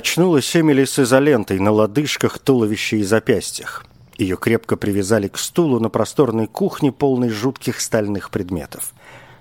Очнулась 0.00 0.56
Эмили 0.56 0.86
с 0.86 0.98
изолентой 0.98 1.58
на 1.58 1.72
лодыжках, 1.72 2.38
туловище 2.38 3.00
и 3.00 3.02
запястьях. 3.02 3.84
Ее 4.16 4.38
крепко 4.38 4.78
привязали 4.78 5.28
к 5.28 5.36
стулу 5.36 5.78
на 5.78 5.90
просторной 5.90 6.46
кухне, 6.46 6.90
полной 6.90 7.28
жутких 7.28 7.82
стальных 7.82 8.30
предметов. 8.30 8.94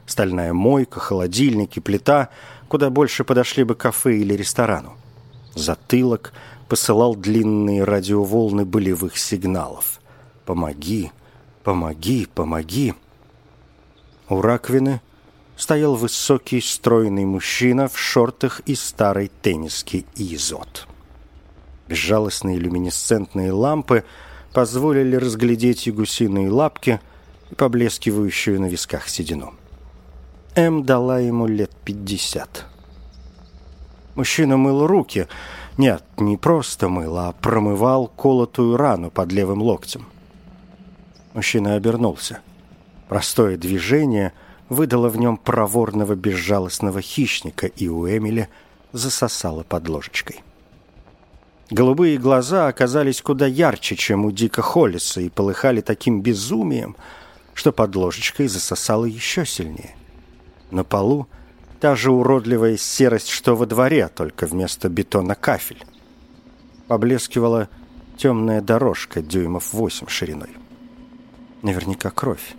Стальная 0.05 0.51
мойка, 0.51 0.99
холодильник 0.99 1.77
и 1.77 1.79
плита 1.79 2.27
куда 2.67 2.89
больше 2.89 3.23
подошли 3.23 3.63
бы 3.63 3.73
кафе 3.75 4.17
или 4.17 4.33
ресторану. 4.33 4.97
Затылок 5.55 6.33
посылал 6.67 7.15
длинные 7.15 7.85
радиоволны 7.85 8.65
болевых 8.65 9.17
сигналов. 9.17 10.01
«Помоги! 10.43 11.13
Помоги! 11.63 12.27
Помоги!» 12.35 12.95
У 14.27 14.41
раковины 14.41 14.99
стоял 15.59 15.95
высокий, 15.95 16.61
стройный 16.61 17.25
мужчина 17.25 17.89
в 17.89 17.99
шортах 17.99 18.61
и 18.61 18.75
старой 18.75 19.29
тенниске 19.41 20.05
«Изот». 20.15 20.87
Безжалостные 21.87 22.57
люминесцентные 22.57 23.51
лампы 23.51 24.05
позволили 24.53 25.17
разглядеть 25.17 25.87
и 25.87 25.91
гусиные 25.91 26.49
лапки 26.49 27.01
и 27.51 27.55
поблескивающую 27.55 28.59
на 28.61 28.67
висках 28.67 29.09
седину. 29.09 29.53
М 30.55 30.85
дала 30.85 31.19
ему 31.19 31.45
лет 31.45 31.71
пятьдесят. 31.83 32.65
Мужчина 34.15 34.55
мыл 34.55 34.87
руки. 34.87 35.27
Нет, 35.77 36.03
не 36.17 36.37
просто 36.37 36.89
мыл, 36.89 37.17
а 37.17 37.33
промывал 37.33 38.07
колотую 38.07 38.77
рану 38.77 39.11
под 39.11 39.31
левым 39.31 39.61
локтем. 39.61 40.05
Мужчина 41.33 41.75
обернулся. 41.75 42.39
Простое 43.07 43.57
движение 43.57 44.33
выдало 44.69 45.09
в 45.09 45.17
нем 45.17 45.37
проворного 45.37 46.15
безжалостного 46.15 47.01
хищника, 47.01 47.67
и 47.67 47.87
у 47.87 48.07
Эмили 48.07 48.47
засосало 48.93 49.63
под 49.63 49.89
ложечкой. 49.89 50.43
Голубые 51.69 52.17
глаза 52.17 52.67
оказались 52.67 53.21
куда 53.21 53.45
ярче, 53.45 53.95
чем 53.95 54.25
у 54.25 54.31
Дика 54.31 54.61
Холлиса, 54.61 55.21
и 55.21 55.29
полыхали 55.29 55.81
таким 55.81 56.21
безумием, 56.21 56.95
что 57.53 57.71
под 57.71 57.95
ложечкой 57.95 58.47
засосало 58.47 59.05
еще 59.05 59.45
сильнее. 59.45 59.95
На 60.71 60.83
полу 60.83 61.27
та 61.79 61.95
же 61.95 62.11
уродливая 62.11 62.77
серость, 62.77 63.29
что 63.29 63.55
во 63.55 63.65
дворе, 63.65 64.07
только 64.07 64.47
вместо 64.47 64.89
бетона 64.89 65.35
кафель. 65.35 65.83
Поблескивала 66.87 67.69
темная 68.17 68.61
дорожка 68.61 69.21
дюймов 69.21 69.73
восемь 69.73 70.07
шириной. 70.07 70.49
Наверняка 71.61 72.09
кровь. 72.09 72.55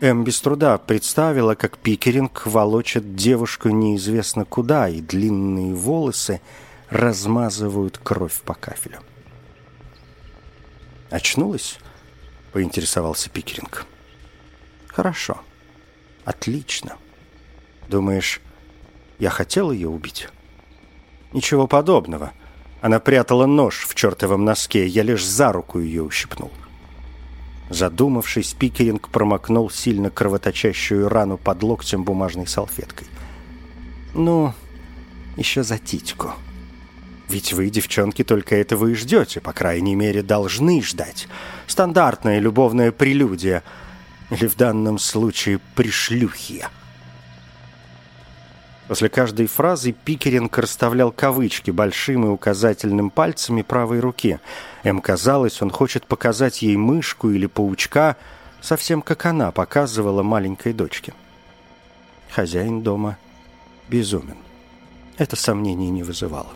Эм 0.00 0.22
без 0.22 0.40
труда 0.40 0.78
представила, 0.78 1.56
как 1.56 1.76
Пикеринг 1.76 2.46
волочит 2.46 3.16
девушку 3.16 3.70
неизвестно 3.70 4.44
куда, 4.44 4.88
и 4.88 5.00
длинные 5.00 5.74
волосы 5.74 6.40
размазывают 6.88 7.98
кровь 7.98 8.40
по 8.42 8.54
кафелю. 8.54 9.00
«Очнулась?»— 11.10 11.78
поинтересовался 12.52 13.28
Пикеринг. 13.28 13.86
«Хорошо. 14.86 15.40
Отлично. 16.24 16.96
Думаешь, 17.88 18.40
я 19.18 19.30
хотел 19.30 19.72
ее 19.72 19.88
убить?» 19.88 20.28
«Ничего 21.32 21.66
подобного. 21.66 22.32
Она 22.80 23.00
прятала 23.00 23.46
нож 23.46 23.84
в 23.84 23.96
чертовом 23.96 24.44
носке, 24.44 24.86
я 24.86 25.02
лишь 25.02 25.26
за 25.26 25.50
руку 25.50 25.80
ее 25.80 26.04
ущипнул». 26.04 26.52
Задумавшись, 27.70 28.54
Пикеринг 28.54 29.08
промокнул 29.08 29.70
сильно 29.70 30.10
кровоточащую 30.10 31.08
рану 31.08 31.36
под 31.36 31.62
локтем 31.62 32.02
бумажной 32.02 32.46
салфеткой. 32.46 33.06
«Ну, 34.14 34.54
еще 35.36 35.62
за 35.62 35.78
титьку. 35.78 36.32
Ведь 37.28 37.52
вы, 37.52 37.68
девчонки, 37.68 38.24
только 38.24 38.56
этого 38.56 38.86
и 38.86 38.94
ждете, 38.94 39.40
по 39.40 39.52
крайней 39.52 39.94
мере, 39.94 40.22
должны 40.22 40.82
ждать. 40.82 41.28
Стандартная 41.66 42.38
любовная 42.38 42.90
прелюдия, 42.90 43.62
или 44.30 44.46
в 44.46 44.56
данном 44.56 44.98
случае 44.98 45.60
пришлюхия». 45.74 46.70
После 48.88 49.10
каждой 49.10 49.46
фразы 49.46 49.92
Пикеринг 49.92 50.56
расставлял 50.56 51.12
кавычки 51.12 51.70
большим 51.70 52.24
и 52.24 52.28
указательным 52.28 53.10
пальцами 53.10 53.60
правой 53.60 54.00
руки. 54.00 54.40
Эм 54.88 55.00
казалось, 55.00 55.60
он 55.60 55.70
хочет 55.70 56.06
показать 56.06 56.62
ей 56.62 56.76
мышку 56.76 57.30
или 57.30 57.46
паучка, 57.46 58.16
совсем 58.60 59.02
как 59.02 59.26
она 59.26 59.50
показывала 59.50 60.22
маленькой 60.22 60.72
дочке. 60.72 61.12
Хозяин 62.30 62.82
дома 62.82 63.18
безумен. 63.88 64.36
Это 65.16 65.36
сомнений 65.36 65.90
не 65.90 66.02
вызывало. 66.02 66.50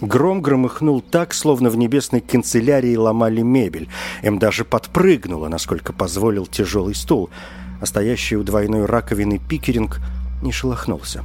Гром 0.00 0.42
громыхнул 0.42 1.00
так, 1.00 1.34
словно 1.34 1.70
в 1.70 1.76
небесной 1.76 2.20
канцелярии 2.20 2.94
ломали 2.94 3.42
мебель. 3.42 3.88
Эм 4.22 4.38
даже 4.38 4.64
подпрыгнула, 4.64 5.48
насколько 5.48 5.92
позволил 5.92 6.46
тяжелый 6.46 6.94
стул– 6.94 7.30
а 7.80 7.86
стоящий 7.86 8.36
у 8.36 8.42
двойной 8.42 8.86
раковины 8.86 9.38
Пикеринг 9.38 10.00
не 10.42 10.52
шелохнулся. 10.52 11.24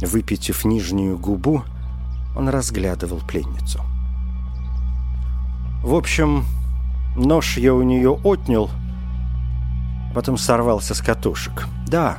Выпитив 0.00 0.64
нижнюю 0.64 1.18
губу, 1.18 1.64
он 2.36 2.48
разглядывал 2.48 3.20
пленницу. 3.26 3.80
В 5.82 5.94
общем, 5.94 6.44
нож 7.16 7.56
я 7.56 7.74
у 7.74 7.82
нее 7.82 8.10
отнял, 8.10 8.70
потом 10.14 10.36
сорвался 10.36 10.94
с 10.94 11.00
катушек. 11.00 11.66
Да, 11.86 12.18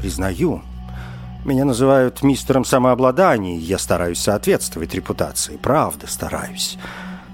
признаю, 0.00 0.62
меня 1.44 1.64
называют 1.64 2.22
мистером 2.22 2.64
самообладания, 2.64 3.58
я 3.58 3.78
стараюсь 3.78 4.18
соответствовать 4.18 4.94
репутации. 4.94 5.56
Правда, 5.56 6.06
стараюсь. 6.06 6.78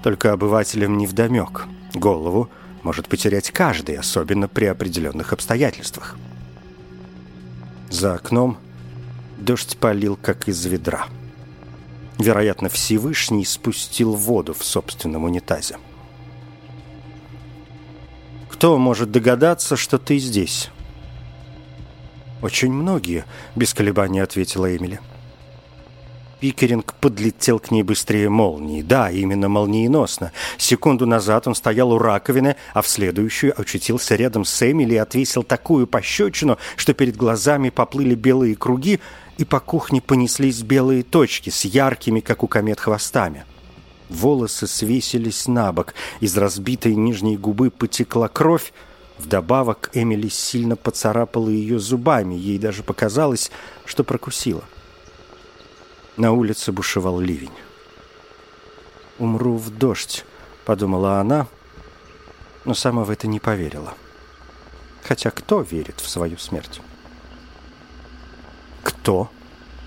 Только 0.03 0.33
обывателям 0.33 0.97
невдомек. 0.97 1.67
Голову– 1.93 2.49
может 2.85 3.09
потерять 3.09 3.49
каждый, 3.49 3.95
особенно 3.95 4.47
при 4.47 4.65
определенных 4.65 5.33
обстоятельствах. 5.33 6.15
За 7.89 8.13
окном 8.13 8.57
дождь 9.37 9.75
полил, 9.77 10.15
как 10.15 10.47
из 10.47 10.63
ведра. 10.67 11.07
Вероятно, 12.17 12.69
Всевышний 12.69 13.45
спустил 13.45 14.13
воду 14.13 14.53
в 14.53 14.63
собственном 14.63 15.25
унитазе. 15.25 15.77
«Кто 18.49 18.77
может 18.77 19.11
догадаться, 19.11 19.75
что 19.75 19.97
ты 19.97 20.17
здесь?» 20.17 20.69
«Очень 22.41 22.71
многие»,— 22.71 23.25
без 23.55 23.73
колебаний 23.73 24.19
ответила 24.19 24.75
Эмили. 24.75 24.99
Пикеринг 26.39 26.93
подлетел 26.95 27.59
к 27.59 27.71
ней 27.71 27.83
быстрее 27.83 28.29
молнии. 28.29 28.81
Да, 28.81 29.09
именно 29.09 29.49
молниеносно. 29.49 30.31
Секунду 30.57 31.05
назад 31.05 31.47
он 31.47 31.55
стоял 31.55 31.91
у 31.91 31.97
раковины, 31.97 32.55
а 32.73 32.81
в 32.81 32.87
следующую 32.87 33.59
очутился 33.59 34.15
рядом 34.15 34.45
с 34.45 34.61
Эмили 34.69 34.95
и 34.95 34.97
отвесил 34.97 35.43
такую 35.43 35.87
пощечину, 35.87 36.57
что 36.75 36.93
перед 36.93 37.15
глазами 37.15 37.69
поплыли 37.69 38.15
белые 38.15 38.55
круги, 38.55 38.99
и 39.37 39.45
по 39.45 39.59
кухне 39.59 40.01
понеслись 40.01 40.61
белые 40.61 41.03
точки 41.03 41.49
с 41.49 41.65
яркими, 41.65 42.19
как 42.19 42.43
у 42.43 42.47
комет, 42.47 42.79
хвостами. 42.79 43.45
Волосы 44.09 44.67
свесились 44.67 45.47
на 45.47 45.73
бок, 45.73 45.93
из 46.19 46.37
разбитой 46.37 46.95
нижней 46.95 47.37
губы 47.37 47.69
потекла 47.71 48.27
кровь, 48.27 48.71
Вдобавок 49.17 49.91
Эмили 49.93 50.27
сильно 50.27 50.75
поцарапала 50.75 51.47
ее 51.47 51.79
зубами, 51.79 52.35
ей 52.35 52.59
даже 52.59 52.83
показалось, 52.83 53.49
что 53.85 54.03
прокусила. 54.03 54.63
На 56.17 56.31
улице 56.31 56.71
бушевал 56.71 57.19
ливень. 57.19 57.51
«Умру 59.19 59.57
в 59.57 59.69
дождь»,— 59.69 60.25
подумала 60.65 61.19
она, 61.19 61.47
но 62.63 62.73
сама 62.73 63.03
в 63.03 63.09
это 63.09 63.27
не 63.27 63.39
поверила. 63.39 63.93
Хотя 65.03 65.29
кто 65.29 65.61
верит 65.61 65.99
в 65.99 66.09
свою 66.09 66.37
смерть? 66.37 66.81
«Кто 68.81 69.29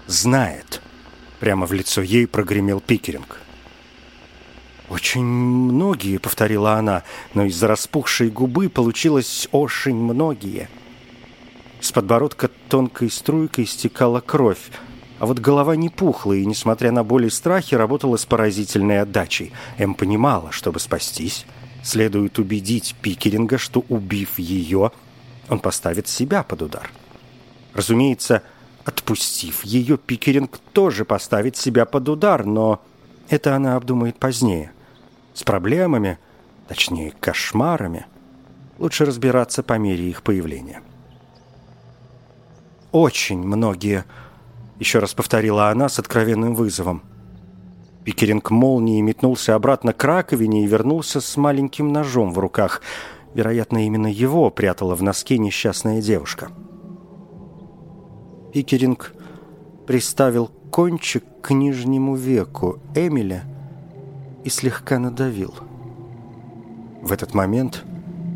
знает?»— 0.07 0.83
прямо 1.41 1.67
в 1.67 1.73
лицо 1.73 2.03
ей 2.03 2.27
прогремел 2.27 2.81
Пикеринг. 2.81 3.41
«Очень 4.91 5.25
многие»,— 5.25 6.19
повторила 6.19 6.75
она, 6.75 7.05
но 7.35 7.45
из-за 7.45 7.69
распухшей 7.69 8.31
губы 8.31 8.69
получилось 8.69 9.49
«очень 9.51 9.97
многие». 9.97 10.69
С 11.81 11.93
подбородка 11.93 12.49
тонкой 12.69 13.11
струйкой 13.11 13.67
стекала 13.67 14.21
кровь, 14.21 14.71
а 15.19 15.27
вот 15.27 15.41
голова 15.41 15.75
не 15.77 15.89
пухла 15.89 16.33
и, 16.33 16.47
несмотря 16.47 16.93
на 16.93 17.03
боль 17.03 17.27
и 17.27 17.31
страхи, 17.31 17.75
работала 17.75 18.17
с 18.17 18.25
поразительной 18.25 19.01
отдачей. 19.01 19.53
Эм 19.77 19.95
понимала, 19.95 20.53
чтобы 20.53 20.79
спастись, 20.79 21.45
следует 21.83 22.39
убедить 22.39 22.95
Пикеринга, 23.01 23.59
что, 23.59 23.85
убив 23.89 24.39
ее, 24.39 24.93
он 25.49 25.59
поставит 25.59 26.07
себя 26.07 26.43
под 26.43 26.63
удар. 26.63 26.91
Разумеется, 27.75 28.43
отпустив 28.85 29.65
ее, 29.65 29.99
Пикеринг 29.99 30.59
тоже 30.73 31.05
поставит 31.05 31.57
себя 31.57 31.85
под 31.85 32.09
удар, 32.09 32.45
но 32.45 32.81
это 33.29 33.57
она 33.57 33.77
обдумает 33.77 34.19
позднее. 34.19 34.73
С 35.35 35.43
проблемами, 35.43 36.19
точнее, 36.69 37.13
кошмарами, 37.21 38.07
лучше 38.79 39.05
разбираться 39.05 39.63
по 39.63 39.79
мере 39.79 40.09
их 40.09 40.23
появления. 40.23 40.83
«Очень 42.93 43.41
многие»,— 43.41 44.05
еще 44.79 44.99
раз 44.99 45.15
повторила 45.15 45.71
она 45.71 45.89
с 45.89 45.99
откровенным 45.99 46.55
вызовом. 46.55 47.03
Пикеринг 48.05 48.51
молнией 48.51 49.03
метнулся 49.03 49.55
обратно 49.55 49.93
к 49.93 50.03
раковине 50.03 50.65
и 50.65 50.67
вернулся 50.67 51.21
с 51.21 51.37
маленьким 51.37 51.93
ножом 51.93 52.33
в 52.33 52.39
руках. 52.39 52.81
Вероятно, 53.35 53.85
именно 53.85 54.07
его 54.07 54.51
прятала 54.51 54.95
в 54.95 55.03
носке 55.03 55.37
несчастная 55.39 56.01
девушка. 56.01 56.49
Пикеринг 58.53 59.13
приставил 59.87 60.51
кончик 60.71 61.25
к 61.43 61.51
нижнему 61.51 62.15
веку 62.15 62.79
Эмиля 62.95 63.45
и 64.45 64.49
слегка 64.49 64.99
надавил. 64.99 65.55
В 67.03 67.13
этот 67.13 67.35
момент 67.35 67.85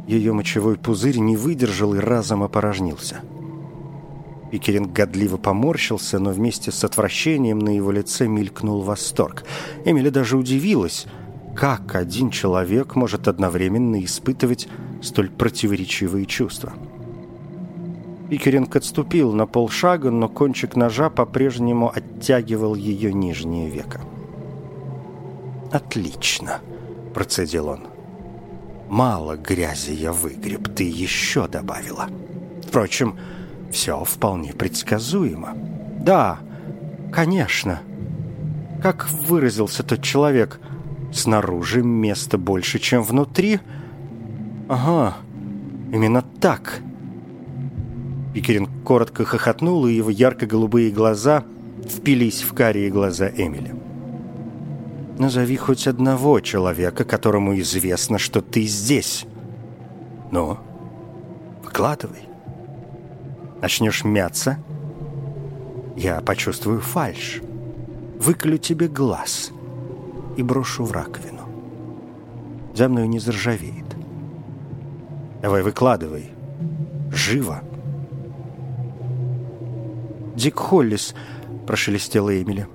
ее 0.07 0.33
мочевой 0.33 0.77
пузырь 0.77 1.19
не 1.19 1.37
выдержал 1.37 1.95
и 1.95 1.99
разом 1.99 2.43
опорожнился. 2.43 3.21
Пикеринг 4.53 4.93
годливо 4.93 5.39
поморщился, 5.39 6.19
но 6.19 6.31
вместе 6.31 6.73
с 6.73 6.85
отвращением 6.85 7.59
на 7.59 7.75
его 7.75 7.91
лице 7.91 8.29
мелькнул 8.29 8.83
восторг. 8.83 9.45
Эмили 9.87 10.11
даже 10.11 10.37
удивилась, 10.37 11.07
как 11.57 11.95
один 11.95 12.29
человек 12.29 12.95
может 12.95 13.29
одновременно 13.29 14.05
испытывать 14.05 14.69
столь 15.01 15.31
противоречивые 15.31 16.27
чувства. 16.27 16.75
Пикеринг 18.29 18.77
отступил 18.77 19.33
на 19.33 19.47
полшага, 19.47 20.11
но 20.11 20.29
кончик 20.29 20.77
ножа 20.77 21.09
по-прежнему 21.09 21.91
оттягивал 21.91 22.75
ее 22.75 23.11
нижнее 23.15 23.71
веко. 23.71 24.03
«Отлично»,— 25.71 26.61
процедил 27.15 27.69
он. 27.69 27.87
«Мало 28.91 29.39
грязи 29.39 29.93
я 29.93 30.13
выгреб, 30.13 30.69
ты 30.75 30.85
еще 30.85 31.49
добавила. 31.49 32.09
Впрочем, 32.69 33.17
все 33.73 34.05
вполне 34.05 34.53
предсказуемо. 34.53 35.57
Да, 35.99 36.39
конечно. 37.11 37.81
Как 38.83 39.09
выразился 39.11 39.83
тот 39.83 40.03
человек, 40.03 40.61
снаружи 41.13 41.83
места 41.83 42.39
больше, 42.39 42.79
чем 42.79 43.03
внутри? 43.03 43.61
Ага, 44.69 45.17
именно 45.91 46.23
так. 46.41 46.81
Пикерин 48.35 48.69
коротко 48.85 49.25
хохотнул, 49.25 49.87
и 49.87 49.95
его 49.95 50.11
ярко-голубые 50.11 50.91
глаза 50.91 51.45
впились 51.85 52.43
в 52.43 52.55
карие 52.55 52.91
глаза 52.91 53.29
Эмили. 53.29 53.75
«Назови 55.19 55.57
хоть 55.57 55.87
одного 55.87 56.41
человека, 56.41 57.05
которому 57.05 57.59
известно, 57.61 58.19
что 58.19 58.41
ты 58.41 58.63
здесь. 58.63 59.27
Ну, 60.31 60.59
выкладывай» 61.63 62.32
начнешь 63.63 64.05
мяться, 64.05 64.59
я 65.97 66.21
почувствую 66.21 66.81
фальшь, 66.81 67.41
выклю 68.19 68.59
тебе 68.59 68.89
глаз 68.89 69.53
и 70.37 70.43
брошу 70.43 70.85
в 70.85 70.93
раковину. 70.93 71.43
За 72.75 72.89
мной 72.89 73.07
не 73.07 73.21
заржавеет. 73.21 73.85
Давай 75.41 75.63
выкладывай. 75.63 76.31
Живо. 77.13 77.63
Дик 80.35 80.59
Холлис, 80.59 81.15
прошелестела 81.67 82.43
Эмили. 82.43 82.67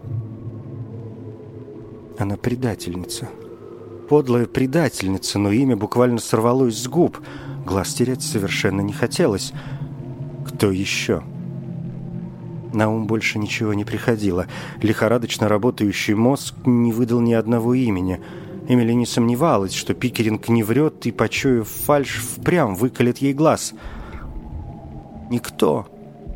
Она 2.18 2.38
предательница. 2.38 3.28
Подлая 4.10 4.46
предательница, 4.46 5.38
но 5.38 5.52
имя 5.52 5.76
буквально 5.76 6.20
сорвалось 6.20 6.78
с 6.78 6.88
губ. 6.88 7.18
Глаз 7.66 7.94
терять 7.94 8.22
совершенно 8.22 8.82
не 8.82 8.94
хотелось. 8.94 9.54
Кто 10.58 10.72
еще? 10.72 11.22
На 12.74 12.90
ум 12.90 13.06
больше 13.06 13.38
ничего 13.38 13.76
не 13.76 13.86
приходило. 13.86 14.48
Лихорадочно 14.82 15.48
работающий 15.48 16.16
мозг 16.16 16.56
не 16.66 16.92
выдал 16.92 17.22
ни 17.22 17.34
одного 17.34 17.76
имени. 17.76 18.20
Эмили 18.68 18.94
не 18.94 19.06
сомневалась, 19.06 19.76
что 19.76 19.94
Пикеринг 19.94 20.50
не 20.50 20.64
врет 20.64 21.06
и, 21.06 21.12
почуяв 21.12 21.68
фальшь, 21.68 22.24
впрямь 22.24 22.74
выколет 22.74 23.20
ей 23.20 23.34
глаз. 23.34 23.74
«Никто. 25.30 25.86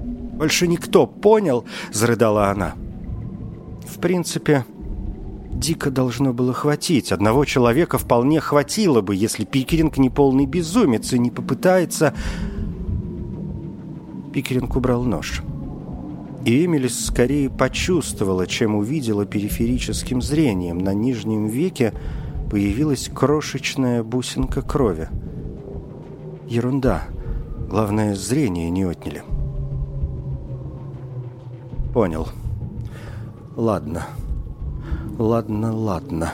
Больше 0.01 0.67
никто. 0.67 1.07
Понял?»– 1.07 1.65
зарыдала 1.91 2.51
она. 2.51 2.75
В 3.88 3.97
принципе, 4.00 4.65
дико 5.50 5.89
должно 5.89 6.31
было 6.31 6.53
хватить. 6.53 7.12
Одного 7.12 7.44
человека 7.45 7.97
вполне 7.97 8.39
хватило 8.39 9.01
бы, 9.01 9.15
если 9.15 9.45
Пикеринг 9.45 9.97
не 9.97 10.12
полный 10.12 10.45
безумец 10.45 11.12
и 11.12 11.17
не 11.17 11.31
попытается 11.31 12.13
Пикеринг 14.33 14.75
убрал 14.75 15.03
нож. 15.03 15.43
И 16.45 16.65
Эмили 16.65 16.87
скорее 16.87 17.49
почувствовала, 17.49 18.47
чем 18.47 18.75
увидела 18.75 19.25
периферическим 19.25 20.21
зрением. 20.21 20.79
На 20.79 20.93
нижнем 20.93 21.47
веке 21.47 21.93
появилась 22.49 23.09
крошечная 23.13 24.03
бусинка 24.03 24.61
крови. 24.61 25.09
Ерунда. 26.47 27.03
Главное, 27.69 28.15
зрение 28.15 28.69
не 28.69 28.85
отняли. 28.85 29.23
Понял. 31.93 32.27
Ладно. 33.55 34.07
Ладно, 35.17 35.75
ладно. 35.75 36.33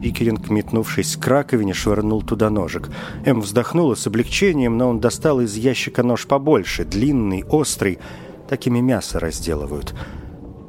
Пикеринг, 0.00 0.48
метнувшись 0.48 1.16
к 1.16 1.26
раковине, 1.26 1.74
швырнул 1.74 2.22
туда 2.22 2.50
ножик. 2.50 2.88
Эм 3.24 3.40
вздохнула 3.40 3.94
с 3.94 4.06
облегчением, 4.06 4.76
но 4.76 4.88
он 4.88 5.00
достал 5.00 5.40
из 5.40 5.56
ящика 5.56 6.02
нож 6.02 6.26
побольше, 6.26 6.84
длинный, 6.84 7.44
острый. 7.44 7.98
Такими 8.48 8.80
мясо 8.80 9.18
разделывают. 9.18 9.94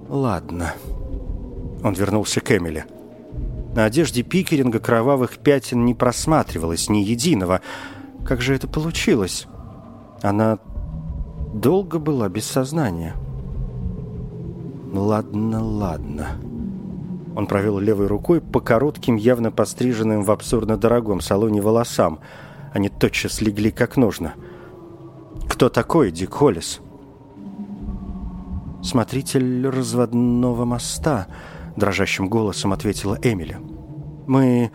«Ладно». 0.10 0.74
Он 1.84 1.94
вернулся 1.94 2.42
к 2.42 2.52
Эмили. 2.52 2.86
На 3.76 3.86
одежде 3.86 4.24
Пикеринга 4.24 4.80
кровавых 4.80 5.38
пятен 5.38 5.86
не 5.86 5.94
просматривалось 5.94 6.90
ни 6.90 7.00
единого. 7.00 7.62
Как 8.26 8.42
же 8.42 8.56
это 8.56 8.68
получилось? 8.68 9.48
Она 10.22 10.58
долго 11.54 12.00
была 12.00 12.28
без 12.30 12.46
сознания. 12.46 13.16
«Ладно, 14.92 15.64
ладно». 15.64 16.49
Он 17.36 17.48
провел 17.48 17.80
левой 17.80 18.08
рукой 18.08 18.42
по 18.42 18.60
коротким, 18.60 19.16
явно 19.16 19.52
постриженным 19.52 20.24
в 20.24 20.32
абсурдно 20.32 20.78
дорогом 20.78 21.22
салоне 21.22 21.62
волосам. 21.62 22.20
Они 22.74 22.90
тотчас 22.90 23.42
легли 23.42 23.72
как 23.72 23.98
нужно. 23.98 24.34
«Кто 25.48 25.70
такой 25.70 26.12
Дик 26.12 26.34
Холлис?» 26.34 26.80
«Смотритель 28.82 29.68
разводного 29.68 30.66
моста»,— 30.66 31.28
дрожащим 31.76 32.30
голосом 32.30 32.74
ответила 32.74 33.18
Эмили. 33.22 33.58
«Мы 34.28 34.72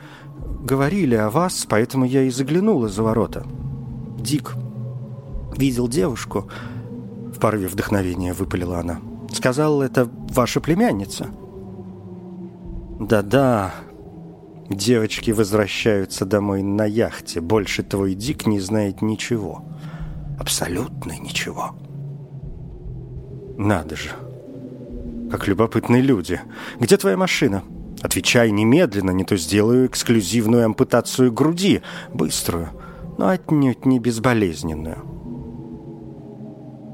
говорили 0.62 1.14
о 1.14 1.30
вас, 1.30 1.66
поэтому 1.68 2.04
я 2.04 2.22
и 2.22 2.30
заглянула 2.30 2.88
за 2.88 3.02
ворота. 3.02 3.46
Дик 4.18 4.54
видел 5.56 5.88
девушку». 5.88 6.48
В 7.34 7.38
порыве 7.40 7.68
вдохновения 7.68 8.32
выпалила 8.32 8.78
она. 8.78 9.00
«Сказал, 9.32 9.82
это 9.82 10.08
ваша 10.30 10.60
племянница». 10.60 11.28
Да-да, 13.00 13.74
девочки 14.70 15.32
возвращаются 15.32 16.24
домой 16.24 16.62
на 16.62 16.84
яхте. 16.84 17.40
Больше 17.40 17.82
твой 17.82 18.14
Дик 18.14 18.46
не 18.46 18.60
знает 18.60 19.02
ничего. 19.02 19.64
Абсолютно 20.38 21.12
ничего. 21.18 21.74
Надо 23.56 23.96
же. 23.96 24.10
Как 25.30 25.48
любопытные 25.48 26.02
люди. 26.02 26.40
Где 26.78 26.96
твоя 26.96 27.16
машина? 27.16 27.64
Отвечай 28.00 28.50
немедленно, 28.50 29.10
не 29.10 29.24
то 29.24 29.36
сделаю 29.36 29.86
эксклюзивную 29.86 30.64
ампутацию 30.66 31.32
груди. 31.32 31.82
Быструю, 32.12 32.68
но 33.18 33.28
отнюдь 33.28 33.86
не 33.86 33.98
безболезненную. 33.98 34.98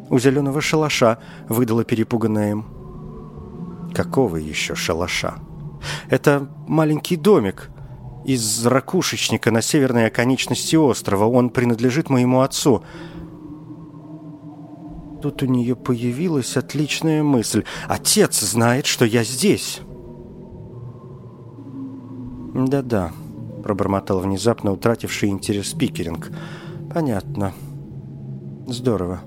У 0.09 0.19
зеленого 0.19 0.61
шалаша 0.61 1.19
выдала 1.49 1.85
перепуганная 1.85 2.53
им. 2.53 2.65
Какого 3.95 4.37
еще 4.37 4.75
шалаша? 4.75 5.35
Это 6.09 6.49
маленький 6.67 7.17
домик 7.17 7.71
из 8.25 8.67
ракушечника 8.67 9.51
на 9.51 9.63
северной 9.63 10.07
оконечности 10.07 10.77
острова. 10.77 11.25
Он 11.27 11.51
принадлежит 11.51 12.11
моему 12.11 12.41
отцу. 12.43 12.83
Тут 15.23 15.43
у 15.43 15.47
нее 15.47 15.77
появилась 15.77 16.57
отличная 16.57 17.23
мысль. 17.23 17.65
«Отец 17.89 18.41
знает, 18.41 18.87
что 18.87 19.05
я 19.05 19.23
здесь!» 19.23 19.81
«Да-да»,— 22.55 23.13
пробормотал 23.63 24.21
внезапно 24.21 24.73
утративший 24.73 25.29
интерес 25.29 25.73
Пикеринг. 25.73 26.31
«Понятно. 26.93 27.53
Здорово. 28.67 29.21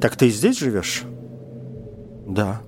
Так 0.00 0.16
ты 0.16 0.28
здесь 0.28 0.58
живешь?» 0.58 1.04
«Да». 2.26 2.60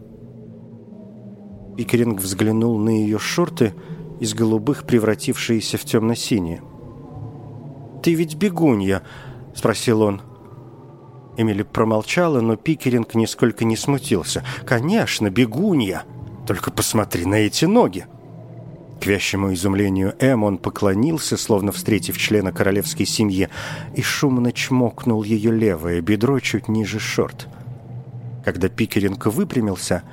Пикеринг 1.76 2.20
взглянул 2.20 2.78
на 2.78 2.90
ее 2.90 3.18
шорты, 3.18 3.74
из 4.20 4.32
голубых 4.32 4.84
превратившиеся 4.84 5.76
в 5.76 5.84
темно-синие. 5.84 6.62
«Ты 8.02 8.14
ведь 8.14 8.36
бегунья?»— 8.36 9.02
спросил 9.54 10.02
он. 10.02 10.22
Эмили 11.36 11.62
промолчала, 11.62 12.40
но 12.40 12.56
Пикеринг 12.56 13.14
нисколько 13.14 13.64
не 13.64 13.76
смутился. 13.76 14.44
«Конечно, 14.64 15.30
бегунья! 15.30 16.04
Только 16.46 16.70
посмотри 16.70 17.24
на 17.24 17.36
эти 17.36 17.64
ноги!» 17.64 18.06
К 19.00 19.06
вящему 19.06 19.52
изумлению 19.52 20.14
Эм 20.20 20.44
он 20.44 20.58
поклонился, 20.58 21.36
словно 21.36 21.72
встретив 21.72 22.16
члена 22.16 22.52
королевской 22.52 23.04
семьи, 23.04 23.48
и 23.94 24.02
шумно 24.02 24.52
чмокнул 24.52 25.24
ее 25.24 25.50
левое 25.50 26.00
бедро 26.00 26.38
чуть 26.38 26.68
ниже 26.68 27.00
шорт. 27.00 27.48
Когда 28.44 28.68
Пикеринг 28.68 29.26
выпрямился, 29.26 30.04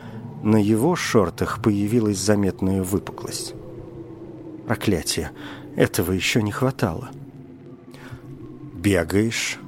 на 0.44 0.58
его 0.58 0.96
шортах 0.96 1.62
появилась 1.62 2.18
заметная 2.18 2.84
выпуклость. 2.84 3.54
Проклятие! 4.68 5.32
Этого 5.76 6.12
еще 6.12 6.42
не 6.42 6.52
хватало. 6.52 7.10
«Бегаешь 8.74 9.60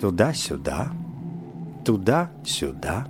туда-сюда, 0.00 0.92
туда-сюда». 1.84 3.08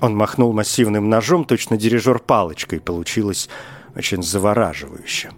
Он 0.00 0.16
махнул 0.16 0.52
массивным 0.52 1.08
ножом, 1.08 1.44
точно 1.44 1.76
дирижер 1.76 2.18
палочкой. 2.18 2.80
Получилось 2.80 3.48
очень 3.94 4.22
завораживающе. 4.22 5.30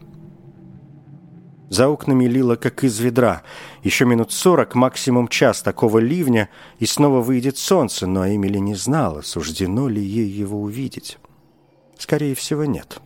За 1.68 1.88
окнами 1.88 2.24
лило, 2.24 2.56
как 2.56 2.82
из 2.82 2.98
ведра. 2.98 3.42
Еще 3.82 4.06
минут 4.06 4.32
сорок, 4.32 4.74
максимум 4.74 5.28
час 5.28 5.60
такого 5.60 5.98
ливня, 5.98 6.48
и 6.78 6.86
снова 6.86 7.20
выйдет 7.20 7.58
солнце, 7.58 8.06
но 8.06 8.26
Эмили 8.26 8.58
не 8.58 8.74
знала, 8.74 9.20
суждено 9.20 9.88
ли 9.88 10.02
ей 10.02 10.28
его 10.28 10.60
увидеть. 10.60 11.18
Скорее 11.98 12.34
всего, 12.34 12.64
нет. 12.64 13.00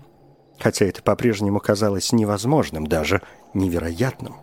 Хотя 0.60 0.84
это 0.86 1.02
по-прежнему 1.02 1.58
казалось 1.58 2.12
невозможным, 2.12 2.86
даже 2.86 3.22
невероятным. 3.52 4.36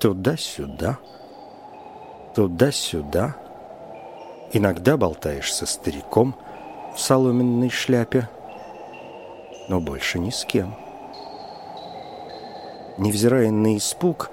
Туда-сюда, 0.00 0.98
туда-сюда. 2.34 3.36
Иногда 4.52 4.96
болтаешь 4.96 5.54
со 5.54 5.66
стариком 5.66 6.34
в 6.96 7.00
соломенной 7.00 7.70
шляпе, 7.70 8.28
но 9.68 9.80
больше 9.80 10.18
ни 10.18 10.30
с 10.30 10.44
кем. 10.44 10.85
Невзирая 12.98 13.50
на 13.50 13.76
испуг, 13.76 14.30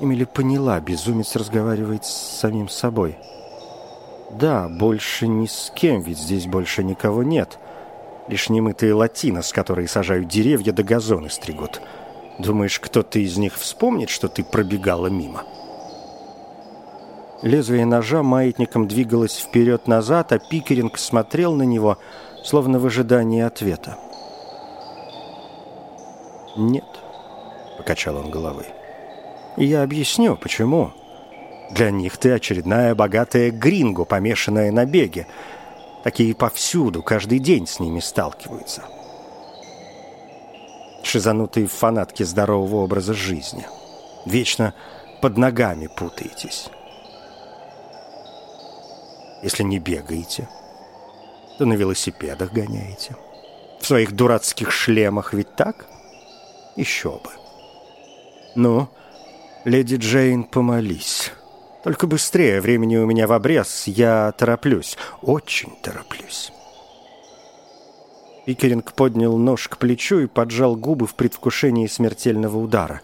Эмили 0.00 0.24
поняла, 0.24 0.80
безумец 0.80 1.36
разговаривает 1.36 2.04
с 2.04 2.38
самим 2.40 2.68
собой. 2.68 3.18
Да, 4.30 4.68
больше 4.68 5.26
ни 5.26 5.46
с 5.46 5.72
кем, 5.74 6.00
ведь 6.00 6.18
здесь 6.18 6.46
больше 6.46 6.82
никого 6.84 7.22
нет. 7.22 7.58
Лишь 8.28 8.48
немытые 8.48 8.94
латинос, 8.94 9.52
которые 9.52 9.88
сажают 9.88 10.28
деревья 10.28 10.72
да 10.72 10.82
газоны 10.82 11.28
стригут. 11.28 11.82
Думаешь, 12.38 12.80
кто-то 12.80 13.18
из 13.18 13.36
них 13.36 13.56
вспомнит, 13.56 14.08
что 14.08 14.28
ты 14.28 14.44
пробегала 14.44 15.08
мимо? 15.08 15.42
Лезвие 17.42 17.86
ножа 17.86 18.22
маятником 18.22 18.86
двигалось 18.86 19.36
вперед-назад, 19.36 20.32
а 20.32 20.38
Пикеринг 20.38 20.96
смотрел 20.96 21.54
на 21.54 21.62
него, 21.62 21.98
словно 22.44 22.78
в 22.78 22.86
ожидании 22.86 23.42
ответа. 23.42 23.98
«Нет»,— 26.56 26.84
покачал 27.80 28.18
он 28.18 28.30
головой. 28.30 28.66
«И 29.56 29.64
я 29.64 29.82
объясню, 29.82 30.36
почему. 30.36 30.92
Для 31.70 31.90
них 31.90 32.18
ты 32.18 32.30
очередная 32.32 32.94
богатая 32.94 33.50
гринго, 33.50 34.04
помешанная 34.04 34.70
на 34.70 34.84
беге. 34.84 35.26
Такие 36.04 36.34
повсюду, 36.34 37.02
каждый 37.02 37.38
день 37.38 37.66
с 37.66 37.80
ними 37.80 38.00
сталкиваются. 38.00 38.82
Шизанутые 41.02 41.68
фанатки 41.68 42.22
здорового 42.22 42.84
образа 42.84 43.14
жизни. 43.14 43.66
Вечно 44.26 44.74
под 45.22 45.38
ногами 45.38 45.86
путаетесь. 45.86 46.68
Если 49.42 49.62
не 49.62 49.78
бегаете, 49.78 50.48
то 51.56 51.64
на 51.64 51.72
велосипедах 51.72 52.52
гоняете. 52.52 53.16
В 53.80 53.86
своих 53.86 54.12
дурацких 54.12 54.70
шлемах 54.70 55.32
ведь 55.32 55.56
так?» 55.56 55.86
Еще 56.76 57.10
бы. 57.10 57.39
Ну, 58.54 58.88
леди 59.64 59.96
Джейн, 59.96 60.44
помолись. 60.44 61.32
Только 61.84 62.06
быстрее, 62.06 62.60
времени 62.60 62.96
у 62.96 63.06
меня 63.06 63.26
в 63.26 63.32
обрез, 63.32 63.84
я 63.86 64.32
тороплюсь, 64.32 64.98
очень 65.22 65.72
тороплюсь. 65.82 66.52
Пикеринг 68.44 68.92
поднял 68.92 69.36
нож 69.36 69.68
к 69.68 69.78
плечу 69.78 70.18
и 70.20 70.26
поджал 70.26 70.74
губы 70.76 71.06
в 71.06 71.14
предвкушении 71.14 71.86
смертельного 71.86 72.58
удара. 72.58 73.00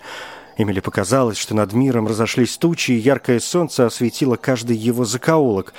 Эмили 0.58 0.80
показалось, 0.80 1.36
что 1.36 1.54
над 1.54 1.72
миром 1.72 2.06
разошлись 2.06 2.56
тучи, 2.58 2.92
и 2.92 2.98
яркое 2.98 3.38
солнце 3.40 3.86
осветило 3.86 4.36
каждый 4.36 4.76
его 4.76 5.04
закоулок. 5.04 5.74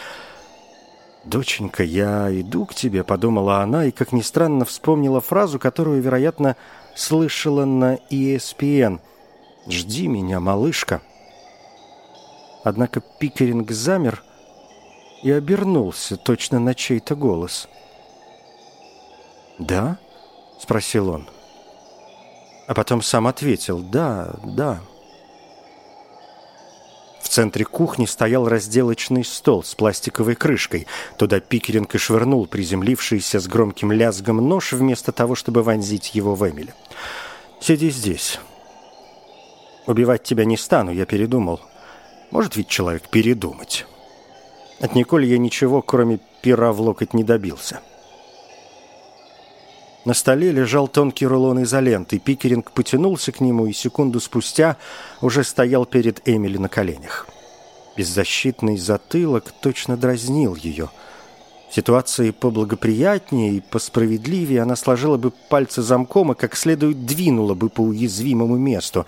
«Доченька, 1.26 1.84
я 1.84 2.30
иду 2.32 2.66
к 2.66 2.74
тебе»,— 2.74 3.04
подумала 3.04 3.62
она, 3.62 3.86
и, 3.86 3.92
как 3.92 4.14
ни 4.14 4.22
странно, 4.22 4.64
вспомнила 4.64 5.20
фразу, 5.20 5.60
которую, 5.60 6.02
вероятно, 6.02 6.56
слышала 6.96 7.66
на 7.66 7.96
ESPN 8.10 9.02
«Жди 9.70 10.08
меня, 10.08 10.40
малышка». 10.40 11.02
Однако 12.64 13.02
Пикеринг 13.02 13.72
замер 13.72 14.24
и 15.24 15.32
обернулся 15.32 16.18
точно 16.18 16.60
на 16.60 16.74
чей-то 16.74 17.16
голос. 17.16 17.68
«Да?»— 19.60 19.98
спросил 20.60 21.10
он. 21.10 21.30
А 22.68 22.74
потом 22.74 23.02
сам 23.02 23.28
ответил 23.28 23.80
«Да, 23.80 24.36
да». 24.44 24.80
В 27.22 27.30
центре 27.30 27.66
кухни 27.66 28.06
стоял 28.06 28.48
разделочный 28.48 29.24
стол 29.24 29.64
с 29.64 29.76
пластиковой 29.76 30.36
крышкой. 30.36 30.88
Туда 31.18 31.40
Пикеринг 31.40 31.94
и 31.94 31.98
швырнул 31.98 32.48
приземлившийся 32.48 33.40
с 33.40 33.48
громким 33.48 33.92
лязгом 33.92 34.38
нож 34.38 34.74
вместо 34.74 35.12
того, 35.12 35.36
чтобы 35.36 35.62
вонзить 35.64 36.16
его 36.16 36.36
в 36.36 36.50
Эмили. 36.50 36.74
«Сиди 37.60 37.90
здесь. 37.90 38.40
Убивать 39.88 40.24
тебя 40.24 40.46
не 40.46 40.58
стану, 40.58 40.92
я 40.92 41.06
передумал. 41.06 41.62
Может 42.30 42.56
ведь 42.56 42.68
человек 42.68 43.10
передумать?» 43.10 43.86
От 44.80 44.94
Николь 44.94 45.26
я 45.26 45.38
ничего, 45.40 45.82
кроме 45.82 46.20
пера 46.42 46.72
в 46.72 46.82
локоть, 46.82 47.14
не 47.14 47.24
добился. 47.24 47.80
На 50.06 50.14
столе 50.14 50.52
лежал 50.52 50.88
тонкий 50.88 51.26
рулон 51.26 51.64
изоленты. 51.64 52.20
Пикеринг 52.20 52.72
потянулся 52.72 53.32
к 53.32 53.42
нему 53.42 53.66
и 53.66 53.74
секунду 53.74 54.20
спустя 54.20 54.78
уже 55.22 55.44
стоял 55.44 55.86
перед 55.86 56.28
Эмили 56.28 56.58
на 56.58 56.70
коленях. 56.70 57.28
Беззащитный 57.98 58.78
затылок 58.78 59.52
точно 59.52 59.98
дразнил 59.98 60.56
ее. 60.56 60.90
В 61.70 61.76
ситуации 61.76 62.32
поблагоприятнее 62.32 63.56
и 63.56 63.60
посправедливее 63.60 64.62
она 64.62 64.76
сложила 64.76 65.18
бы 65.18 65.32
пальцы 65.50 65.82
замком 65.82 66.32
и 66.32 66.36
как 66.36 66.56
следует 66.56 67.06
двинула 67.06 67.56
бы 67.56 67.70
по 67.70 67.82
уязвимому 67.82 68.58
месту. 68.58 69.06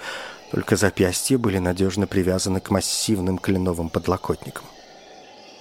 Только 0.52 0.76
запястья 0.76 1.38
были 1.38 1.60
надежно 1.60 2.08
привязаны 2.08 2.60
к 2.60 2.70
массивным 2.70 3.38
кленовым 3.38 3.90
подлокотникам. 3.90 4.66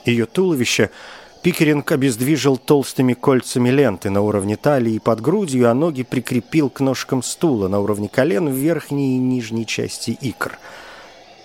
Ее 0.05 0.27
туловище– 0.27 0.91
Пикеринг 1.43 1.93
обездвижил 1.93 2.57
толстыми 2.57 3.15
кольцами 3.15 3.71
ленты 3.71 4.11
на 4.11 4.23
уровне 4.23 4.57
талии 4.57 4.95
и 4.95 4.99
под 4.99 5.21
грудью, 5.21 5.71
а 5.71 5.75
ноги 5.75 6.03
прикрепил 6.03 6.69
к 6.69 6.81
ножкам 6.81 7.23
стула 7.23 7.69
на 7.69 7.79
уровне 7.79 8.09
колен 8.09 8.49
в 8.49 8.55
верхней 8.55 9.17
и 9.17 9.19
нижней 9.19 9.65
части 9.65 10.11
икр. 10.21 10.59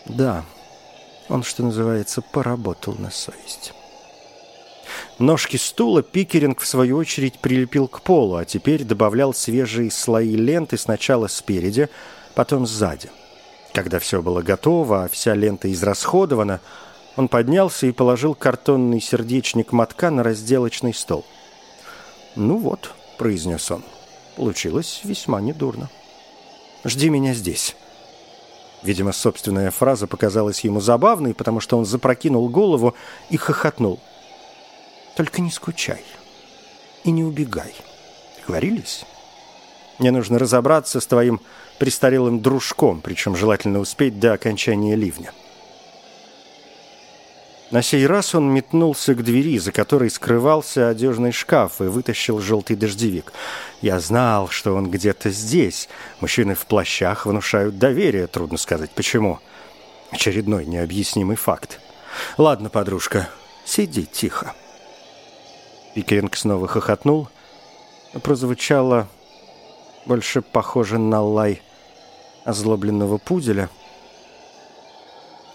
Да, 0.05 0.43
он, 1.29 1.43
что 1.43 1.63
называется, 1.63 2.21
поработал 2.21 2.95
на 2.95 3.12
совесть. 3.12 3.73
Ножки 5.19 5.57
стула 5.57 6.01
Пикеринг, 6.01 6.59
в 6.59 6.67
свою 6.67 6.97
очередь, 6.97 7.39
прилепил 7.39 7.88
к 7.88 8.01
полу, 8.01 8.35
а 8.35 8.45
теперь 8.45 8.83
добавлял 8.83 9.33
свежие 9.33 9.91
слои 9.91 10.35
ленты 10.35 10.77
сначала 10.77 11.27
спереди, 11.27 11.88
потом 12.33 12.65
сзади. 12.65 13.09
Когда 13.73 13.99
все 13.99 14.21
было 14.21 14.41
готово, 14.41 15.03
а 15.03 15.07
вся 15.09 15.33
лента 15.33 15.71
израсходована– 15.71 16.59
он 17.15 17.27
поднялся 17.27 17.85
и 17.85 17.91
положил 17.91 18.33
картонный 18.33 18.99
сердечник 18.99 19.71
мотка 19.71 20.09
на 20.09 20.23
разделочный 20.23 20.93
стол. 20.93 21.25
«Ну 22.35 22.57
вот»,— 22.57 22.91
произнес 23.17 23.69
он,— 23.69 23.83
«получилось 24.35 25.01
весьма 25.03 25.39
недурно. 25.39 25.89
Жди 26.83 27.09
меня 27.09 27.33
здесь». 27.33 27.75
Видимо, 28.81 29.13
собственная 29.13 29.71
фраза 29.71 30.07
показалась 30.07 30.61
ему 30.61 30.81
забавной, 30.81 31.33
потому 31.33 31.61
что 31.61 31.77
он 31.77 31.85
запрокинул 31.85 32.49
голову 32.49 32.95
и 33.29 33.37
хохотнул. 33.37 34.01
«Только 35.15 35.41
не 35.41 35.51
скучай 35.51 36.03
и 37.05 37.11
не 37.11 37.23
убегай. 37.23 37.73
Говорились? 38.45 39.05
Мне 40.00 40.12
нужно 40.12 40.39
разобраться 40.39 41.00
с 41.00 41.07
твоим 41.07 41.41
престарелым 41.79 42.41
дружком, 42.41 43.01
причем 43.01 43.35
желательно 43.35 43.79
успеть 43.79 44.19
до 44.19 44.33
окончания 44.33 44.95
ливня». 44.95 45.31
На 47.73 47.81
сей 47.81 48.05
раз 48.05 48.35
он 48.35 48.53
метнулся 48.53 49.15
к 49.15 49.23
двери, 49.23 49.57
за 49.57 49.71
которой 49.71 50.12
скрывался 50.12 50.89
одежный 50.89 51.31
шкаф, 51.31 51.81
и 51.81 51.85
вытащил 51.85 52.39
желтый 52.39 52.75
дождевик. 52.75 53.33
Я 53.81 54.00
знал, 54.00 54.47
что 54.47 54.75
он 54.75 54.91
где-то 54.91 55.31
здесь. 55.31 55.89
Мужчины 56.19 56.53
в 56.53 56.67
плащах 56.67 57.25
внушают 57.25 57.79
доверие, 57.79 58.27
трудно 58.27 58.59
сказать 58.59 58.91
почему. 58.91 59.39
Очередной 60.12 60.67
необъяснимый 60.67 61.35
факт. 61.35 61.79
«Ладно, 62.38 62.69
подружка, 62.69 63.27
сиди 63.65 64.05
тихо». 64.05 64.53
Пикеринг 65.95 66.35
снова 66.38 66.67
хохотнул. 66.67 67.27
Прозвучало 68.21 69.07
больше 70.05 70.41
похоже 70.41 70.98
на 70.98 71.22
лай 71.22 71.62
озлобленного 72.45 73.17
пуделя 73.17 73.69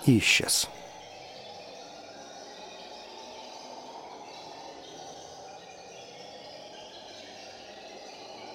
и 0.07 0.19
исчез. 0.19 0.69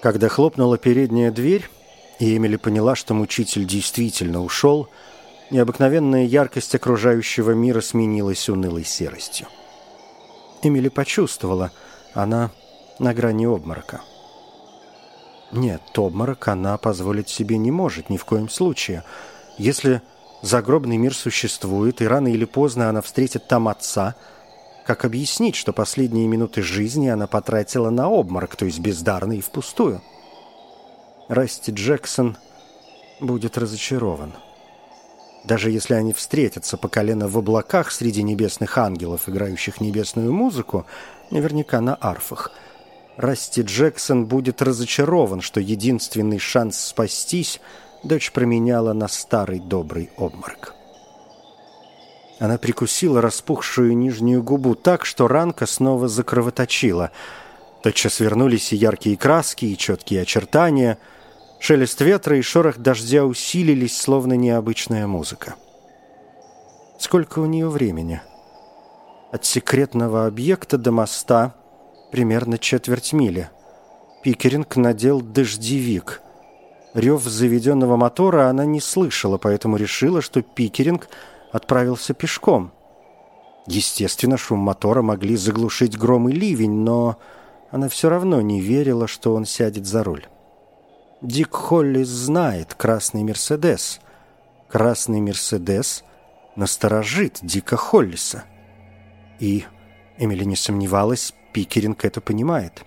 Когда 0.01 0.27
хлопнула 0.27 0.77
передняя 0.77 1.31
дверь, 1.31 1.69
и 2.19 2.35
Эмили 2.35 2.57
поняла, 2.57 2.95
что 2.95 3.13
мучитель 3.13 3.65
действительно 3.65 4.43
ушел, 4.43 4.89
необыкновенная 5.49 6.25
яркость 6.25 6.75
окружающего 6.75 7.51
мира 7.51 7.79
сменилась 7.79 8.49
унылой 8.49 8.83
серостью. 8.83 9.47
Эмили 10.61 10.89
почувствовала, 10.89 11.71
она 12.13 12.51
на 12.99 13.13
грани 13.13 13.45
обморока. 13.45 14.01
Нет, 15.53 15.81
обморок 15.97 16.47
она 16.47 16.77
позволить 16.77 17.29
себе 17.29 17.57
не 17.57 17.71
может 17.71 18.09
ни 18.09 18.17
в 18.17 18.25
коем 18.25 18.49
случае. 18.49 19.03
Если 19.57 20.01
загробный 20.41 20.97
мир 20.97 21.15
существует, 21.15 22.01
и 22.01 22.07
рано 22.07 22.27
или 22.27 22.45
поздно 22.45 22.89
она 22.89 23.01
встретит 23.01 23.47
там 23.47 23.67
отца– 23.67 24.15
как 24.85 25.05
объяснить, 25.05 25.55
что 25.55 25.71
последние 25.71 26.27
минуты 26.27 26.61
жизни 26.61 27.07
она 27.07 27.25
потратила 27.25 27.89
на 27.89 28.09
обморок, 28.09 28.57
то 28.57 28.65
есть 28.65 28.79
бездарно 28.79 29.33
и 29.33 29.41
впустую? 29.41 30.01
Расти 31.29 31.71
Джексон 31.71 32.37
будет 33.21 33.57
разочарован. 33.57 34.33
Даже 35.45 35.71
если 35.71 35.93
они 35.93 36.11
встретятся 36.11 36.77
по 36.77 36.89
колено 36.89 37.29
в 37.29 37.37
облаках 37.37 37.91
среди 37.91 38.23
небесных 38.23 38.77
ангелов, 38.77 39.29
играющих 39.29 39.79
небесную 39.79 40.33
музыку, 40.33 40.85
наверняка 41.31 41.79
на 41.79 41.97
арфах, 41.99 42.51
Расти 43.17 43.61
Джексон 43.61 44.25
будет 44.25 44.61
разочарован, 44.61 45.41
что 45.41 45.59
единственный 45.59 46.39
шанс 46.39 46.79
спастись 46.79 47.61
дочь 48.03 48.31
променяла 48.31 48.93
на 48.93 49.07
старый 49.07 49.59
добрый 49.59 50.09
обморок. 50.17 50.73
Она 52.39 52.57
прикусила 52.57 53.21
распухшую 53.21 53.95
нижнюю 53.95 54.41
губу 54.41 54.75
так, 54.75 55.05
что 55.05 55.27
ранка 55.27 55.65
снова 55.65 56.07
закровоточила. 56.07 57.11
Тотчас 57.83 58.19
вернулись 58.19 58.73
и 58.73 58.75
яркие 58.75 59.15
краски, 59.15 59.65
и 59.65 59.77
четкие 59.77 60.23
очертания. 60.23 60.97
Шелест 61.59 62.01
ветра 62.01 62.37
и 62.37 62.41
шорох 62.41 62.77
дождя 62.77 63.25
усилились, 63.25 63.95
словно 63.95 64.33
необычная 64.33 65.05
музыка. 65.05 65.55
Сколько 66.97 67.39
у 67.39 67.45
нее 67.45 67.69
времени? 67.69 68.21
От 69.31 69.45
секретного 69.45 70.25
объекта 70.25 70.77
до 70.77 70.91
моста 70.91 71.53
примерно 72.13 72.57
четверть 72.57 73.11
мили. 73.11 73.49
Пикеринг 74.23 74.77
надел 74.77 75.19
дождевик. 75.19 76.21
Рев 76.93 77.23
заведенного 77.23 77.97
мотора 77.97 78.49
она 78.49 78.65
не 78.65 78.79
слышала, 78.79 79.37
поэтому 79.37 79.75
решила, 79.75 80.21
что 80.21 80.41
Пикеринг— 80.41 81.09
отправился 81.53 82.13
пешком. 82.13 82.71
Естественно, 83.67 84.37
шум 84.37 84.59
мотора 84.59 85.01
могли 85.01 85.37
заглушить 85.37 85.97
гром 85.97 86.27
и 86.27 86.33
ливень, 86.33 86.83
но 86.83 87.17
она 87.71 87.87
все 87.87 88.09
равно 88.09 88.41
не 88.41 88.59
верила, 88.59 89.07
что 89.07 89.33
он 89.33 89.45
сядет 89.45 89.85
за 89.85 90.03
руль. 90.03 90.25
Дик 91.21 91.53
Холлис 91.53 92.09
знает 92.09 92.73
красный 92.73 93.23
Мерседес. 93.23 94.01
Красный 94.67 95.21
Мерседес 95.21 96.03
насторожит 96.55 97.39
Дика 97.41 97.77
Холлиса. 97.77 98.43
И 99.39 99.65
Эмили 100.17 100.43
не 100.43 100.55
сомневалась, 100.55 101.33
Пикеринг 101.53 102.03
это 102.03 102.19
понимает. 102.19 102.83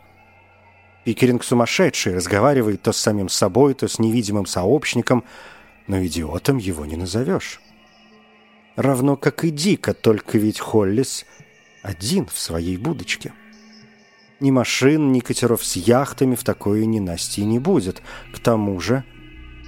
Пикеринг 1.05 1.45
сумасшедший, 1.45 2.15
разговаривает 2.15 2.83
то 2.83 2.93
с 2.93 2.97
самим 2.97 3.29
собой, 3.29 3.75
то 3.75 3.87
с 3.89 3.99
невидимым 3.99 4.47
сообщником, 4.47 5.25
но 5.87 6.05
идиотом 6.05 6.59
его 6.59 6.85
не 6.85 6.97
назовешь 6.97 7.61
равно 8.77 9.17
как 9.17 9.45
и 9.45 9.51
Дика, 9.51 9.95
только 9.95 10.39
ведь 10.39 10.61
Холлис 10.61 11.27
один 11.83 12.27
в 12.27 12.39
своей 12.39 12.77
будочке. 12.77 13.33
Ни 14.39 14.51
машин, 14.51 15.13
ни 15.13 15.21
катеров 15.21 15.65
с 15.65 15.77
яхтами 15.77 16.35
в 16.35 16.45
такое 16.45 16.85
ненастье 16.85 17.45
не 17.45 17.59
будет. 17.59 18.03
К 18.35 18.39
тому 18.39 18.79
же 18.81 19.03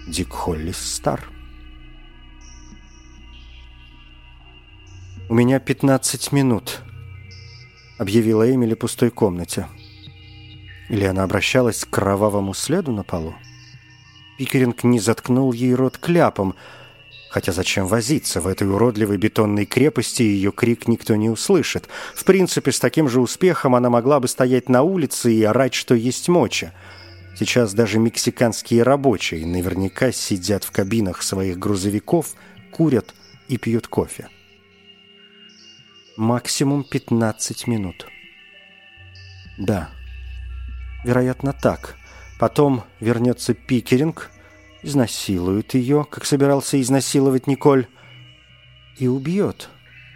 Дик 0.07 0.33
Холлис 0.33 0.77
стар. 0.77 1.27
«У 5.31 5.35
меня 5.35 5.59
15 5.59 6.33
минут»,— 6.33 6.83
объявила 7.99 8.51
Эмили 8.51 8.75
пустой 8.75 9.11
комнате. 9.11 9.67
Или 10.89 11.05
она 11.05 11.25
обращалась 11.25 11.85
к 11.85 11.91
кровавому 11.91 12.55
следу 12.55 12.93
на 12.93 13.03
полу? 13.03 13.35
Пикеринг 14.39 14.85
не 14.85 15.01
заткнул 15.01 15.53
ей 15.53 15.75
рот 15.75 15.99
кляпом— 15.99 16.55
Хотя 17.29 17.53
зачем 17.53 17.87
возиться? 17.87 18.41
В 18.41 18.47
этой 18.47 18.69
уродливой 18.69 19.19
бетонной 19.19 19.67
крепости 19.67 20.23
ее 20.23 20.51
крик 20.51 20.89
никто 20.89 21.15
не 21.15 21.29
услышит. 21.29 21.89
В 22.15 22.25
принципе, 22.25 22.73
с 22.73 22.81
таким 22.81 23.09
же 23.09 23.21
успехом 23.21 23.75
она 23.75 23.91
могла 23.91 24.19
бы 24.19 24.29
стоять 24.29 24.69
на 24.69 24.83
улице 24.83 25.33
и 25.33 25.43
орать, 25.43 25.75
что 25.75 25.95
есть 25.95 26.29
моча. 26.29 26.73
Сейчас 27.39 27.75
даже 27.75 27.99
мексиканские 27.99 28.83
рабочие 28.83 29.47
наверняка 29.47 30.11
сидят 30.11 30.65
в 30.65 30.71
кабинах 30.71 31.23
своих 31.23 31.59
грузовиков, 31.59 32.35
курят 32.73 33.15
и 33.49 33.59
пьют 33.59 33.87
кофе. 33.87 34.29
Максимум 36.19 36.85
15 36.85 37.67
минут. 37.67 38.07
Да, 39.57 39.89
вероятно 41.05 41.55
так. 41.55 41.97
Потом 42.39 42.85
вернется 43.01 43.55
Пикеринг– 43.55 44.31
изнасилует 44.83 45.75
ее, 45.75 46.07
как 46.09 46.25
собирался 46.25 46.81
изнасиловать 46.81 47.47
Николь, 47.47 47.87
и 48.97 49.07
убьет, 49.07 49.69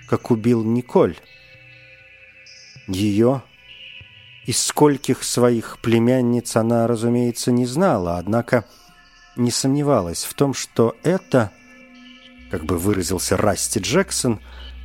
как 0.09 0.31
убил 0.31 0.65
Николь. 0.65 1.17
Ее 2.88 3.43
из 4.45 4.61
скольких 4.61 5.23
своих 5.23 5.79
племянниц 5.81 6.57
она, 6.57 6.87
разумеется, 6.87 7.53
не 7.53 7.67
знала, 7.67 8.19
однако 8.19 8.65
не 9.37 9.51
сомневалась 9.51 10.25
в 10.25 10.35
том, 10.35 10.53
что 10.53 10.97
это, 11.03 11.53
как 12.51 12.65
бы 12.65 12.77
выразился 12.77 13.37
Расти 13.37 13.79
Джексон, 13.79 14.41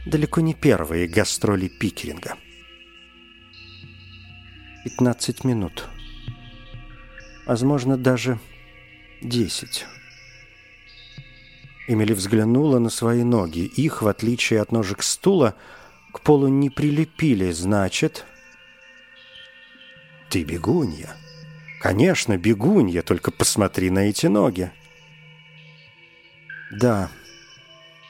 далеко 0.10 0.42
не 0.42 0.54
первые 0.54 1.08
гастроли 1.08 1.68
Пикеринга. 1.68 2.36
15 4.84 5.44
минут. 5.44 5.88
Возможно, 7.46 7.98
даже 7.98 8.40
Десять. 9.22 9.88
Эмили 11.88 12.14
взглянула 12.14 12.78
на 12.78 12.90
свои 12.90 13.24
ноги. 13.24 13.62
Их, 13.62 14.04
в 14.04 14.08
отличие 14.08 14.62
от 14.62 14.72
ножек 14.72 15.02
стула, 15.02 15.56
к 16.14 16.22
полу 16.22 16.48
не 16.48 16.70
прилепили, 16.70 17.52
значит... 17.52 18.26
Ты 20.30 20.44
бегунья. 20.44 21.16
Конечно, 21.82 22.38
бегунья, 22.38 23.02
только 23.02 23.32
посмотри 23.32 23.90
на 23.90 24.10
эти 24.10 24.28
ноги. 24.28 24.72
Да, 26.72 27.10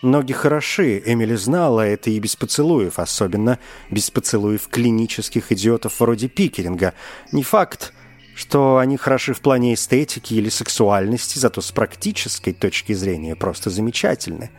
ноги 0.01 0.33
хороши, 0.33 1.01
Эмили 1.05 1.35
знала 1.35 1.81
это 1.81 2.09
и 2.09 2.19
без 2.19 2.35
поцелуев, 2.35 2.99
особенно 2.99 3.59
без 3.89 4.09
поцелуев 4.11 4.67
клинических 4.67 5.51
идиотов 5.51 5.99
вроде 5.99 6.27
Пикеринга. 6.27 6.93
Не 7.31 7.43
факт, 7.43 7.93
что 8.35 8.77
они 8.77 8.97
хороши 8.97 9.33
в 9.33 9.41
плане 9.41 9.73
эстетики 9.73 10.35
или 10.35 10.49
сексуальности, 10.49 11.39
зато 11.39 11.61
с 11.61 11.71
практической 11.71 12.53
точки 12.53 12.93
зрения 12.93 13.35
просто 13.35 13.69
замечательны. 13.69 14.51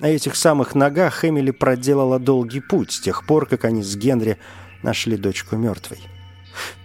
На 0.00 0.06
этих 0.06 0.36
самых 0.36 0.74
ногах 0.74 1.24
Эмили 1.24 1.50
проделала 1.50 2.18
долгий 2.18 2.60
путь 2.60 2.92
с 2.92 3.00
тех 3.00 3.26
пор, 3.26 3.46
как 3.46 3.64
они 3.64 3.82
с 3.82 3.96
Генри 3.96 4.38
нашли 4.82 5.16
дочку 5.16 5.56
мертвой. 5.56 5.98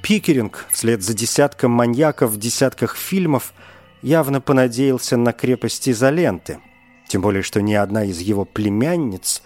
Пикеринг, 0.02 0.66
вслед 0.72 1.04
за 1.04 1.14
десятком 1.14 1.72
маньяков 1.72 2.32
в 2.32 2.38
десятках 2.38 2.96
фильмов, 2.96 3.54
явно 4.02 4.42
понадеялся 4.42 5.18
на 5.18 5.34
крепость 5.34 5.88
изоленты, 5.88 6.60
тем 7.12 7.22
более 7.22 7.44
что 7.44 7.62
ни 7.62 7.74
одна 7.74 8.06
из 8.06 8.20
его 8.22 8.46
племянниц 8.46 9.42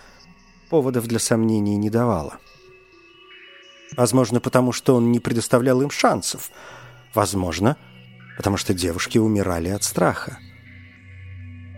поводов 0.70 1.08
для 1.08 1.18
сомнений 1.18 1.78
не 1.78 1.90
давала. 1.90 2.38
Возможно, 3.98 4.40
потому 4.40 4.72
что 4.72 4.96
он 4.96 5.12
не 5.12 5.20
предоставлял 5.20 5.82
им 5.82 5.90
шансов. 5.90 6.52
Возможно, 7.16 7.76
потому 8.38 8.58
что 8.58 8.76
девушки 8.76 9.18
умирали 9.18 9.70
от 9.70 9.84
страха. 9.84 10.38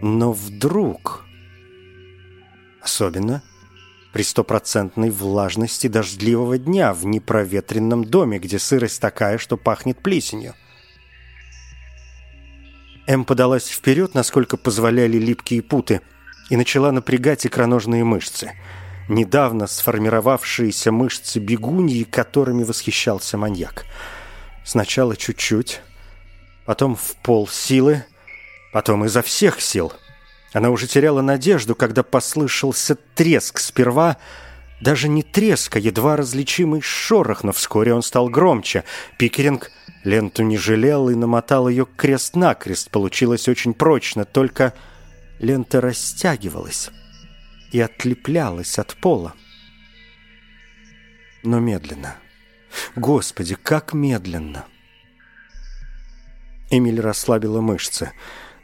Но 0.02 0.34
вдруг... 0.34 1.26
Особенно 2.82 3.41
при 4.12 4.23
стопроцентной 4.23 5.10
влажности 5.10 5.88
дождливого 5.88 6.58
дня 6.58 6.93
в 6.93 7.06
непроветренном 7.06 8.04
доме, 8.04 8.39
где 8.39 8.60
сырость 8.60 9.00
такая, 9.00 9.38
что 9.38 9.56
пахнет 9.56 10.02
плесенью. 10.04 10.54
Эм 13.08 13.26
подалась 13.26 13.67
вперед, 13.67 14.13
насколько 14.13 14.58
позволяли 14.58 15.17
липкие 15.17 15.62
путы, 15.62 16.02
и 16.50 16.56
начала 16.56 16.91
напрягать 16.91 17.46
икроножные 17.46 18.04
мышцы– 18.04 18.52
недавно 19.08 19.67
сформировавшиеся 19.67 20.91
мышцы 20.91 21.39
бегуньи, 21.39 22.04
которыми 22.04 22.63
восхищался 22.63 23.38
маньяк. 23.38 23.86
Сначала 24.63 25.15
чуть-чуть, 25.15 25.82
потом 26.65 26.96
в 26.96 27.15
пол 27.24 27.48
силы, 27.48 28.06
потом 28.74 29.06
изо 29.06 29.22
всех 29.22 29.62
сил. 29.62 29.93
Она 30.54 30.70
уже 30.70 30.88
теряла 30.88 31.22
надежду, 31.22 31.76
когда 31.76 32.04
послышался 32.04 32.96
треск. 33.15 33.60
Сперва 33.60 34.17
даже 34.82 35.08
не 35.08 35.24
треск, 35.24 35.76
а 35.76 35.80
едва 35.80 36.15
различимый 36.17 36.82
шорох, 36.82 37.43
но 37.43 37.52
вскоре 37.52 37.93
он 37.93 38.02
стал 38.02 38.30
громче. 38.30 38.84
Пикеринг 39.17 39.72
ленту 40.08 40.43
не 40.43 40.58
жалел 40.58 41.10
и 41.10 41.15
намотал 41.15 41.67
ее 41.67 41.86
крест-накрест. 41.86 42.89
Получилось 42.91 43.50
очень 43.50 43.74
прочно, 43.74 44.24
только 44.24 44.74
лента 45.39 45.82
растягивалась 45.82 46.89
и 47.74 47.82
отлеплялась 47.82 48.80
от 48.80 48.96
пола. 48.96 49.34
Но 51.43 51.60
медленно. 51.60 52.15
Господи, 52.96 53.56
как 53.56 53.93
медленно! 53.93 54.65
Эмиль 56.70 57.02
расслабила 57.02 57.60
мышцы. 57.60 58.13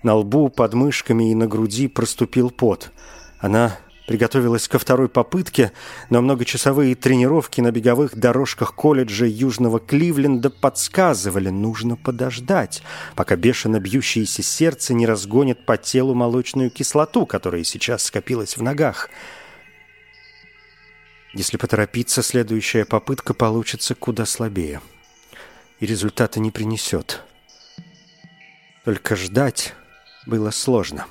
На 0.01 0.15
лбу, 0.15 0.49
под 0.49 0.73
мышками 0.73 1.31
и 1.31 1.35
на 1.35 1.47
груди 1.47 1.89
проступил 1.89 2.51
пот. 2.51 2.91
Она 3.39 3.77
Приготовилась 4.07 4.67
ко 4.67 4.79
второй 4.79 5.07
попытке, 5.07 5.71
но 6.09 6.21
многочасовые 6.21 6.93
тренировки 6.93 7.61
на 7.61 7.71
беговых 7.71 8.17
дорожках 8.17 8.75
колледжа 8.75 9.25
Южного 9.25 9.79
Кливленда 9.79 10.49
подсказывали, 10.49 11.49
нужно 11.49 11.95
подождать, 11.95 12.83
пока 13.15 13.37
бешено 13.37 13.79
бьющееся 13.79 14.43
сердце 14.43 14.93
не 14.93 15.07
разгонит 15.07 15.65
по 15.65 15.77
телу 15.77 16.15
молочную 16.15 16.69
кислоту, 16.69 17.25
которая 17.25 17.63
сейчас 17.63 18.03
скопилась 18.03 18.57
в 18.57 18.61
ногах. 18.61 19.09
Если 21.33 21.55
поторопиться, 21.55 22.21
следующая 22.23 22.83
попытка 22.83 23.33
получится 23.33 23.95
куда 23.95 24.25
слабее. 24.25 24.81
И 25.79 25.85
результата 25.85 26.41
не 26.41 26.51
принесет. 26.51 27.21
Только 28.83 29.15
ждать 29.15 29.73
было 30.25 30.51
сложно. 30.51 31.05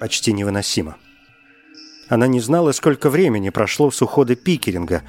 Почти 0.00 0.32
невыносимо. 0.32 0.96
Она 2.08 2.26
не 2.26 2.40
знала, 2.40 2.72
сколько 2.72 3.10
времени 3.10 3.50
прошло 3.50 3.90
с 3.90 4.00
ухода 4.00 4.34
Пикеринга. 4.34 5.02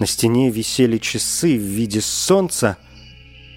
На 0.00 0.06
стене 0.06 0.50
висели 0.50 0.96
часы 0.98 1.56
в 1.56 1.60
виде 1.62 2.00
солнца, 2.00 2.78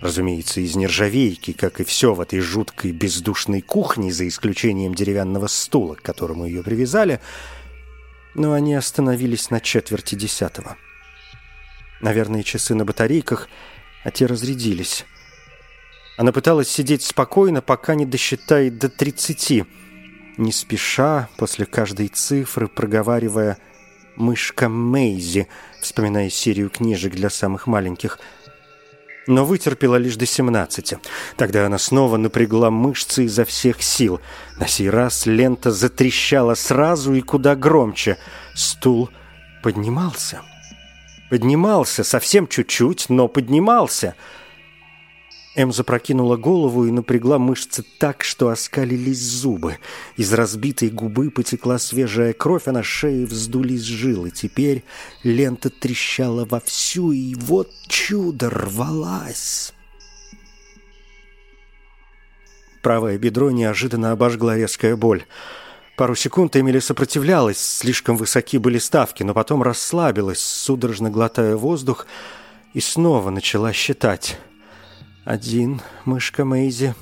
разумеется, 0.01 0.59
из 0.59 0.75
нержавейки, 0.75 1.53
как 1.53 1.79
и 1.79 1.85
все 1.85 2.13
в 2.13 2.19
этой 2.19 2.41
жуткой 2.41 2.91
бездушной 2.91 3.61
кухне, 3.61 4.11
за 4.11 4.27
исключением 4.27 4.93
деревянного 4.93 5.47
стула, 5.47 5.95
к 5.95 6.01
которому 6.01 6.45
ее 6.45 6.61
привязали, 6.61 7.21
но 8.35 8.51
они 8.51 8.75
остановились 8.75 9.49
на 9.49 9.61
четверти 9.61 10.15
десятого. 10.15 10.75
Наверное, 12.01 12.43
часы 12.43 12.75
на 12.75 12.83
батарейках, 12.83 13.47
а 14.03 14.11
те 14.11 14.25
разрядились. 14.25 15.05
Она 16.17 16.33
пыталась 16.33 16.69
сидеть 16.69 17.03
спокойно, 17.03 17.61
пока 17.61 17.95
не 17.95 18.05
досчитает 18.05 18.77
до 18.77 18.89
тридцати– 18.89 19.63
не 20.39 20.51
спеша, 20.51 21.29
после 21.37 21.65
каждой 21.65 22.07
цифры, 22.07 22.67
проговаривая 22.67 23.57
«мышка 24.15 24.69
Мейзи», 24.69 25.47
вспоминая 25.81 26.29
серию 26.29 26.69
книжек 26.69 27.13
для 27.13 27.29
самых 27.29 27.67
маленьких, 27.67 28.19
но 29.27 29.45
вытерпела 29.45 29.97
лишь 29.97 30.15
до 30.15 30.25
17. 30.25 30.95
Тогда 31.35 31.65
она 31.65 31.77
снова 31.77 32.17
напрягла 32.17 32.71
мышцы 32.71 33.25
изо 33.25 33.45
всех 33.45 33.83
сил. 33.83 34.19
На 34.57 34.67
сей 34.67 34.89
раз 34.89 35.25
лента 35.27 35.71
затрещала 35.71 36.55
сразу 36.55 37.13
и 37.13 37.21
куда 37.21 37.55
громче. 37.55 38.17
Стул 38.55 39.09
поднимался. 39.61 40.41
Поднимался, 41.29 42.03
совсем 42.03 42.47
чуть-чуть, 42.47 43.09
но 43.09 43.27
поднимался— 43.27 44.15
Эм 45.59 45.73
запрокинула 45.73 46.37
голову 46.37 46.85
и 46.85 46.91
напрягла 46.91 47.37
мышцы 47.37 47.83
так, 47.97 48.23
что 48.23 48.47
оскалились 48.47 49.19
зубы. 49.19 49.77
Из 50.15 50.31
разбитой 50.31 50.89
губы 50.89 51.29
потекла 51.31 51.79
свежая 51.79 52.31
кровь, 52.31 52.67
а 52.67 52.71
на 52.71 52.81
шее 52.81 53.25
вздулись 53.25 53.81
жилы. 53.81 54.31
Теперь 54.31 54.85
лента 55.21 55.69
трещала 55.69 56.45
вовсю, 56.45 57.11
и 57.11 57.35
вот 57.35 57.69
чудо 57.89 58.49
рвалась. 58.49 59.73
Правое 62.81 63.17
бедро 63.17 63.51
неожиданно 63.51 64.11
обожгла 64.11 64.55
резкая 64.55 64.95
боль. 64.95 65.25
Пару 65.97 66.15
секунд 66.15 66.55
Эмили 66.55 66.79
сопротивлялась, 66.79 67.59
слишком 67.59 68.15
высоки 68.15 68.57
были 68.57 68.77
ставки, 68.77 69.23
но 69.23 69.33
потом 69.33 69.61
расслабилась, 69.61 70.39
судорожно 70.39 71.09
глотая 71.09 71.57
воздух, 71.57 72.07
и 72.73 72.79
снова 72.79 73.29
начала 73.29 73.73
считать. 73.73 74.39
Один, 75.29 75.79
мышка 76.05 76.43
Мэйзи. 76.43 76.95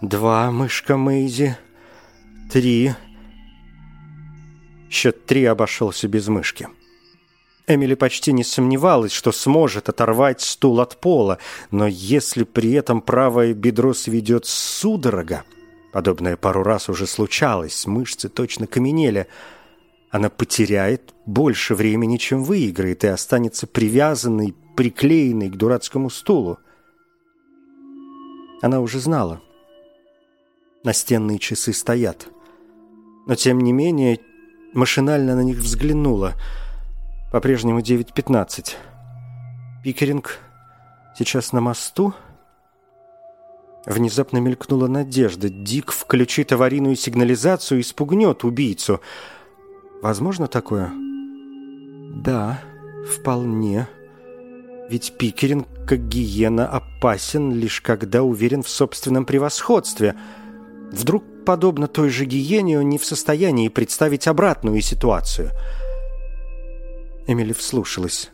Два, 0.00 0.50
мышка 0.50 0.96
Мэйзи. 0.96 1.56
Три. 2.50 2.92
Счет 4.90 5.26
три 5.26 5.44
обошелся 5.44 6.08
без 6.08 6.26
мышки. 6.26 6.66
Эмили 7.68 7.94
почти 7.94 8.32
не 8.32 8.42
сомневалась, 8.42 9.12
что 9.12 9.30
сможет 9.30 9.88
оторвать 9.88 10.40
стул 10.40 10.80
от 10.80 11.00
пола, 11.00 11.38
но 11.70 11.86
если 11.86 12.42
при 12.42 12.72
этом 12.72 13.00
правое 13.00 13.54
бедро 13.54 13.94
сведет 13.94 14.44
судорога, 14.44 15.44
подобное 15.92 16.36
пару 16.36 16.64
раз 16.64 16.88
уже 16.88 17.06
случалось, 17.06 17.86
мышцы 17.86 18.28
точно 18.28 18.66
каменели, 18.66 19.28
она 20.10 20.30
потеряет 20.30 21.14
больше 21.26 21.76
времени, 21.76 22.16
чем 22.16 22.42
выиграет, 22.42 23.04
и 23.04 23.06
останется 23.06 23.68
привязанной, 23.68 24.52
приклеенной 24.74 25.48
к 25.48 25.54
дурацкому 25.54 26.10
стулу. 26.10 26.58
Она 28.62 28.80
уже 28.80 29.00
знала. 29.00 29.40
Настенные 30.84 31.40
часы 31.40 31.72
стоят. 31.72 32.28
Но, 33.26 33.34
тем 33.34 33.60
не 33.60 33.72
менее, 33.72 34.20
машинально 34.72 35.34
на 35.34 35.40
них 35.40 35.58
взглянула. 35.58 36.34
По-прежнему 37.32 37.80
9.15. 37.80 38.74
Пикеринг 39.82 40.38
сейчас 41.18 41.52
на 41.52 41.60
мосту? 41.60 42.14
Внезапно 43.84 44.38
мелькнула 44.38 44.86
надежда. 44.86 45.48
Дик 45.48 45.90
включит 45.90 46.52
аварийную 46.52 46.94
сигнализацию 46.94 47.80
и 47.80 47.82
спугнет 47.82 48.44
убийцу. 48.44 49.00
Возможно 50.02 50.46
такое? 50.46 50.92
Да, 52.14 52.60
вполне. 53.08 53.88
Ведь 54.92 55.14
Пикеринг, 55.16 55.66
как 55.86 56.06
гиена, 56.06 56.68
опасен 56.68 57.50
лишь 57.50 57.80
когда 57.80 58.22
уверен 58.22 58.62
в 58.62 58.68
собственном 58.68 59.24
превосходстве. 59.24 60.14
Вдруг, 60.92 61.24
подобно 61.46 61.88
той 61.88 62.10
же 62.10 62.26
гиене, 62.26 62.78
он 62.78 62.90
не 62.90 62.98
в 62.98 63.06
состоянии 63.06 63.70
представить 63.70 64.28
обратную 64.28 64.82
ситуацию. 64.82 65.52
Эмили 67.26 67.54
вслушалась. 67.54 68.32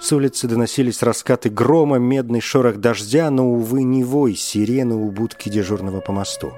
С 0.00 0.12
улицы 0.12 0.46
доносились 0.46 1.02
раскаты 1.02 1.50
грома, 1.50 1.98
медный 1.98 2.40
шорох 2.40 2.76
дождя, 2.76 3.28
но, 3.30 3.44
увы, 3.44 3.82
не 3.82 4.04
вой 4.04 4.36
сирены 4.36 4.94
у 4.94 5.10
будки 5.10 5.48
дежурного 5.48 6.00
по 6.00 6.12
мосту. 6.12 6.52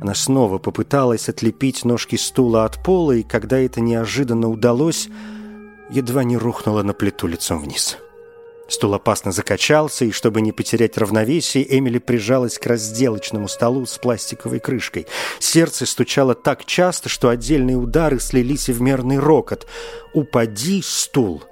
Она 0.00 0.14
снова 0.14 0.56
попыталась 0.56 1.28
отлепить 1.28 1.84
ножки 1.84 2.16
стула 2.16 2.64
от 2.64 2.82
пола, 2.82 3.12
и 3.12 3.22
когда 3.22 3.58
это 3.58 3.82
неожиданно 3.82 4.48
удалось, 4.48 5.10
едва 5.90 6.24
не 6.24 6.36
рухнула 6.36 6.82
на 6.82 6.92
плиту 6.92 7.26
лицом 7.26 7.62
вниз. 7.62 7.98
Стул 8.66 8.94
опасно 8.94 9.30
закачался, 9.30 10.06
и 10.06 10.10
чтобы 10.10 10.40
не 10.40 10.52
потерять 10.52 10.96
равновесие, 10.96 11.78
Эмили 11.78 11.98
прижалась 11.98 12.58
к 12.58 12.66
разделочному 12.66 13.46
столу 13.46 13.84
с 13.84 13.98
пластиковой 13.98 14.58
крышкой. 14.58 15.06
Сердце 15.38 15.84
стучало 15.84 16.34
так 16.34 16.64
часто, 16.64 17.08
что 17.08 17.28
отдельные 17.28 17.76
удары 17.76 18.18
слились 18.20 18.68
в 18.68 18.80
мерный 18.80 19.18
рокот. 19.18 19.66
«Упади, 20.14 20.80
стул!» 20.82 21.42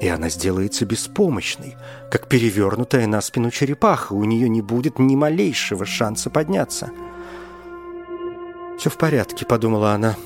и 0.00 0.08
она 0.08 0.30
сделается 0.30 0.86
беспомощной, 0.86 1.76
как 2.10 2.26
перевернутая 2.26 3.06
на 3.06 3.20
спину 3.20 3.50
черепаха. 3.50 4.14
У 4.14 4.24
нее 4.24 4.48
не 4.48 4.62
будет 4.62 4.98
ни 4.98 5.14
малейшего 5.14 5.84
шанса 5.84 6.30
подняться. 6.30 6.90
«Все 8.78 8.88
в 8.88 8.96
порядке»,— 8.96 9.44
подумала 9.46 9.92
она. 9.92 10.16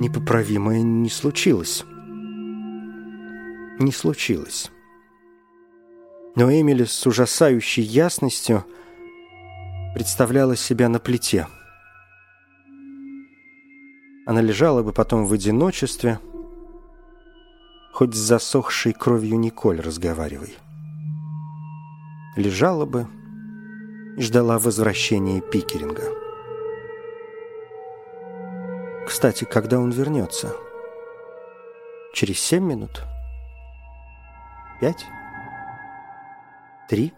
«Непоправимое 0.00 0.82
не 0.82 1.08
случилось». 1.08 1.84
Не 3.80 3.92
случилось. 3.92 4.70
Но 6.36 6.52
Эмили 6.52 6.84
с 6.84 7.06
ужасающей 7.06 7.82
ясностью 7.82 8.66
представляла 9.94 10.54
себя 10.54 10.90
на 10.90 10.98
плите. 10.98 11.46
Она 14.26 14.42
лежала 14.42 14.82
бы 14.82 14.92
потом 14.92 15.24
в 15.24 15.32
одиночестве, 15.32 16.20
хоть 17.94 18.14
с 18.14 18.18
засохшей 18.18 18.92
кровью 18.92 19.40
Николь 19.40 19.80
разговаривай. 19.80 20.58
Лежала 22.36 22.84
бы 22.84 23.08
и 24.18 24.20
ждала 24.20 24.58
возвращения 24.58 25.40
Пикеринга. 25.40 26.04
Кстати, 29.06 29.44
когда 29.44 29.80
он 29.80 29.90
вернется? 29.90 30.54
Через 32.12 32.38
семь 32.40 32.64
минут? 32.64 33.09
Пять? 34.80 35.06
Три? 36.88 37.12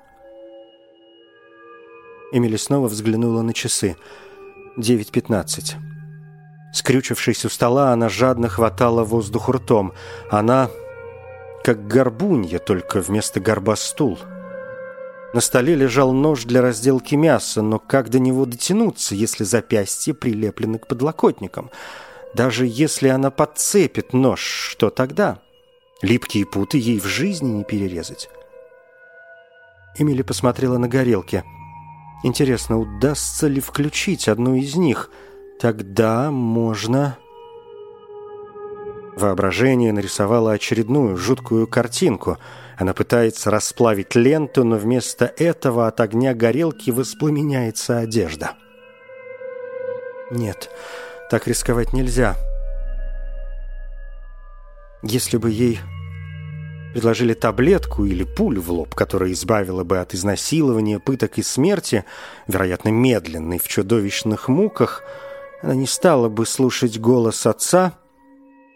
Эмили 2.32 2.56
снова 2.56 2.88
взглянула 2.88 3.42
на 3.42 3.54
часы. 3.54 3.96
Девять 4.76 5.12
пятнадцать. 5.12 5.76
Скрючившись 6.72 7.44
у 7.44 7.48
стола, 7.48 7.92
она 7.92 8.08
жадно 8.08 8.48
хватала 8.48 9.04
воздух 9.04 9.48
ртом. 9.48 9.92
Она 10.30 10.70
как 11.62 11.86
горбунья, 11.86 12.58
только 12.58 13.00
вместо 13.00 13.38
горба 13.38 13.76
стул. 13.76 14.18
На 15.32 15.40
столе 15.40 15.76
лежал 15.76 16.12
нож 16.12 16.44
для 16.44 16.62
разделки 16.62 17.14
мяса, 17.14 17.62
но 17.62 17.78
как 17.78 18.08
до 18.08 18.18
него 18.18 18.44
дотянуться, 18.44 19.14
если 19.14 19.44
запястье 19.44 20.14
прилеплено 20.14 20.78
к 20.78 20.88
подлокотникам? 20.88 21.70
Даже 22.34 22.66
если 22.66 23.08
она 23.08 23.30
подцепит 23.30 24.12
нож, 24.12 24.40
что 24.40 24.90
тогда? 24.90 25.38
Липкие 26.02 26.44
путы 26.44 26.78
ей 26.78 27.00
в 27.00 27.06
жизни 27.06 27.48
не 27.48 27.64
перерезать. 27.64 28.28
Эмили 29.96 30.22
посмотрела 30.22 30.78
на 30.78 30.88
горелки. 30.88 31.44
Интересно, 32.24 32.78
удастся 32.78 33.46
ли 33.46 33.60
включить 33.60 34.28
одну 34.28 34.54
из 34.54 34.76
них– 34.76 35.10
Тогда 35.62 36.32
можно... 36.32 37.18
Воображение 39.14 39.92
нарисовало 39.92 40.50
очередную 40.50 41.16
жуткую 41.16 41.68
картинку. 41.68 42.38
Она 42.76 42.94
пытается 42.94 43.48
расплавить 43.52 44.16
ленту, 44.16 44.64
но 44.64 44.74
вместо 44.74 45.26
этого 45.36 45.86
от 45.86 46.00
огня 46.00 46.34
горелки 46.34 46.90
воспламеняется 46.90 47.98
одежда. 47.98 48.56
Нет, 50.32 50.68
так 51.30 51.46
рисковать 51.46 51.92
нельзя. 51.92 52.34
Если 55.04 55.36
бы 55.36 55.48
ей 55.48 55.78
предложили 56.92 57.34
таблетку 57.34 58.04
или 58.04 58.24
пулю 58.24 58.62
в 58.62 58.70
лоб, 58.70 58.94
которая 58.94 59.32
избавила 59.32 59.84
бы 59.84 59.98
от 59.98 60.14
изнасилования, 60.14 60.98
пыток 60.98 61.38
и 61.38 61.42
смерти, 61.42 62.04
вероятно, 62.46 62.90
медленной 62.90 63.58
в 63.58 63.68
чудовищных 63.68 64.48
муках– 64.48 65.02
она 65.62 65.76
не 65.76 65.86
стала 65.86 66.28
бы 66.28 66.44
слушать 66.44 66.98
голос 66.98 67.46
отца. 67.46 67.92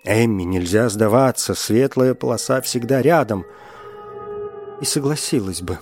«Эмми, 0.04 0.44
нельзя 0.44 0.88
сдаваться, 0.88 1.54
светлая 1.54 2.14
полоса 2.14 2.60
всегда 2.60 3.02
рядом». 3.02 3.44
И 4.80 4.84
согласилась 4.84 5.62
бы. 5.62 5.78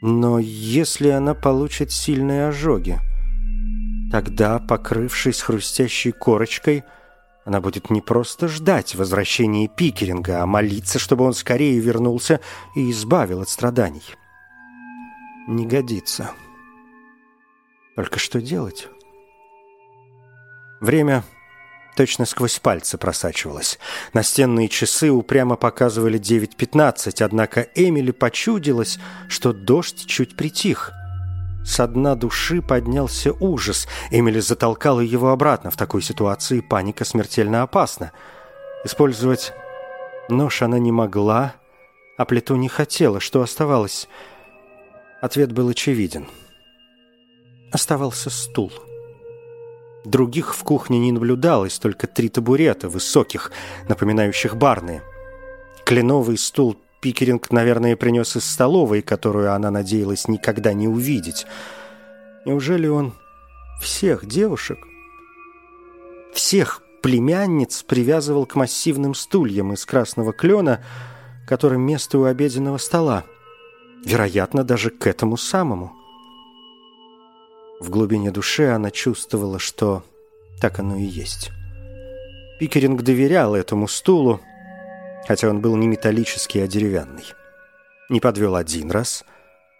Но 0.00 0.38
если 0.38 1.10
она 1.10 1.34
получит 1.34 1.92
сильные 1.92 2.48
ожоги, 2.48 2.98
тогда, 4.10 4.58
покрывшись 4.58 5.42
хрустящей 5.42 6.12
корочкой, 6.12 6.84
она 7.44 7.60
будет 7.60 7.90
не 7.90 8.00
просто 8.00 8.48
ждать 8.48 8.94
возвращения 8.94 9.68
Пикеринга, 9.68 10.42
а 10.42 10.46
молиться, 10.46 10.98
чтобы 10.98 11.24
он 11.24 11.34
скорее 11.34 11.78
вернулся 11.78 12.40
и 12.74 12.90
избавил 12.90 13.42
от 13.42 13.50
страданий. 13.50 14.04
Не 15.46 15.66
годится. 15.66 16.30
Только 17.96 18.18
что 18.18 18.40
делать? 18.40 18.88
Время 20.80 21.22
точно 21.96 22.24
сквозь 22.24 22.58
пальцы 22.58 22.96
просачивалось. 22.98 23.78
Настенные 24.14 24.68
часы 24.68 25.10
упрямо 25.10 25.56
показывали 25.56 26.18
9.15, 26.18 27.22
однако 27.22 27.68
Эмили 27.74 28.10
почудилось, 28.10 28.98
что 29.28 29.52
дождь 29.52 30.06
чуть 30.06 30.34
притих. 30.34 30.92
Со 31.64 31.86
дна 31.86 32.14
души 32.14 32.60
поднялся 32.60 33.32
ужас. 33.32 33.88
Эмили 34.10 34.40
затолкала 34.40 35.00
его 35.00 35.30
обратно. 35.30 35.70
В 35.70 35.76
такой 35.76 36.02
ситуации 36.02 36.60
паника 36.60 37.04
смертельно 37.04 37.62
опасна. 37.62 38.12
Использовать 38.84 39.52
нож 40.28 40.62
она 40.62 40.78
не 40.78 40.92
могла, 40.92 41.54
а 42.18 42.24
плиту 42.24 42.56
не 42.56 42.68
хотела. 42.68 43.18
Что 43.18 43.42
оставалось? 43.42 44.08
Ответ 45.22 45.52
был 45.52 45.68
очевиден— 45.70 46.26
оставался 47.74 48.30
стул. 48.30 48.72
Других 50.04 50.54
в 50.54 50.62
кухне 50.62 50.98
не 50.98 51.12
наблюдалось, 51.12 51.78
только 51.78 52.06
три 52.06 52.28
табурета, 52.28 52.88
высоких, 52.88 53.50
напоминающих 53.88 54.56
барные. 54.56 55.02
Кленовый 55.84 56.38
стул 56.38 56.76
Пикеринг, 57.04 57.50
наверное, 57.50 57.96
принес 57.96 58.34
из 58.34 58.46
столовой, 58.46 59.02
которую 59.02 59.52
она 59.52 59.70
надеялась 59.70 60.26
никогда 60.26 60.72
не 60.72 60.88
увидеть. 60.88 61.44
Неужели 62.46 62.86
он 62.86 63.12
всех 63.82 64.24
девушек, 64.24 64.78
всех 66.32 66.80
племянниц 67.02 67.82
привязывал 67.82 68.46
к 68.46 68.54
массивным 68.54 69.12
стульям 69.14 69.74
из 69.74 69.84
красного 69.84 70.32
клена, 70.32 70.82
которым 71.46 71.82
место 71.82 72.18
у 72.18 72.24
обеденного 72.24 72.78
стола? 72.78 73.24
Вероятно, 74.02 74.64
даже 74.64 74.88
к 74.88 75.06
этому 75.06 75.36
самому. 75.36 75.92
В 77.80 77.90
глубине 77.90 78.30
души 78.30 78.64
она 78.64 78.90
чувствовала, 78.90 79.58
что 79.58 80.02
так 80.58 80.78
оно 80.78 80.96
и 80.96 81.04
есть. 81.04 81.50
Пикеринг 82.58 83.02
доверял 83.02 83.54
этому 83.54 83.88
стулу, 83.88 84.40
хотя 85.26 85.48
он 85.48 85.60
был 85.60 85.76
не 85.76 85.86
металлический, 85.86 86.60
а 86.60 86.66
деревянный. 86.66 87.24
Не 88.08 88.20
подвел 88.20 88.56
один 88.56 88.90
раз, 88.90 89.24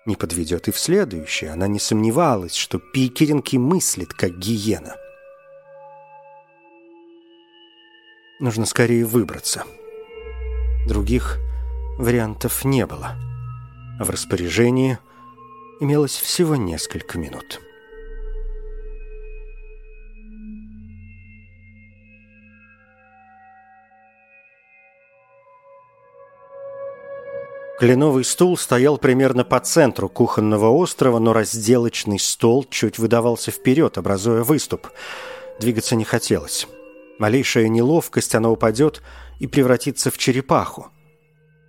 не 0.07 0.17
подведет 0.17 0.69
и 0.69 0.73
в 0.73 0.79
следующий. 0.79 1.47
Она 1.47 1.67
не 1.67 1.79
сомневалась, 1.79 2.55
что 2.55 2.79
Пикеринг 2.79 3.53
и 3.53 3.59
мыслит, 3.59 4.13
как 4.13 4.39
гиена. 4.39 4.97
Нужно 8.41 8.67
скорее 8.67 9.05
выбраться. 9.05 9.65
Других 10.87 11.39
вариантов 11.99 12.65
не 12.65 12.87
было. 12.87 13.17
В 14.01 14.11
распоряжении 14.11 14.99
имелось 15.81 16.17
всего 16.17 16.57
несколько 16.57 17.19
минут. 17.19 17.61
Кленовый 27.85 28.25
стул 28.25 28.57
стоял 28.57 28.97
примерно 28.97 29.45
по 29.45 29.61
центру 29.61 30.09
кухонного 30.09 30.71
острова, 30.71 31.19
но 31.19 31.35
разделочный 31.35 32.19
стол 32.19 32.65
чуть 32.65 32.99
выдавался 32.99 33.51
вперед, 33.51 33.99
образуя 33.99 34.43
выступ. 34.43 34.89
Двигаться 35.61 35.95
не 35.95 36.05
хотелось. 36.05 36.67
Малейшая 37.19 37.69
неловкость, 37.69 38.35
она 38.35 38.51
упадет 38.51 39.03
и 39.39 39.47
превратится 39.47 40.11
в 40.11 40.17
черепаху. 40.17 40.87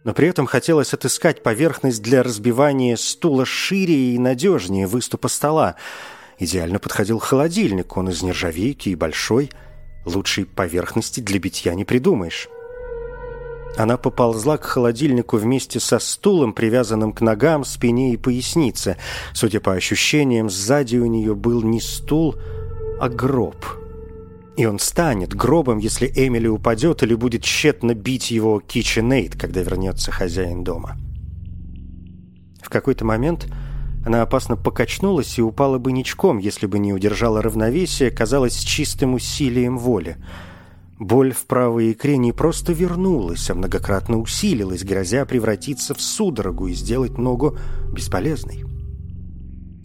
Но 0.06 0.14
при 0.14 0.30
этом 0.30 0.46
хотелось 0.46 0.94
отыскать 0.94 1.44
поверхность 1.44 2.02
для 2.02 2.24
разбивания 2.24 2.96
стула 2.96 3.44
шире 3.44 4.14
и 4.14 4.18
надежнее 4.18 4.88
выступа 4.88 5.28
стола. 5.28 5.76
Идеально 6.40 6.80
подходил 6.80 7.20
холодильник, 7.20 7.98
он 7.98 8.08
из 8.08 8.24
нержавейки 8.24 8.88
и 8.88 8.96
большой. 8.96 9.52
Лучшей 10.06 10.46
поверхности 10.46 11.20
для 11.20 11.40
битья 11.40 11.74
не 11.74 11.84
придумаешь. 11.84 12.48
Она 13.78 13.98
поползла 13.98 14.58
к 14.58 14.64
холодильнику 14.64 15.38
вместе 15.38 15.80
со 15.80 16.00
стулом, 16.00 16.54
привязанным 16.54 17.12
к 17.12 17.22
ногам, 17.22 17.66
спине 17.66 18.14
и 18.14 18.18
пояснице. 18.18 18.98
Судя 19.34 19.60
по 19.60 19.74
ощущениям, 19.74 20.50
сзади 20.50 20.98
у 20.98 21.06
нее 21.06 21.36
был 21.36 21.62
не 21.62 21.82
стул, 21.82 22.36
а 23.00 23.10
гроб. 23.10 23.66
И 24.56 24.66
он 24.66 24.80
станет 24.80 25.34
гробом, 25.34 25.80
если 25.80 26.08
Эмили 26.08 26.48
упадет 26.48 27.04
или 27.04 27.14
будет 27.14 27.44
тщетно 27.44 27.94
бить 27.94 28.32
его 28.32 28.62
KitchenAid, 28.66 29.38
когда 29.38 29.62
вернется 29.62 30.12
хозяин 30.12 30.64
дома. 30.64 30.96
В 32.62 32.70
какой-то 32.70 33.04
момент 33.04 33.48
она 34.06 34.22
опасно 34.22 34.56
покачнулась 34.56 35.38
и 35.38 35.42
упала 35.42 35.78
бы 35.78 35.92
ничком, 35.92 36.38
если 36.38 36.68
бы 36.68 36.80
не 36.80 36.94
удержала 36.94 37.42
равновесие, 37.42 38.12
казалось, 38.12 38.58
чистым 38.58 39.16
усилием 39.16 39.78
воли– 39.78 40.16
Боль 40.98 41.34
в 41.34 41.46
правой 41.46 41.92
икре 41.92 42.18
не 42.18 42.32
просто 42.32 42.72
вернулась, 42.72 43.50
а 43.50 43.56
многократно 43.56 44.18
усилилась, 44.18 44.86
грозя 44.86 45.26
превратиться 45.26 45.94
в 45.94 46.02
судорогу 46.02 46.68
и 46.68 46.74
сделать 46.74 47.18
ногу 47.18 47.58
бесполезной. 47.92 48.64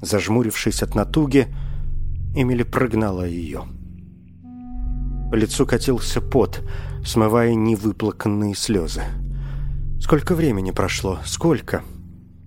Зажмурившись 0.00 0.82
от 0.82 0.94
натуги, 0.94 1.48
Эмили 2.34 2.62
прогнала 2.62 3.26
ее. 3.26 3.64
По 5.30 5.34
лицу 5.34 5.66
катился 5.66 6.20
пот, 6.20 6.62
смывая 7.04 7.54
невыплаканные 7.54 8.54
слезы. 8.54 9.02
Сколько 10.00 10.34
времени 10.34 10.70
прошло? 10.70 11.18
Сколько? 11.24 11.82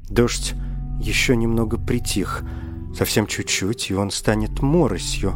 Дождь 0.10 0.54
еще 1.02 1.36
немного 1.36 1.78
притих. 1.78 2.44
Совсем 2.98 3.28
чуть-чуть, 3.28 3.92
и 3.92 3.94
он 3.94 4.10
станет 4.10 4.62
моросью. 4.62 5.34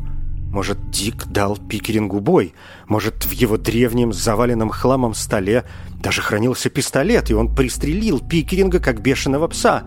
Может, 0.51 0.89
Дик 0.89 1.27
дал 1.27 1.57
Пикерингу 1.57 2.19
бой? 2.19 2.53
Может, 2.88 3.25
в 3.25 3.31
его 3.31 3.57
древнем 3.57 4.13
заваленном 4.13 4.69
хламом 4.69 5.13
столе 5.13 5.65
даже 6.01 6.21
хранился 6.21 6.69
пистолет, 6.69 7.29
и 7.29 7.33
он 7.33 7.53
пристрелил 7.53 8.19
Пикеринга, 8.19 8.79
как 8.79 9.01
бешеного 9.01 9.47
пса? 9.47 9.83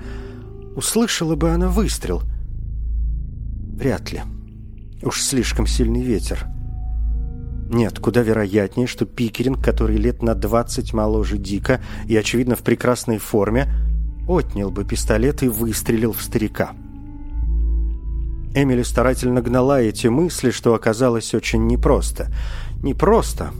Услышала 0.76 1.34
бы 1.34 1.50
она 1.50 1.68
выстрел. 1.68 2.22
Вряд 3.76 4.12
ли. 4.12 4.20
Уж 5.02 5.22
слишком 5.22 5.66
сильный 5.66 6.02
ветер. 6.02 6.46
Нет, 7.70 7.98
куда 7.98 8.20
вероятнее, 8.22 8.86
что 8.86 9.06
Пикеринг, 9.06 9.64
который 9.64 9.96
лет 9.96 10.22
на 10.22 10.34
двадцать 10.34 10.92
моложе 10.92 11.38
Дика 11.38 11.80
и, 12.06 12.16
очевидно, 12.16 12.56
в 12.56 12.62
прекрасной 12.62 13.18
форме, 13.18 13.72
отнял 14.28 14.70
бы 14.70 14.84
пистолет 14.84 15.42
и 15.42 15.48
выстрелил 15.48 16.12
в 16.12 16.22
старика. 16.22 16.72
Эмили 18.52 18.82
старательно 18.82 19.42
гнала 19.42 19.80
эти 19.80 20.08
мысли, 20.08 20.50
что 20.50 20.74
оказалось 20.74 21.34
очень 21.34 21.66
непросто. 21.66 22.32
Непросто, 22.82 23.50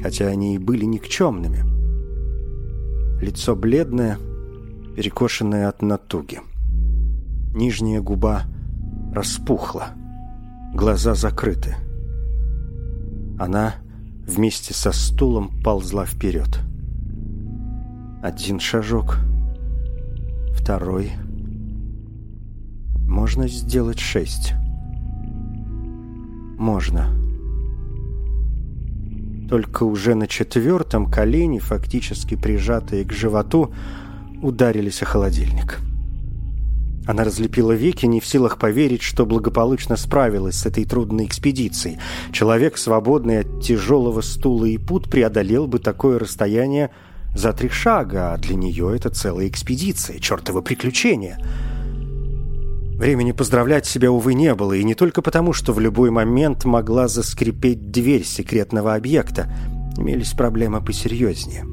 хотя 0.00 0.26
они 0.26 0.54
и 0.54 0.58
были 0.58 0.84
никчемными. 0.84 1.64
Лицо 3.20 3.56
бледное, 3.56 4.18
перекошенное 4.96 5.68
от 5.68 5.82
натуги. 5.82 6.40
Нижняя 7.54 8.00
губа 8.00 8.44
распухла, 9.12 9.88
глаза 10.72 11.14
закрыты. 11.14 11.76
Она 13.38 13.74
вместе 14.26 14.72
со 14.72 14.92
стулом 14.92 15.50
ползла 15.62 16.06
вперед. 16.06 16.60
Один 18.22 18.60
шажок, 18.60 19.18
второй. 20.54 21.10
Можно 23.22 23.46
сделать 23.46 24.00
шесть. 24.00 24.52
Можно. 26.58 27.06
Только 29.48 29.84
уже 29.84 30.16
на 30.16 30.26
четвертом 30.26 31.08
колени, 31.08 31.60
фактически 31.60 32.34
прижатые 32.34 33.04
к 33.04 33.12
животу, 33.12 33.72
ударились 34.42 35.02
о 35.02 35.04
холодильник. 35.04 35.78
Она 37.06 37.22
разлепила 37.22 37.70
веки, 37.70 38.06
не 38.06 38.18
в 38.18 38.26
силах 38.26 38.58
поверить, 38.58 39.02
что 39.02 39.24
благополучно 39.24 39.94
справилась 39.94 40.56
с 40.56 40.66
этой 40.66 40.84
трудной 40.84 41.26
экспедицией. 41.26 42.00
Человек, 42.32 42.76
свободный 42.76 43.42
от 43.42 43.62
тяжелого 43.62 44.22
стула 44.22 44.64
и 44.64 44.78
пут, 44.78 45.08
преодолел 45.08 45.68
бы 45.68 45.78
такое 45.78 46.18
расстояние 46.18 46.90
за 47.36 47.52
три 47.52 47.68
шага, 47.68 48.32
а 48.32 48.38
для 48.38 48.56
нее 48.56 48.92
это 48.96 49.10
целая 49.10 49.46
экспедиция, 49.46 50.18
чертово 50.18 50.60
приключение. 50.60 51.38
Времени 53.02 53.32
поздравлять 53.32 53.84
себя, 53.84 54.12
увы, 54.12 54.34
не 54.34 54.54
было, 54.54 54.74
и 54.74 54.84
не 54.84 54.94
только 54.94 55.22
потому, 55.22 55.52
что 55.52 55.72
в 55.72 55.80
любой 55.80 56.10
момент 56.10 56.64
могла 56.64 57.08
заскрипеть 57.08 57.90
дверь 57.90 58.24
секретного 58.24 58.94
объекта. 58.94 59.52
Имелись 59.98 60.32
проблемы 60.32 60.80
посерьезнее. 60.80 61.66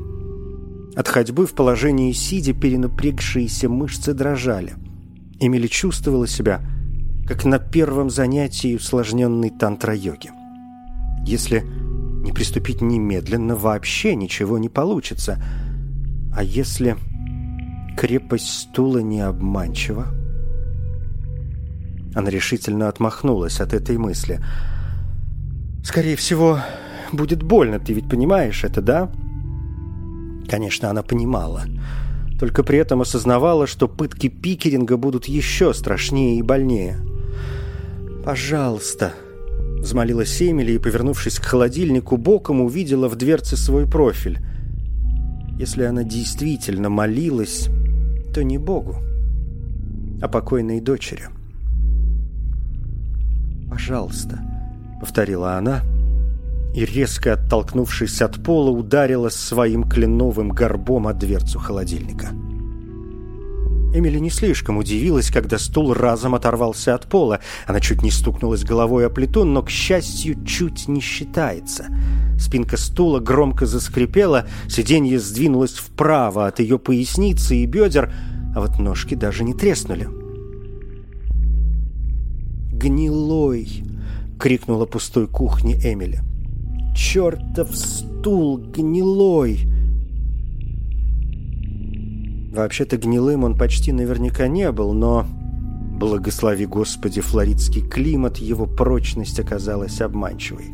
От 0.95 1.07
ходьбы 1.07 1.45
в 1.45 1.53
положении 1.53 2.11
сидя 2.13 2.53
перенапрягшиеся 2.53 3.69
мышцы 3.69 4.13
дрожали– 4.13 4.73
Эмили 5.39 5.67
чувствовала 5.67 6.27
себя, 6.27 6.61
как 7.25 7.45
на 7.45 7.59
первом 7.59 8.09
занятии 8.09 8.75
усложненной 8.75 9.51
тантра-йоги. 9.51 10.31
Если 11.25 11.61
не 11.61 12.33
приступить 12.33 12.81
немедленно, 12.81 13.55
вообще 13.55 14.15
ничего 14.15 14.57
не 14.57 14.67
получится. 14.67 15.41
А 16.35 16.43
если 16.43 16.97
крепость 17.97 18.49
стула 18.49 18.99
не 18.99 19.21
обманчива? 19.21 20.18
Она 22.19 22.31
решительно 22.31 22.89
отмахнулась 22.89 23.61
от 23.61 23.73
этой 23.73 23.97
мысли. 23.97 24.41
«Скорее 25.85 26.17
всего, 26.17 26.59
будет 27.13 27.43
больно, 27.43 27.79
ты 27.79 27.93
ведь 27.93 28.09
понимаешь 28.09 28.65
это, 28.65 28.81
да?» 28.81 29.09
Конечно, 30.49 30.89
она 30.89 31.01
понимала. 31.01 31.63
Только 32.37 32.63
при 32.63 32.77
этом 32.77 32.99
осознавала, 32.99 33.67
что 33.67 33.87
пытки 33.87 34.27
пикеринга 34.27 34.97
будут 34.97 35.29
еще 35.29 35.73
страшнее 35.73 36.39
и 36.39 36.41
больнее. 36.41 36.97
«Пожалуйста»,— 38.25 39.13
взмолилась 39.79 40.41
Эмили 40.41 40.73
и, 40.73 40.77
повернувшись 40.77 41.39
к 41.39 41.45
холодильнику, 41.45 42.17
боком 42.17 42.59
увидела 42.59 43.07
в 43.07 43.15
дверце 43.15 43.55
свой 43.55 43.87
профиль. 43.87 44.39
Если 45.57 45.83
она 45.83 46.03
действительно 46.03 46.89
молилась, 46.89 47.69
то 48.33 48.43
не 48.43 48.57
Богу, 48.57 48.97
а 50.21 50.27
покойной 50.27 50.81
дочери. 50.81 51.29
«Пожалуйста»,— 53.69 54.39
повторила 54.99 55.55
она,— 55.55 55.81
и, 56.73 56.85
резко 56.85 57.33
оттолкнувшись 57.33 58.21
от 58.21 58.43
пола, 58.43 58.71
ударила 58.71 59.29
своим 59.29 59.83
кленовым 59.83 60.49
горбом 60.49 61.07
о 61.07 61.13
дверцу 61.13 61.59
холодильника. 61.59 62.27
Эмили 63.91 64.19
не 64.19 64.29
слишком 64.29 64.77
удивилась, 64.77 65.31
когда 65.31 65.57
стул 65.57 65.93
разом 65.93 66.35
оторвался 66.35 66.93
от 66.93 67.07
пола. 67.07 67.39
Она 67.65 67.79
чуть 67.79 68.03
не 68.03 68.11
стукнулась 68.11 68.63
головой 68.63 69.07
о 69.07 69.09
плиту, 69.09 69.45
но, 69.45 69.63
к 69.63 69.71
счастью, 69.71 70.45
чуть 70.45 70.87
не 70.87 71.01
считается. 71.01 71.87
Спинка 72.39 72.77
стула 72.77 73.19
громко 73.19 73.65
заскрипела, 73.65 74.45
сиденье 74.67 75.19
сдвинулось 75.19 75.73
вправо 75.73 76.45
от 76.45 76.59
ее 76.59 76.77
поясницы 76.77 77.55
и 77.55 77.65
бедер, 77.65 78.13
а 78.55 78.61
вот 78.61 78.77
ножки 78.77 79.15
даже 79.15 79.43
не 79.43 79.55
треснули. 79.55 80.07
«Гнилой!»— 82.79 83.83
крикнула 84.39 84.85
пустой 84.85 85.27
кухни 85.27 85.75
Эмили 85.75 86.21
чертов 86.99 87.75
стул 87.75 88.57
гнилой!» 88.57 89.67
Вообще-то 92.51 92.97
гнилым 92.97 93.43
он 93.43 93.57
почти 93.57 93.91
наверняка 93.91 94.47
не 94.47 94.71
был, 94.71 94.93
но, 94.93 95.25
благослови 95.97 96.65
Господи, 96.65 97.21
флоридский 97.21 97.81
климат, 97.87 98.37
его 98.37 98.65
прочность 98.65 99.39
оказалась 99.39 100.01
обманчивой. 100.01 100.65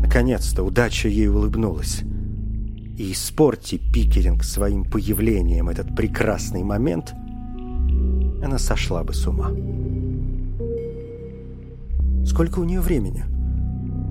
Наконец-то 0.00 0.62
удача 0.62 1.08
ей 1.08 1.28
улыбнулась. 1.28 2.02
И 2.98 3.12
испорти 3.12 3.80
Пикеринг 3.92 4.44
своим 4.44 4.84
появлением 4.84 5.68
этот 5.68 5.96
прекрасный 5.96 6.62
момент, 6.62 7.14
она 8.44 8.58
сошла 8.58 9.02
бы 9.02 9.14
с 9.14 9.26
ума. 9.26 9.50
Сколько 12.24 12.60
у 12.60 12.64
нее 12.64 12.80
времени? 12.80 13.24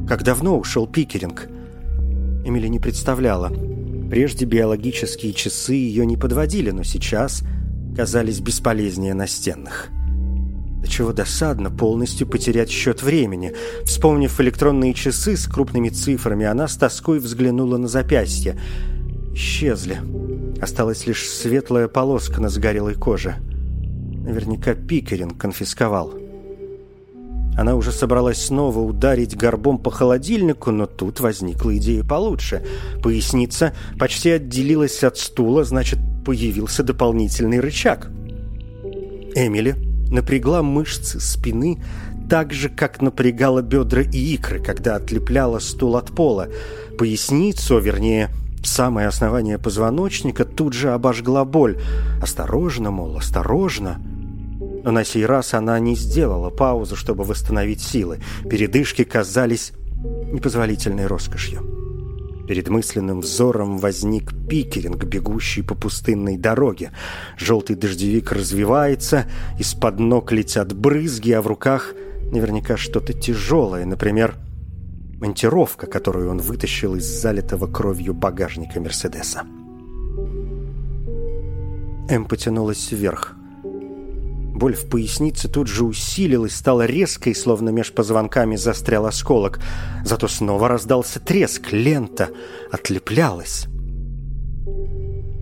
Как 0.08 0.23
давно 0.23 0.58
ушел 0.58 0.86
Пикеринг? 0.86 1.47
Эмили 2.45 2.67
не 2.67 2.80
представляла. 2.80 3.52
Прежде 4.10 4.45
биологические 4.45 5.34
часы 5.34 5.73
ее 5.73 6.06
не 6.06 6.17
подводили, 6.17 6.71
но 6.71 6.84
сейчас 6.84 7.43
казались 7.95 8.39
бесполезнее 8.39 9.13
настенных. 9.13 9.89
До 10.82 10.88
чего 10.88 11.13
досадно 11.13 11.71
полностью 11.71 12.28
потерять 12.28 12.69
счет 12.69 13.02
времени. 13.02 13.54
Вспомнив 13.86 14.39
электронные 14.41 14.93
часы 14.93 15.38
с 15.38 15.47
крупными 15.47 15.89
цифрами, 15.89 16.45
она 16.45 16.67
с 16.67 16.76
тоской 16.76 17.19
взглянула 17.19 17.78
на 17.78 17.88
запястье. 17.88 18.60
Исчезли. 19.34 19.99
Осталась 20.62 21.08
лишь 21.08 21.28
светлая 21.28 21.88
полоска 21.88 22.41
на 22.41 22.49
сгорелой 22.49 22.95
коже. 22.95 23.36
Наверняка 24.26 24.76
Пикеринг 24.76 25.38
конфисковал. 25.38 26.22
Она 27.58 27.76
уже 27.76 27.91
собралась 27.91 28.45
снова 28.45 28.80
ударить 28.80 29.38
горбом 29.38 29.78
по 29.78 29.91
холодильнику, 29.91 30.72
но 30.72 30.86
тут 30.86 31.20
возникла 31.20 31.78
идея 31.78 32.04
получше. 32.04 32.66
Поясница 33.01 33.74
почти 33.99 34.32
отделилась 34.32 35.04
от 35.04 35.18
стула, 35.18 35.64
значит, 35.64 35.99
появился 36.26 36.84
дополнительный 36.84 37.60
рычаг. 37.60 38.10
Эмили 39.36 39.76
напрягла 40.10 40.62
мышцы 40.64 41.20
спины 41.20 41.84
так 42.30 42.54
же, 42.54 42.70
как 42.70 43.01
напрягала 43.01 43.62
бедра 43.62 44.01
и 44.01 44.34
икры, 44.36 44.60
когда 44.60 44.95
отлепляла 44.95 45.60
стул 45.60 45.97
от 45.97 46.12
пола. 46.12 46.47
Поясницу, 46.97 47.80
вернее, 47.80 48.30
самое 48.64 49.08
основание 49.08 49.60
позвоночника 49.60 50.45
тут 50.45 50.74
же 50.74 50.93
обожгла 50.93 51.45
боль. 51.45 51.78
«Осторожно, 52.22 52.91
мол, 52.91 53.18
осторожно!» 53.18 53.99
Но 54.84 54.91
на 54.91 55.03
сей 55.03 55.25
раз 55.25 55.53
она 55.53 55.79
не 55.79 55.95
сделала 55.95 56.49
паузу, 56.49 56.95
чтобы 56.95 57.23
восстановить 57.23 57.81
силы. 57.81 58.19
Передышки 58.49 59.03
казались 59.03 59.71
непозволительной 60.31 61.07
роскошью. 61.07 61.61
Перед 62.47 62.67
мысленным 62.67 63.21
взором 63.21 63.77
возник 63.77 64.34
пикеринг, 64.49 65.05
бегущий 65.05 65.61
по 65.61 65.75
пустынной 65.75 66.38
дороге. 66.38 66.91
Желтый 67.38 67.77
дождевик 67.77 68.34
развивается, 68.34 69.25
из-под 69.57 69.99
ног 69.99 70.34
летят 70.34 70.73
брызги, 70.73 71.31
а 71.31 71.41
в 71.41 71.47
руках 71.47 71.93
наверняка 72.31 72.75
что-то 72.75 73.13
тяжелое, 73.13 73.86
например, 73.86 74.36
монтировка, 75.21 75.88
которую 75.88 76.29
он 76.29 76.39
вытащил 76.39 76.95
из 76.95 77.05
залитого 77.05 77.67
кровью 77.67 78.13
багажника 78.13 78.81
Мерседеса. 78.81 79.43
М 82.09 82.25
потянулась 82.25 82.91
вверх. 82.91 83.38
Боль 84.54 84.76
в 84.76 84.88
пояснице 84.88 85.49
тут 85.49 85.68
же 85.68 85.84
усилилась, 85.84 86.56
стала 86.56 86.86
резкой, 86.86 87.34
словно 87.34 87.70
меж 87.70 87.91
позвонками 87.91 88.56
застрял 88.56 89.08
осколок. 89.08 89.60
Зато 90.06 90.28
снова 90.28 90.68
раздался 90.68 91.20
треск, 91.20 91.72
лента 91.72 92.30
отлеплялась. 92.72 93.66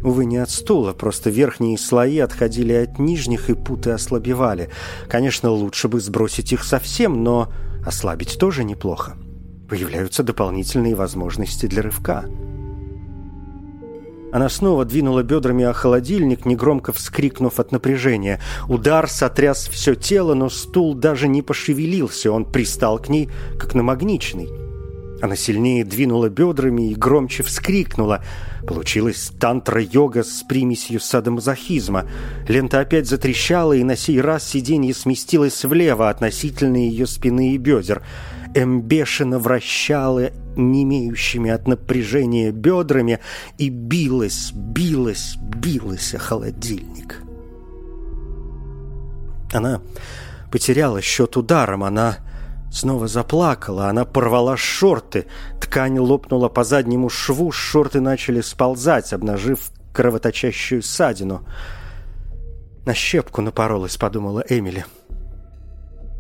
Увы, 0.04 0.26
не 0.26 0.38
от 0.38 0.50
стула, 0.50 0.94
просто 0.94 1.30
верхние 1.30 1.78
слои 1.78 2.20
отходили 2.20 2.74
от 2.74 3.00
нижних, 3.00 3.50
и 3.50 3.54
путы 3.54 3.92
ослабевали. 3.92 4.70
Конечно, 5.08 5.52
лучше 5.52 5.90
бы 5.90 6.00
сбросить 6.00 6.54
их 6.54 6.64
совсем, 6.64 7.24
но 7.24 7.52
ослабить 7.86 8.38
тоже 8.40 8.64
неплохо. 8.64 9.18
Появляются 9.70 10.24
дополнительные 10.24 10.96
возможности 10.96 11.66
для 11.66 11.84
рывка. 11.84 12.26
Она 14.32 14.50
снова 14.50 14.86
двинула 14.86 15.24
бедрами 15.24 15.66
о 15.66 15.74
холодильник, 15.74 16.46
негромко 16.46 16.94
вскрикнув 16.94 17.60
от 17.60 17.72
напряжения. 17.72 18.40
Удар 18.68 19.10
сотряс 19.10 19.68
все 19.68 19.96
тело, 19.96 20.34
но 20.34 20.50
стул 20.50 20.94
даже 20.94 21.28
не 21.28 21.42
пошевелился, 21.42 22.32
он 22.32 22.46
пристал 22.46 23.00
к 23.00 23.10
ней, 23.10 23.30
как 23.60 23.76
намагниченный. 23.76 24.50
Она 25.22 25.36
сильнее 25.36 25.86
двинула 25.86 26.30
бедрами 26.30 26.90
и 26.90 26.96
громче 26.96 27.44
вскрикнула. 27.44 28.24
Получилась 28.68 29.32
тантра-йога 29.40 30.24
с 30.24 30.44
примесью 30.48 31.00
садомазохизма. 31.00 32.10
Лента 32.48 32.80
опять 32.80 33.08
затрещала, 33.08 33.74
и 33.74 33.84
на 33.84 33.96
сей 33.96 34.20
раз 34.20 34.48
сиденье 34.48 34.96
сместилось 34.96 35.64
влево 35.64 36.10
относительно 36.10 36.78
ее 36.78 37.06
спины 37.06 37.54
и 37.54 37.58
бедер. 37.58 38.02
Эм 38.54 38.86
вращала 39.40 40.32
немеющими 40.58 41.52
от 41.52 41.68
напряжения 41.68 42.52
бедрами 42.52 43.20
и 43.58 43.70
билась, 43.70 44.52
билась, 44.54 45.38
билась 45.38 46.14
о 46.14 46.20
холодильник. 46.20 47.22
Она 49.54 49.82
потеряла 50.52 51.02
счет 51.02 51.38
ударом, 51.38 51.84
она 51.84 52.18
снова 52.72 53.08
заплакала, 53.08 53.88
она 53.88 54.04
порвала 54.04 54.58
шорты, 54.58 55.28
ткань 55.62 56.00
лопнула 56.00 56.50
по 56.50 56.66
заднему 56.66 57.10
шву, 57.10 57.52
шорты 57.52 58.02
начали 58.02 58.42
сползать, 58.42 59.14
обнажив 59.14 59.72
кровоточащую 59.94 60.82
ссадину. 60.82 61.46
«На 62.86 62.94
щепку 62.94 63.42
напоролась»,— 63.42 63.98
подумала 63.98 64.44
Эмили. 64.50 64.86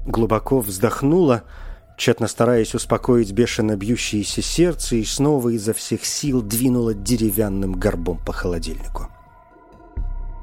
Глубоко 0.06 0.60
вздохнула,— 0.60 1.44
тщетно 2.02 2.28
стараясь 2.28 2.74
успокоить 2.74 3.32
бешено 3.32 3.76
бьющееся 3.78 4.41
сердце, 4.41 4.95
и 4.95 5.04
снова 5.04 5.49
изо 5.49 5.72
всех 5.72 6.04
сил 6.04 6.41
двинула 6.41 6.95
деревянным 6.95 7.74
горбом 7.74 8.18
по 8.26 8.34
холодильнику. 8.34 9.08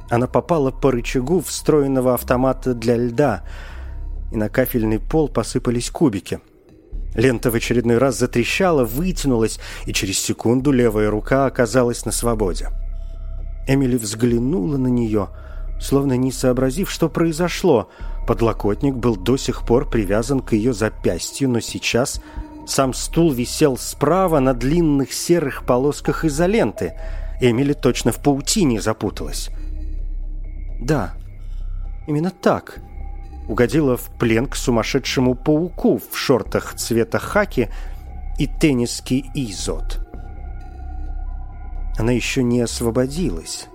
Она 0.08 0.28
попала 0.28 0.70
по 0.70 0.92
рычагу 0.92 1.40
встроенного 1.40 2.14
автомата 2.14 2.74
для 2.74 2.96
льда, 2.96 3.42
и 4.30 4.36
на 4.36 4.48
кафельный 4.48 5.00
пол 5.00 5.28
посыпались 5.28 5.90
кубики. 5.90 6.38
Лента 7.16 7.50
в 7.50 7.56
очередной 7.56 7.98
раз 7.98 8.16
затрещала, 8.16 8.84
вытянулась, 8.84 9.58
и 9.84 9.92
через 9.92 10.20
секунду 10.20 10.70
левая 10.70 11.10
рука 11.10 11.46
оказалась 11.46 12.04
на 12.04 12.12
свободе. 12.12 12.68
Эмили 13.66 13.96
взглянула 13.96 14.76
на 14.76 14.86
нее, 14.86 15.30
словно 15.80 16.12
не 16.12 16.30
сообразив, 16.30 16.88
что 16.88 17.08
произошло— 17.08 17.90
Подлокотник 18.28 18.94
был 18.94 19.16
до 19.16 19.38
сих 19.38 19.62
пор 19.62 19.88
привязан 19.88 20.40
к 20.40 20.52
ее 20.52 20.74
запястью, 20.74 21.48
но 21.48 21.60
сейчас 21.60 22.20
сам 22.66 22.92
стул 22.92 23.32
висел 23.32 23.78
справа 23.78 24.38
на 24.38 24.52
длинных 24.52 25.14
серых 25.14 25.64
полосках 25.64 26.26
изоленты. 26.26 26.92
Эмили 27.40 27.72
точно 27.72 28.12
в 28.12 28.18
паутине 28.18 28.82
запуталась. 28.82 29.48
Да, 30.78 31.14
именно 32.06 32.30
так. 32.30 32.80
Угодила 33.48 33.96
в 33.96 34.10
плен 34.18 34.46
к 34.46 34.56
сумасшедшему 34.56 35.34
пауку 35.34 35.98
в 35.98 36.14
шортах 36.14 36.74
цвета 36.74 37.18
хаки 37.18 37.70
и 38.38 38.46
тенниски 38.46 39.24
изот. 39.34 40.06
Она 41.96 42.12
еще 42.12 42.42
не 42.42 42.60
освободилась, 42.60 43.68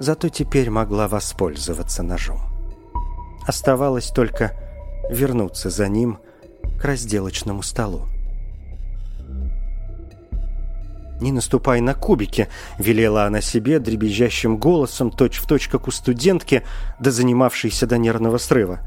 зато 0.00 0.28
теперь 0.28 0.70
могла 0.70 1.06
воспользоваться 1.06 2.02
ножом. 2.02 2.49
Оставалось 3.46 4.10
только 4.10 4.52
вернуться 5.10 5.70
за 5.70 5.88
ним 5.88 6.18
к 6.80 6.84
разделочному 6.84 7.62
столу. 7.62 8.06
«Не 11.20 11.32
наступай 11.32 11.80
на 11.80 11.94
кубики»,— 11.94 12.48
велела 12.78 13.24
она 13.24 13.42
себе 13.42 13.78
дребезжащим 13.78 14.56
голосом, 14.56 15.10
точь-в-точь, 15.10 15.68
как 15.68 15.86
у 15.86 15.90
студентки, 15.90 16.62
да 16.98 17.10
занимавшейся 17.10 17.86
до 17.86 17.98
нервного 17.98 18.38
срыва. 18.38 18.80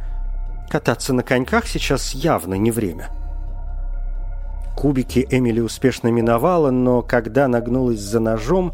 «Кататься 0.72 1.14
на 1.14 1.22
коньках 1.22 1.68
сейчас 1.68 2.14
явно 2.14 2.56
не 2.56 2.72
время». 2.72 3.10
Кубики 4.76 5.28
Эмили 5.30 5.60
успешно 5.60 6.08
миновала, 6.08 6.72
но 6.72 7.04
когда 7.04 7.48
нагнулась 7.48 8.00
за 8.00 8.20
ножом, 8.20 8.74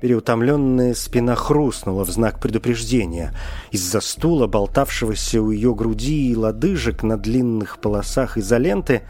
Переутомленная 0.00 0.94
спина 0.94 1.34
хрустнула 1.34 2.04
в 2.04 2.10
знак 2.10 2.38
предупреждения. 2.38 3.34
Из-за 3.72 4.00
стула, 4.00 4.46
болтавшегося 4.46 5.42
у 5.42 5.50
ее 5.50 5.74
груди 5.74 6.30
и 6.30 6.36
лодыжек 6.36 7.02
на 7.02 7.16
длинных 7.16 7.78
полосах 7.78 8.38
изоленты, 8.38 9.02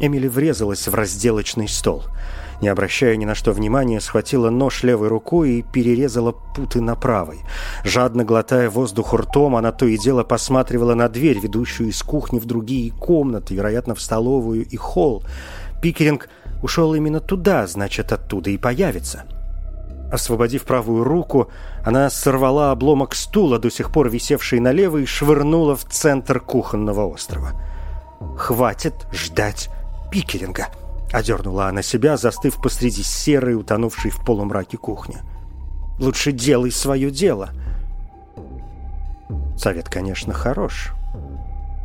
Эмили 0.00 0.28
врезалась 0.28 0.88
в 0.88 0.94
разделочный 0.94 1.68
стол. 1.68 2.04
Не 2.62 2.68
обращая 2.68 3.16
ни 3.16 3.24
на 3.24 3.34
что 3.34 3.52
внимания, 3.52 4.00
схватила 4.00 4.50
нож 4.50 4.82
левой 4.82 5.08
рукой 5.08 5.50
и 5.50 5.62
перерезала 5.62 6.32
путы 6.32 6.80
на 6.80 6.96
правой. 6.96 7.40
Жадно 7.84 8.24
глотая 8.24 8.68
воздух 8.68 9.14
ртом, 9.14 9.56
она 9.56 9.72
то 9.72 9.86
и 9.86 9.96
дело 9.96 10.24
посматривала 10.24 10.94
на 10.94 11.08
дверь, 11.08 11.38
ведущую 11.38 11.90
из 11.90 12.02
кухни 12.02 12.38
в 12.38 12.46
другие 12.46 12.90
комнаты, 12.92 13.54
вероятно, 13.54 13.94
в 13.94 14.00
столовую 14.00 14.66
и 14.66 14.76
холл. 14.76 15.22
Пикеринг 15.82 16.28
ушел 16.62 16.94
именно 16.94 17.20
туда, 17.20 17.66
значит, 17.66 18.12
оттуда 18.12 18.50
и 18.50 18.58
появится.— 18.58 19.24
Освободив 20.10 20.64
правую 20.64 21.04
руку, 21.04 21.48
она 21.84 22.10
сорвала 22.10 22.72
обломок 22.72 23.14
стула, 23.14 23.58
до 23.58 23.70
сих 23.70 23.92
пор 23.92 24.08
висевший 24.10 24.58
налево, 24.58 24.98
и 24.98 25.06
швырнула 25.06 25.76
в 25.76 25.84
центр 25.84 26.40
кухонного 26.40 27.06
острова. 27.06 27.52
«Хватит 28.36 29.06
ждать 29.12 29.70
пикеринга!»— 30.10 30.66
одернула 31.12 31.68
она 31.68 31.82
себя, 31.82 32.16
застыв 32.16 32.60
посреди 32.60 33.02
серой, 33.02 33.54
утонувшей 33.54 34.10
в 34.10 34.24
полумраке 34.24 34.76
кухни. 34.76 35.18
«Лучше 35.98 36.32
делай 36.32 36.72
свое 36.72 37.10
дело!» 37.10 37.50
Совет, 39.56 39.88
конечно, 39.88 40.32
хорош. 40.32 40.92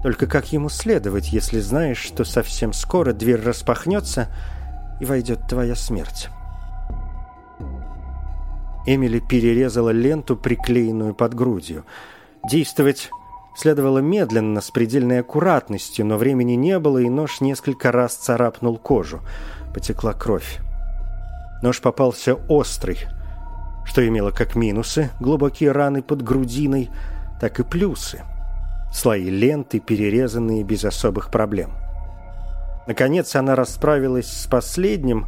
Только 0.02 0.28
как 0.28 0.52
ему 0.54 0.70
следовать, 0.70 1.34
если 1.34 1.60
знаешь, 1.60 1.98
что 1.98 2.24
совсем 2.24 2.74
скоро 2.74 3.12
дверь 3.12 3.42
распахнется 3.42 4.30
и 5.02 5.06
войдет 5.06 5.48
твоя 5.48 5.76
смерть? 5.76 6.30
Эмили 8.86 9.20
перерезала 9.20 9.90
ленту, 9.90 10.38
приклеенную 10.38 11.16
под 11.16 11.34
грудью. 11.34 11.86
Действовать 12.50 13.10
следовало 13.56 14.00
медленно, 14.00 14.62
с 14.62 14.70
предельной 14.70 15.22
аккуратностью, 15.22 16.06
но 16.06 16.18
времени 16.18 16.54
не 16.54 16.78
было, 16.78 17.00
и 17.00 17.10
нож 17.10 17.42
несколько 17.42 17.92
раз 17.92 18.16
царапнул 18.16 18.78
кожу. 18.78 19.22
Потекла 19.74 20.14
кровь. 20.14 20.60
Нож 21.64 21.82
попался 21.82 22.36
острый, 22.36 23.00
что 23.86 24.08
имело 24.08 24.30
как 24.30 24.56
минусы, 24.56 25.10
глубокие 25.20 25.72
раны 25.72 26.04
под 26.04 26.22
грудиной, 26.22 26.90
так 27.42 27.60
и 27.60 27.64
плюсы. 27.64 28.22
Слои 28.94 29.30
ленты, 29.30 29.80
перерезанные 29.80 30.64
без 30.64 30.86
особых 30.86 31.32
проблем. 31.32 31.72
Наконец 32.88 33.36
она 33.36 33.56
расправилась 33.56 34.28
с 34.28 34.46
последним, 34.46 35.26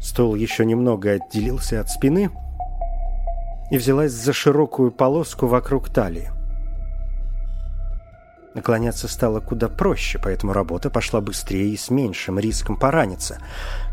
стол 0.00 0.34
еще 0.34 0.66
немного 0.66 1.12
отделился 1.12 1.80
от 1.80 1.88
спины— 1.88 2.30
и 3.72 3.78
взялась 3.78 4.12
за 4.12 4.34
широкую 4.34 4.92
полоску 4.92 5.46
вокруг 5.46 5.88
талии. 5.88 6.30
Наклоняться 8.54 9.08
стало 9.08 9.40
куда 9.40 9.70
проще, 9.70 10.20
поэтому 10.22 10.52
работа 10.52 10.90
пошла 10.90 11.22
быстрее 11.22 11.70
и 11.70 11.78
с 11.78 11.88
меньшим 11.88 12.38
риском 12.38 12.76
пораниться. 12.76 13.38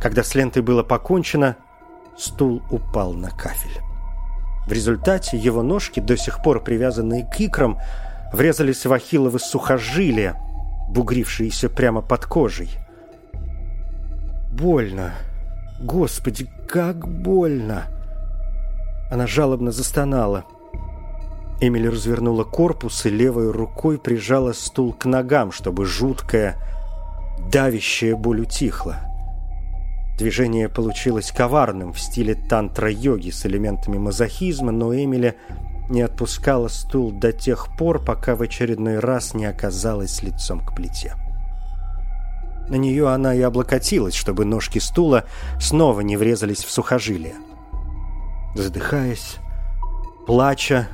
Когда 0.02 0.22
с 0.22 0.36
лентой 0.36 0.64
было 0.64 0.84
покончено, 0.84 1.56
стул 2.18 2.62
упал 2.70 3.14
на 3.14 3.30
кафель. 3.30 3.82
В 4.68 4.74
результате 4.74 5.38
его 5.38 5.64
ножки, 5.64 6.02
до 6.02 6.18
сих 6.18 6.44
пор 6.44 6.62
привязанные 6.62 7.24
к 7.26 7.40
икрам, 7.40 7.80
врезались 8.34 8.86
в 8.86 8.92
ахилловы 8.92 9.40
сухожилия, 9.40 10.36
бугрившиеся 10.90 11.70
прямо 11.70 12.02
под 12.02 12.26
кожей. 12.26 12.70
больно! 14.52 15.14
Господи, 15.80 16.50
как 16.68 17.08
больно!» 17.08 17.86
Она 19.10 19.28
жалобно 19.28 19.72
застонала. 19.72 20.46
Эмили 21.62 21.88
развернула 21.88 22.44
корпус 22.44 23.06
и 23.06 23.10
левой 23.10 23.52
рукой 23.52 23.98
прижала 23.98 24.54
стул 24.54 24.94
к 24.94 25.06
ногам, 25.06 25.52
чтобы 25.52 25.86
жуткая, 25.86 26.56
давящая 27.52 28.16
боль 28.16 28.42
утихла. 28.42 28.98
Движение 30.18 30.70
получилось 30.70 31.32
коварным 31.32 31.94
в 31.94 32.00
стиле 32.00 32.36
тантра-йоги 32.36 33.30
с 33.30 33.46
элементами 33.46 33.98
мазохизма, 33.98 34.72
но 34.72 34.94
Эмили 34.94 35.36
не 35.90 36.02
отпускала 36.02 36.68
стул 36.68 37.12
до 37.12 37.32
тех 37.32 37.68
пор, 37.78 38.04
пока 38.04 38.36
в 38.36 38.42
очередной 38.42 39.00
раз 39.00 39.34
не 39.34 39.46
оказалась 39.46 40.22
лицом 40.22 40.64
к 40.64 40.76
плите. 40.76 41.16
На 42.70 42.76
нее 42.76 43.10
она 43.10 43.34
и 43.34 43.42
облокотилась, 43.42 44.14
чтобы 44.14 44.46
ножки 44.46 44.80
стула 44.80 45.24
снова 45.60 46.02
не 46.02 46.18
врезались 46.18 46.64
в 46.64 46.70
сухожилие. 46.70 47.36
Задыхаясь, 48.56 49.38
плача, 50.26 50.88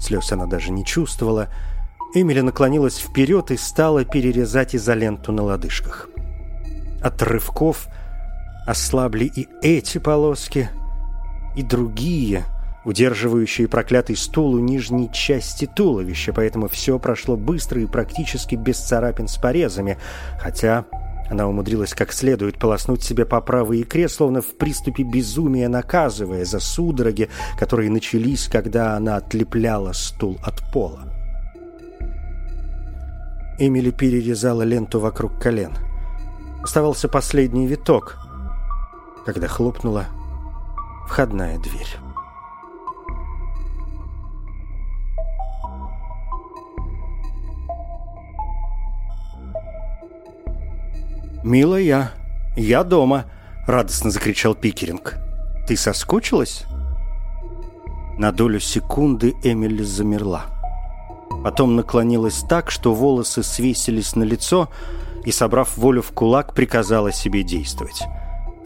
слез 0.00 0.32
она 0.32 0.46
даже 0.46 0.70
не 0.70 0.84
чувствовала, 0.84 1.48
Эмили 2.14 2.40
наклонилась 2.40 2.98
вперед 2.98 3.50
и 3.50 3.56
стала 3.56 4.04
перерезать 4.04 4.74
изоленту 4.74 5.32
на 5.32 5.42
лодыжках. 5.42 6.08
От 7.02 7.22
рывков 7.22 7.88
ослабли 8.66 9.24
и 9.24 9.48
эти 9.62 9.98
полоски, 9.98 10.70
и 11.56 11.62
другие, 11.62 12.44
удерживающие 12.84 13.68
проклятый 13.68 14.16
стул 14.16 14.54
у 14.54 14.58
нижней 14.58 15.10
части 15.12 15.66
туловища, 15.66 16.32
поэтому 16.32 16.68
все 16.68 16.98
прошло 16.98 17.36
быстро 17.36 17.80
и 17.80 17.86
практически 17.86 18.56
без 18.56 18.78
царапин 18.78 19.28
с 19.28 19.36
порезами, 19.36 19.98
хотя 20.38 20.84
она 21.30 21.46
умудрилась 21.46 21.94
как 21.94 22.12
следует 22.12 22.58
полоснуть 22.58 23.04
себе 23.04 23.24
по 23.24 23.40
правой 23.40 23.82
икре, 23.82 24.08
словно 24.08 24.42
в 24.42 24.56
приступе 24.56 25.04
безумия 25.04 25.68
наказывая 25.68 26.44
за 26.44 26.58
судороги, 26.58 27.30
которые 27.56 27.88
начались, 27.88 28.48
когда 28.48 28.96
она 28.96 29.16
отлепляла 29.16 29.92
стул 29.92 30.38
от 30.42 30.60
пола. 30.72 31.04
Эмили 33.60 33.90
перерезала 33.90 34.62
ленту 34.62 34.98
вокруг 34.98 35.38
колен. 35.40 35.72
Оставался 36.64 37.08
последний 37.08 37.68
виток, 37.68 38.18
когда 39.24 39.46
хлопнула 39.46 40.06
входная 41.06 41.58
дверь. 41.58 42.09
«Милая, 51.42 52.12
я 52.56 52.84
дома!»— 52.84 53.24
радостно 53.66 54.10
закричал 54.10 54.54
Пикеринг. 54.54 55.16
«Ты 55.66 55.76
соскучилась?» 55.76 56.64
На 58.18 58.32
долю 58.32 58.60
секунды 58.60 59.34
Эмили 59.42 59.82
замерла. 59.82 60.46
Потом 61.42 61.76
наклонилась 61.76 62.44
так, 62.46 62.70
что 62.70 62.92
волосы 62.92 63.42
свесились 63.42 64.14
на 64.14 64.24
лицо 64.24 64.68
и, 65.24 65.32
собрав 65.32 65.78
волю 65.78 66.02
в 66.02 66.12
кулак, 66.12 66.52
приказала 66.52 67.12
себе 67.12 67.42
действовать. 67.42 68.02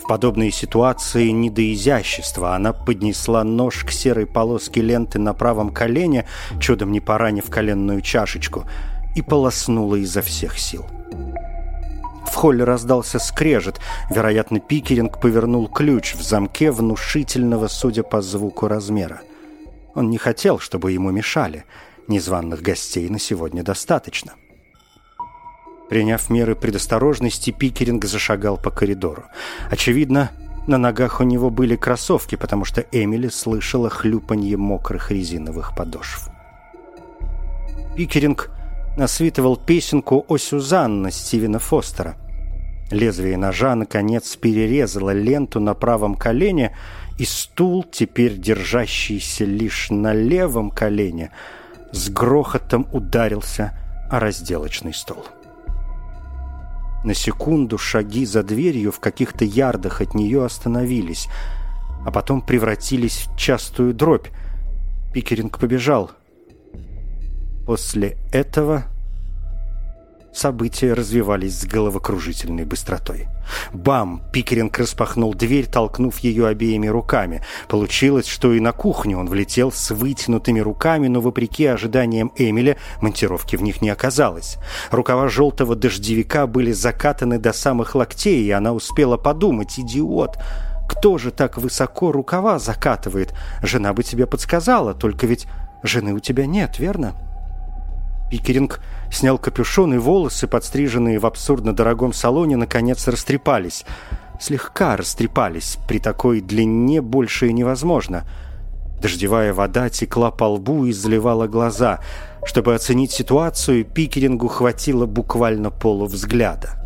В 0.02 0.08
подобной 0.08 0.50
ситуации 0.50 1.28
не 1.28 1.50
до 1.50 1.72
изящества. 1.72 2.56
Она 2.56 2.72
поднесла 2.72 3.44
нож 3.44 3.84
к 3.84 3.90
серой 3.92 4.26
полоске 4.26 4.80
ленты 4.82 5.20
на 5.20 5.32
правом 5.32 5.70
колене, 5.70 6.26
чудом 6.58 6.90
не 6.90 7.00
поранив 7.00 7.48
коленную 7.48 8.00
чашечку, 8.00 8.64
и 9.14 9.22
полоснула 9.22 9.94
изо 9.96 10.20
всех 10.20 10.58
сил. 10.58 10.84
В 12.26 12.34
холле 12.34 12.64
раздался 12.64 13.18
скрежет. 13.18 13.80
Вероятно, 14.10 14.60
Пикеринг 14.60 15.20
повернул 15.20 15.68
ключ 15.68 16.14
в 16.14 16.22
замке 16.22 16.70
внушительного, 16.70 17.68
судя 17.68 18.02
по 18.02 18.20
звуку, 18.20 18.68
размера. 18.68 19.22
Он 19.94 20.10
не 20.10 20.18
хотел, 20.18 20.58
чтобы 20.58 20.92
ему 20.92 21.10
мешали. 21.10 21.64
Незваных 22.08 22.60
гостей 22.60 23.08
на 23.08 23.18
сегодня 23.18 23.62
достаточно. 23.62 24.34
Приняв 25.88 26.30
меры 26.30 26.54
предосторожности, 26.54 27.50
Пикеринг 27.50 28.04
зашагал 28.04 28.56
по 28.56 28.70
коридору. 28.70 29.24
Очевидно, 29.70 30.32
на 30.66 30.78
ногах 30.78 31.20
у 31.20 31.24
него 31.24 31.50
были 31.50 31.76
кроссовки, 31.76 32.36
потому 32.36 32.64
что 32.64 32.80
Эмили 32.90 33.28
слышала 33.28 33.90
хлюпанье 33.90 34.56
мокрых 34.56 35.10
резиновых 35.10 35.76
подошв. 35.76 36.30
Пикеринг 37.96 38.50
насвитывал 38.96 39.56
песенку 39.56 40.24
о 40.28 40.38
Сюзанна 40.38 41.10
Стивена 41.10 41.58
Фостера. 41.58 42.16
Лезвие 42.90 43.36
ножа, 43.36 43.74
наконец, 43.74 44.36
перерезало 44.36 45.10
ленту 45.10 45.60
на 45.60 45.74
правом 45.74 46.14
колене, 46.14 46.76
и 47.18 47.24
стул, 47.24 47.84
теперь 47.84 48.36
держащийся 48.38 49.44
лишь 49.44 49.90
на 49.90 50.12
левом 50.12 50.70
колене, 50.70 51.30
с 51.92 52.08
грохотом 52.08 52.88
ударился 52.92 53.78
о 54.10 54.18
разделочный 54.18 54.92
стол. 54.92 55.24
На 57.04 57.14
секунду 57.14 57.78
шаги 57.78 58.24
за 58.26 58.42
дверью 58.42 58.90
в 58.90 58.98
каких-то 58.98 59.44
ярдах 59.44 60.00
от 60.00 60.14
нее 60.14 60.44
остановились, 60.44 61.28
а 62.04 62.10
потом 62.10 62.42
превратились 62.42 63.26
в 63.26 63.36
частую 63.36 63.94
дробь. 63.94 64.28
Пикеринг 65.12 65.58
побежал— 65.58 66.10
После 67.66 68.18
этого 68.30 68.84
события 70.34 70.92
развивались 70.92 71.60
с 71.60 71.64
головокружительной 71.64 72.64
быстротой. 72.64 73.28
Бам! 73.72 74.22
Пикеринг 74.32 74.78
распахнул 74.78 75.32
дверь, 75.32 75.66
толкнув 75.66 76.18
ее 76.18 76.46
обеими 76.46 76.88
руками. 76.88 77.42
Получилось, 77.68 78.26
что 78.26 78.52
и 78.52 78.60
на 78.60 78.72
кухню 78.72 79.18
он 79.18 79.28
влетел 79.28 79.70
с 79.72 79.90
вытянутыми 79.92 80.60
руками, 80.60 81.08
но, 81.08 81.20
вопреки 81.20 81.66
ожиданиям 81.66 82.32
Эмиля, 82.36 82.76
монтировки 83.00 83.56
в 83.56 83.62
них 83.62 83.80
не 83.80 83.90
оказалось. 83.90 84.58
Рукава 84.90 85.28
желтого 85.28 85.76
дождевика 85.76 86.46
были 86.46 86.72
закатаны 86.72 87.38
до 87.38 87.52
самых 87.52 87.94
локтей, 87.94 88.44
и 88.44 88.50
она 88.50 88.72
успела 88.72 89.16
подумать 89.16 89.78
«Идиот!» 89.78 90.36
Кто 90.86 91.16
же 91.16 91.30
так 91.30 91.56
высоко 91.56 92.12
рукава 92.12 92.58
закатывает? 92.58 93.32
Жена 93.62 93.94
бы 93.94 94.02
тебе 94.02 94.26
подсказала, 94.26 94.92
только 94.92 95.26
ведь 95.26 95.46
жены 95.82 96.12
у 96.12 96.18
тебя 96.18 96.44
нет, 96.44 96.78
верно?» 96.78 97.14
Пикеринг 98.30 98.80
снял 99.10 99.38
капюшон, 99.38 99.94
и 99.94 99.98
волосы, 99.98 100.46
подстриженные 100.46 101.18
в 101.18 101.26
абсурдно 101.26 101.74
дорогом 101.74 102.12
салоне, 102.12 102.56
наконец 102.56 103.06
растрепались. 103.06 103.84
Слегка 104.40 104.96
растрепались. 104.96 105.78
При 105.88 105.98
такой 105.98 106.40
длине 106.40 107.00
больше 107.00 107.48
и 107.48 107.52
невозможно. 107.52 108.24
Дождевая 109.00 109.52
вода 109.52 109.88
текла 109.90 110.30
по 110.30 110.44
лбу 110.44 110.86
и 110.86 110.92
заливала 110.92 111.46
глаза. 111.46 112.00
Чтобы 112.44 112.74
оценить 112.74 113.12
ситуацию, 113.12 113.84
Пикерингу 113.84 114.48
хватило 114.48 115.06
буквально 115.06 115.70
полувзгляда. 115.70 116.83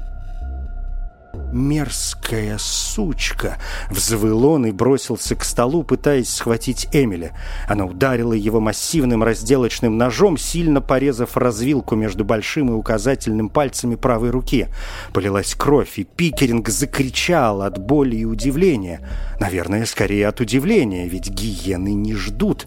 «Мерзкая 1.52 2.58
сучка!»— 2.58 3.58
взвыл 3.90 4.44
он 4.46 4.66
и 4.66 4.70
бросился 4.70 5.34
к 5.34 5.44
столу, 5.44 5.82
пытаясь 5.82 6.28
схватить 6.28 6.88
Эмиля. 6.92 7.32
Она 7.66 7.84
ударила 7.84 8.32
его 8.32 8.60
массивным 8.60 9.22
разделочным 9.22 9.96
ножом, 9.96 10.36
сильно 10.36 10.80
порезав 10.80 11.36
развилку 11.36 11.96
между 11.96 12.24
большим 12.24 12.70
и 12.70 12.74
указательным 12.74 13.48
пальцами 13.48 13.94
правой 13.94 14.30
руки. 14.30 14.68
Полилась 15.12 15.54
кровь, 15.54 15.98
и 15.98 16.04
Пикеринг 16.04 16.68
закричал 16.68 17.62
от 17.62 17.78
боли 17.78 18.16
и 18.16 18.24
удивления. 18.24 19.00
Наверное, 19.40 19.86
скорее 19.86 20.28
от 20.28 20.40
удивления, 20.40 21.08
ведь 21.08 21.30
гиены 21.30 21.94
не 21.94 22.14
ждут, 22.14 22.66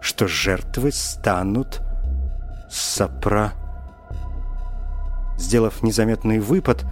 что 0.00 0.26
жертвы 0.26 0.92
станут 0.92 1.82
сопра... 2.70 3.52
Сделав 5.38 5.84
незаметный 5.84 6.40
выпад, 6.40 6.84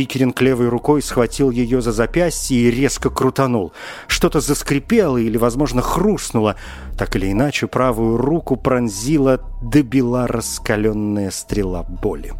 Пикеринг 0.00 0.40
левой 0.40 0.70
рукой 0.70 1.02
схватил 1.02 1.50
ее 1.50 1.82
за 1.82 1.92
запястье 1.92 2.56
и 2.58 2.70
резко 2.70 3.10
крутанул. 3.10 3.74
Что-то 4.06 4.40
заскрипело 4.40 5.18
или, 5.18 5.36
возможно, 5.36 5.82
хрустнуло. 5.82 6.56
Так 6.96 7.16
или 7.16 7.30
иначе, 7.30 7.66
правую 7.66 8.16
руку 8.16 8.56
пронзила 8.56 9.42
добила 9.60 10.26
раскаленная 10.26 11.30
стрела 11.30 11.82
боли. 11.82 12.32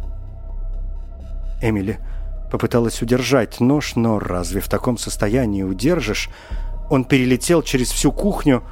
Эмили 1.61 1.99
попыталась 2.51 2.99
удержать 3.03 3.59
нож, 3.59 3.95
но 3.95 4.17
разве 4.17 4.59
в 4.59 4.67
таком 4.67 4.97
состоянии 4.97 5.61
удержишь? 5.61 6.31
Он 6.89 7.05
перелетел 7.05 7.61
через 7.61 7.91
всю 7.91 8.11
кухню, 8.11 8.63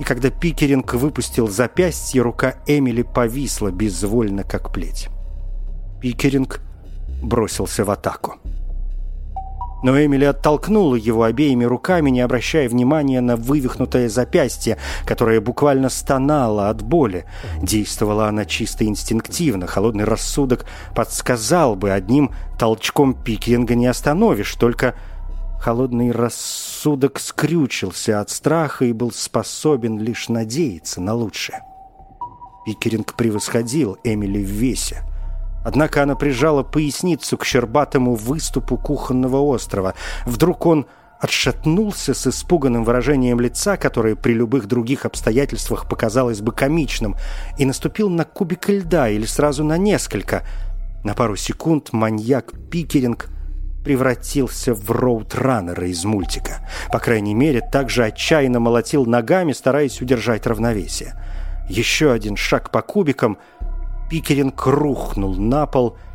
и 0.00 0.04
когда 0.04 0.30
Пикеринг 0.30 0.94
выпустил 0.94 1.48
запястье, 1.48 2.22
рука 2.22 2.54
Эмили 2.66 3.02
повисла 3.02 3.70
безвольно, 3.70 4.42
как 4.42 4.72
плеть. 4.72 5.10
Пикеринг 6.00 6.62
бросился 7.22 7.84
в 7.84 7.90
атаку. 7.90 8.36
Но 9.82 9.96
Эмили 9.96 10.24
оттолкнула 10.24 10.96
его 10.96 11.22
обеими 11.22 11.64
руками, 11.64 12.10
не 12.10 12.20
обращая 12.20 12.68
внимания 12.68 13.20
на 13.20 13.36
вывихнутое 13.36 14.08
запястье, 14.08 14.76
которое 15.04 15.40
буквально 15.40 15.88
стонало 15.88 16.68
от 16.68 16.82
боли. 16.82 17.26
Действовала 17.62 18.26
она 18.26 18.44
чисто 18.44 18.84
инстинктивно. 18.84 19.68
Холодный 19.68 20.04
рассудок 20.04 20.66
подсказал 20.96 21.76
бы, 21.76 21.92
одним 21.92 22.32
толчком 22.58 23.14
пикинга 23.14 23.76
не 23.76 23.86
остановишь, 23.86 24.52
только 24.56 24.94
Холодный 25.58 26.12
рассудок 26.12 27.18
скрючился 27.18 28.20
от 28.20 28.30
страха 28.30 28.84
и 28.84 28.92
был 28.92 29.10
способен 29.10 29.98
лишь 29.98 30.28
надеяться 30.28 31.00
на 31.00 31.14
лучшее. 31.14 31.62
Пикеринг 32.64 33.14
превосходил 33.14 33.98
Эмили 34.04 34.38
в 34.42 34.48
весе. 34.48 35.02
Однако 35.64 36.02
она 36.02 36.14
прижала 36.14 36.62
поясницу 36.62 37.36
к 37.36 37.44
щербатому 37.44 38.14
выступу 38.14 38.76
кухонного 38.76 39.40
острова. 39.40 39.94
Вдруг 40.24 40.66
он 40.66 40.86
отшатнулся 41.20 42.14
с 42.14 42.26
испуганным 42.26 42.84
выражением 42.84 43.40
лица, 43.40 43.76
которое 43.76 44.14
при 44.14 44.32
любых 44.32 44.66
других 44.66 45.04
обстоятельствах 45.04 45.88
показалось 45.88 46.40
бы 46.40 46.52
комичным, 46.52 47.16
и 47.58 47.64
наступил 47.64 48.08
на 48.08 48.24
кубик 48.24 48.68
льда 48.68 49.08
или 49.08 49.26
сразу 49.26 49.64
на 49.64 49.76
несколько. 49.76 50.44
На 51.04 51.14
пару 51.14 51.36
секунд 51.36 51.92
маньяк 51.92 52.52
Пикеринг 52.70 53.28
превратился 53.84 54.74
в 54.74 54.90
роудраннера 54.90 55.86
из 55.88 56.04
мультика. 56.04 56.68
По 56.92 56.98
крайней 56.98 57.34
мере, 57.34 57.60
также 57.60 58.04
отчаянно 58.04 58.60
молотил 58.60 59.06
ногами, 59.06 59.52
стараясь 59.52 60.00
удержать 60.00 60.46
равновесие. 60.46 61.14
Еще 61.68 62.12
один 62.12 62.36
шаг 62.36 62.70
по 62.70 62.82
кубикам, 62.82 63.38
Пикеринг 64.08 64.66
рухнул 64.66 65.34
на 65.34 65.66
пол— 65.66 65.96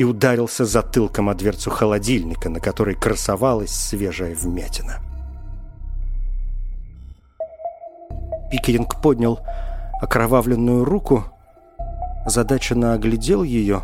и 0.00 0.04
ударился 0.04 0.64
затылком 0.64 1.28
о 1.28 1.34
дверцу 1.34 1.70
холодильника, 1.70 2.48
на 2.48 2.58
которой 2.58 2.94
красовалась 2.94 3.70
свежая 3.70 4.34
вмятина. 4.34 5.00
Пикеринг 8.50 9.02
поднял 9.02 9.40
окровавленную 10.00 10.86
руку, 10.86 11.26
задаченно 12.24 12.94
оглядел 12.94 13.42
ее 13.42 13.82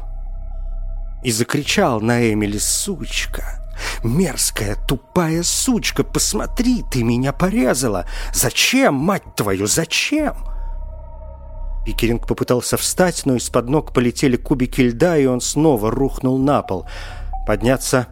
и 1.23 1.31
закричал 1.31 2.01
на 2.01 2.33
Эмили 2.33 2.57
«Сучка!» 2.57 3.63
«Мерзкая, 4.03 4.75
тупая 4.89 5.43
сучка! 5.43 6.03
Посмотри, 6.03 6.83
ты 6.91 7.03
меня 7.03 7.35
порезала! 7.35 8.07
Зачем, 8.33 8.95
мать 8.95 9.35
твою, 9.37 9.67
зачем?» 9.67 10.35
Пикеринг 11.87 12.27
попытался 12.27 12.77
встать, 12.77 13.23
но 13.27 13.37
из-под 13.37 13.69
ног 13.69 13.93
полетели 13.93 14.37
кубики 14.37 14.81
льда, 14.81 15.17
и 15.17 15.27
он 15.27 15.41
снова 15.41 15.89
рухнул 15.89 16.37
на 16.37 16.61
пол. 16.63 16.85
Подняться 17.47 18.09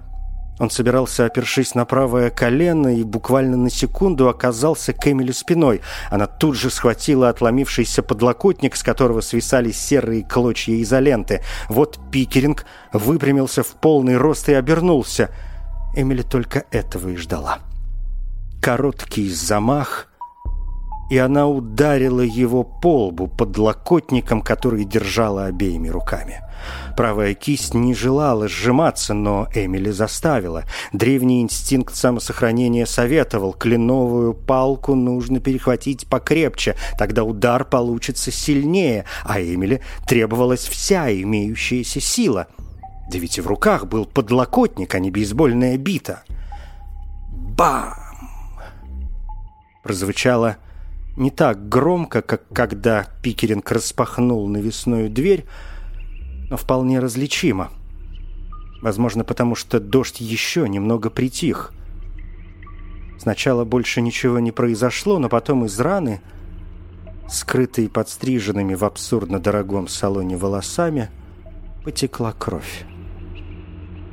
он 0.61 0.71
собирался, 0.71 1.25
опершись 1.25 1.75
на 1.75 1.85
правое 1.85 2.31
колено, 2.31 2.97
и 2.97 3.03
буквально 3.03 3.57
на 3.57 3.71
секунду 3.71 4.29
оказался 4.29 4.93
к 4.93 5.05
Эмили 5.09 5.33
спиной. 5.33 5.81
Она 6.09 6.29
тут 6.29 6.55
же 6.57 6.71
схватила 6.71 7.29
отломившийся 7.29 8.05
подлокотник, 8.05 8.77
с 8.77 8.85
которого 8.85 9.21
свисали 9.21 9.73
серые 9.73 10.23
клочья 10.23 10.81
изоленты. 10.81 11.43
Вот 11.69 11.99
Пикеринг 12.13 12.67
выпрямился 12.93 13.65
в 13.65 13.73
полный 13.81 14.17
рост 14.17 14.49
и 14.49 14.55
обернулся. 14.55 15.31
Эмили 15.97 16.23
только 16.23 16.65
этого 16.71 17.09
и 17.09 17.17
ждала. 17.17 17.59
Короткий 18.63 19.29
замах— 19.31 20.07
и 21.11 21.19
она 21.19 21.47
ударила 21.47 22.21
его 22.21 22.65
по 22.65 23.07
лбу 23.09 23.27
подлокотником, 23.27 24.41
который 24.41 24.85
держала 24.85 25.47
обеими 25.47 25.89
руками. 25.89 26.41
Правая 26.97 27.35
кисть 27.35 27.75
не 27.75 27.95
желала 27.95 28.49
сжиматься, 28.49 29.15
но 29.15 29.49
Эмили 29.55 29.91
заставила. 29.91 30.65
Древний 30.93 31.43
инстинкт 31.43 31.95
самосохранения 31.95 32.87
советовал, 32.87 33.53
кленовую 33.53 34.35
палку 34.35 34.95
нужно 34.95 35.41
перехватить 35.41 36.07
покрепче, 36.07 36.77
тогда 36.99 37.25
удар 37.25 37.65
получится 37.65 38.31
сильнее, 38.31 39.05
а 39.25 39.41
Эмили 39.41 39.83
требовалась 40.07 40.67
вся 40.67 41.13
имеющаяся 41.13 42.01
сила. 42.01 42.47
Да 43.11 43.19
ведь 43.19 43.39
и 43.39 43.41
в 43.41 43.47
руках 43.47 43.87
был 43.87 44.07
подлокотник, 44.07 44.95
а 44.95 44.99
не 44.99 45.11
бейсбольная 45.11 45.77
бита. 45.77 46.23
Бам! 47.29 47.93
Прозвучало 49.83 50.57
не 51.17 51.31
так 51.31 51.69
громко, 51.69 52.23
как 52.23 52.43
когда 52.53 53.07
Пикеринг 53.23 53.71
распахнул 53.71 54.49
навесную 54.49 55.11
дверь, 55.11 55.45
но 56.51 56.57
вполне 56.57 56.99
различимо. 56.99 57.71
Возможно, 58.83 59.25
потому 59.25 59.55
что 59.55 59.81
дождь 59.81 60.21
еще 60.21 60.69
немного 60.69 61.11
притих. 61.11 61.73
Сначала 63.19 63.65
больше 63.65 64.01
ничего 64.01 64.41
не 64.41 64.53
произошло, 64.53 65.19
но 65.19 65.29
потом 65.29 65.65
из 65.65 65.79
раны, 65.81 66.21
скрытой 67.29 67.89
подстриженными 67.89 68.75
в 68.75 68.85
абсурдно 68.85 69.39
дорогом 69.39 69.89
салоне 69.89 70.37
волосами, 70.37 71.11
потекла 71.85 72.33
кровь. 72.33 72.85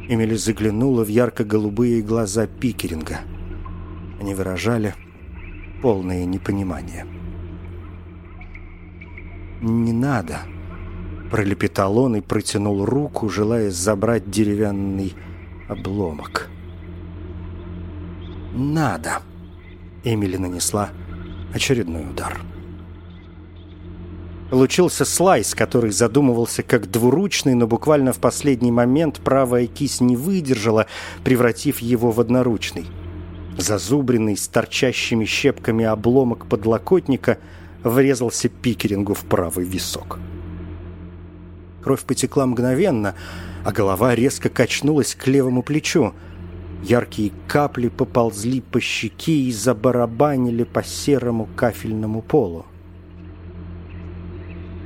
Эмили 0.08 0.36
заглянула 0.36 1.04
в 1.04 1.08
ярко-голубые 1.08 2.02
глаза 2.02 2.48
Пикеринга. 2.48 3.22
Они 4.20 4.34
выражали 4.34 4.94
полное 5.82 6.26
непонимание. 6.26 7.06
«Не 9.62 9.94
надо»,— 9.94 10.40
пролепетал 11.32 11.98
он 11.98 12.16
и 12.16 12.22
протянул 12.22 12.86
руку, 12.86 13.30
желая 13.30 13.70
забрать 13.72 14.30
деревянный 14.30 15.14
обломок. 15.68 16.50
«Надо»,— 18.54 19.22
Эмили 20.04 20.38
нанесла 20.38 20.90
очередной 21.54 22.10
удар. 22.10 22.42
Получился 24.50 25.06
слайс, 25.06 25.56
который 25.56 25.92
задумывался 25.92 26.62
как 26.62 26.92
двуручный, 26.92 27.54
но 27.54 27.68
буквально 27.68 28.12
в 28.12 28.20
последний 28.20 28.72
момент 28.72 29.22
правая 29.22 29.66
кисть 29.66 30.02
не 30.02 30.18
выдержала, 30.18 30.88
превратив 31.24 31.80
его 31.80 32.12
в 32.12 32.20
одноручный. 32.20 32.86
Зазубренный 33.58 34.38
с 34.38 34.48
торчащими 34.48 35.26
щепками 35.26 35.86
обломок 35.86 36.46
подлокотника 36.48 37.38
врезался 37.84 38.50
пикерингу 38.50 39.14
в 39.14 39.26
правый 39.26 39.66
висок. 39.66 40.20
Кровь 41.84 42.04
потекла 42.04 42.46
мгновенно, 42.46 43.16
а 43.66 43.72
голова 43.72 44.16
резко 44.16 44.50
качнулась 44.50 45.16
к 45.16 45.28
левому 45.28 45.64
плечу. 45.64 46.14
Яркие 46.84 47.32
капли 47.48 47.90
поползли 47.90 48.62
по 48.62 48.80
щеке 48.80 49.34
и 49.34 49.52
забарабанили 49.52 50.64
по 50.64 50.84
серому 50.84 51.48
кафельному 51.56 52.22
полу. 52.22 52.66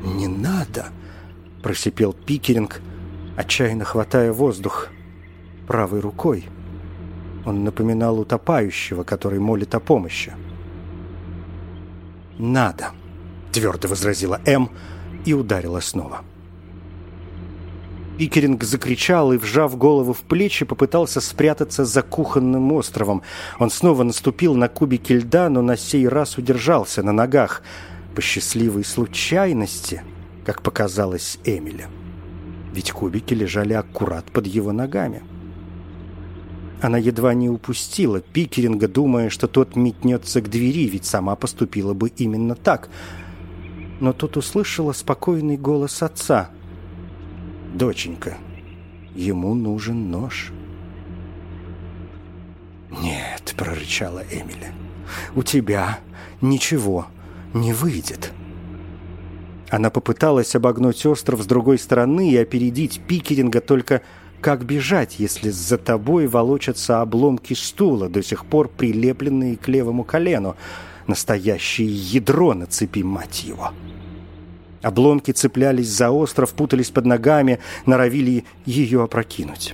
«Не 0.03 0.27
надо!»– 0.27 0.87
просипел 1.63 2.13
Пикеринг, 2.13 2.81
отчаянно 3.37 3.85
хватая 3.85 4.31
воздух 4.31 4.89
правой 5.67 5.99
рукой. 5.99 6.45
Он 7.45 7.63
напоминал 7.63 8.19
утопающего, 8.19 9.03
который 9.03 9.39
молит 9.39 9.75
о 9.75 9.79
помощи. 9.79 10.33
«Надо»,— 12.39 12.91
твердо 13.51 13.87
возразила 13.87 14.41
М 14.45 14.69
и 15.25 15.33
ударила 15.33 15.79
снова. 15.79 16.21
Пикеринг 18.17 18.63
закричал 18.63 19.33
и, 19.33 19.37
вжав 19.37 19.77
голову 19.77 20.13
в 20.13 20.21
плечи, 20.21 20.65
попытался 20.65 21.19
спрятаться 21.19 21.83
за 21.85 22.01
кухонным 22.01 22.71
островом. 22.71 23.21
Он 23.59 23.69
снова 23.69 24.03
наступил 24.03 24.55
на 24.55 24.69
кубики 24.69 25.13
льда, 25.13 25.49
но 25.49 25.61
на 25.61 25.75
сей 25.75 26.07
раз 26.07 26.37
удержался 26.37 27.03
на 27.03 27.11
ногах. 27.11 27.61
По 28.15 28.21
счастливой 28.21 28.85
случайности, 28.85 30.01
как 30.45 30.61
показалось 30.61 31.39
Эмиле. 31.43 31.87
Ведь 32.73 32.91
кубики 32.91 33.33
лежали 33.33 33.73
аккурат 33.73 34.31
под 34.31 34.47
его 34.47 34.71
ногами.— 34.71 35.21
она 36.81 36.97
едва 36.97 37.33
не 37.33 37.49
упустила 37.49 38.21
Пикеринга, 38.21 38.87
думая, 38.87 39.29
что 39.29 39.47
тот 39.47 39.75
метнется 39.75 40.41
к 40.41 40.49
двери, 40.49 40.87
ведь 40.87 41.05
сама 41.05 41.35
поступила 41.35 41.93
бы 41.93 42.09
именно 42.09 42.55
так. 42.55 42.89
Но 43.99 44.13
тут 44.13 44.37
услышала 44.37 44.91
спокойный 44.91 45.57
голос 45.57 46.03
отца. 46.03 46.49
«Доченька, 47.73 48.37
ему 49.15 49.53
нужен 49.55 50.11
нож». 50.11 50.51
«Нет»,— 53.01 53.53
прорычала 53.57 54.23
Эмили,— 54.31 54.71
«у 55.35 55.43
тебя 55.43 55.99
ничего 56.41 57.07
не 57.53 57.73
выйдет». 57.73 58.31
Она 59.69 59.89
попыталась 59.89 60.55
обогнуть 60.55 61.05
остров 61.05 61.41
с 61.41 61.45
другой 61.45 61.79
стороны 61.79 62.29
и 62.31 62.37
опередить 62.37 63.01
Пикеринга, 63.07 63.61
только 63.61 64.03
как 64.45 64.63
бежать, 64.63 65.17
если 65.17 65.49
за 65.49 65.79
тобой 65.79 66.27
волочатся 66.27 67.01
обломки 67.01 67.55
стула, 67.55 68.09
до 68.09 68.21
сих 68.21 68.45
пор 68.45 68.67
прилепленные 68.67 69.57
к 69.57 69.67
левому 69.67 70.03
колену? 70.03 70.55
Настоящее 71.07 71.87
ядро 71.87 72.53
на 72.53 72.67
цепи, 72.67 72.99
мать 72.99 73.43
его!» 73.43 73.71
Обломки 74.83 75.31
цеплялись 75.31 75.89
за 75.89 76.11
остров, 76.11 76.53
путались 76.53 76.91
под 76.91 77.07
ногами, 77.07 77.57
норовили 77.87 78.45
ее 78.67 79.01
опрокинуть. 79.01 79.73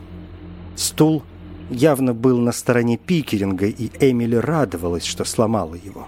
Стул 0.77 1.23
явно 1.69 2.13
был 2.13 2.37
на 2.37 2.53
стороне 2.53 2.95
Пикеринга, 2.95 3.65
и 3.65 3.91
Эмили 3.99 4.37
радовалась, 4.37 5.03
что 5.03 5.25
сломала 5.25 5.75
его. 5.75 6.07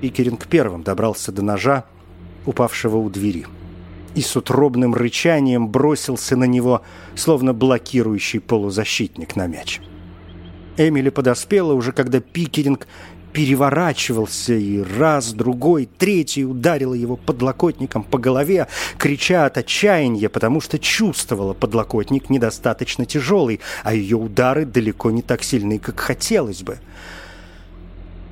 Пикеринг 0.00 0.46
первым 0.46 0.84
добрался 0.84 1.32
до 1.32 1.42
ножа, 1.42 1.84
упавшего 2.46 2.96
у 2.96 3.10
двери. 3.10 3.44
И 4.14 4.20
с 4.20 4.36
утробным 4.36 4.94
рычанием 4.94 5.68
бросился 5.68 6.36
на 6.36 6.44
него, 6.44 6.82
словно 7.14 7.52
блокирующий 7.52 8.40
полузащитник 8.40 9.36
на 9.36 9.46
мяч. 9.46 9.80
Эмили 10.76 11.10
подоспела 11.10 11.72
уже, 11.72 11.92
когда 11.92 12.20
Пикеринг 12.20 12.86
переворачивался 13.32 14.54
и 14.54 14.80
раз, 14.80 15.32
другой, 15.32 15.88
третий 15.98 16.44
ударила 16.44 16.94
его 16.94 17.16
подлокотником 17.16 18.04
по 18.04 18.16
голове, 18.16 18.68
крича 18.96 19.44
от 19.44 19.58
отчаяния, 19.58 20.28
потому 20.28 20.60
что 20.60 20.78
чувствовала 20.78 21.52
подлокотник 21.52 22.30
недостаточно 22.30 23.04
тяжелый, 23.04 23.60
а 23.82 23.92
ее 23.92 24.16
удары 24.16 24.64
далеко 24.64 25.10
не 25.10 25.20
так 25.20 25.42
сильны, 25.42 25.80
как 25.80 25.98
хотелось 25.98 26.62
бы. 26.62 26.78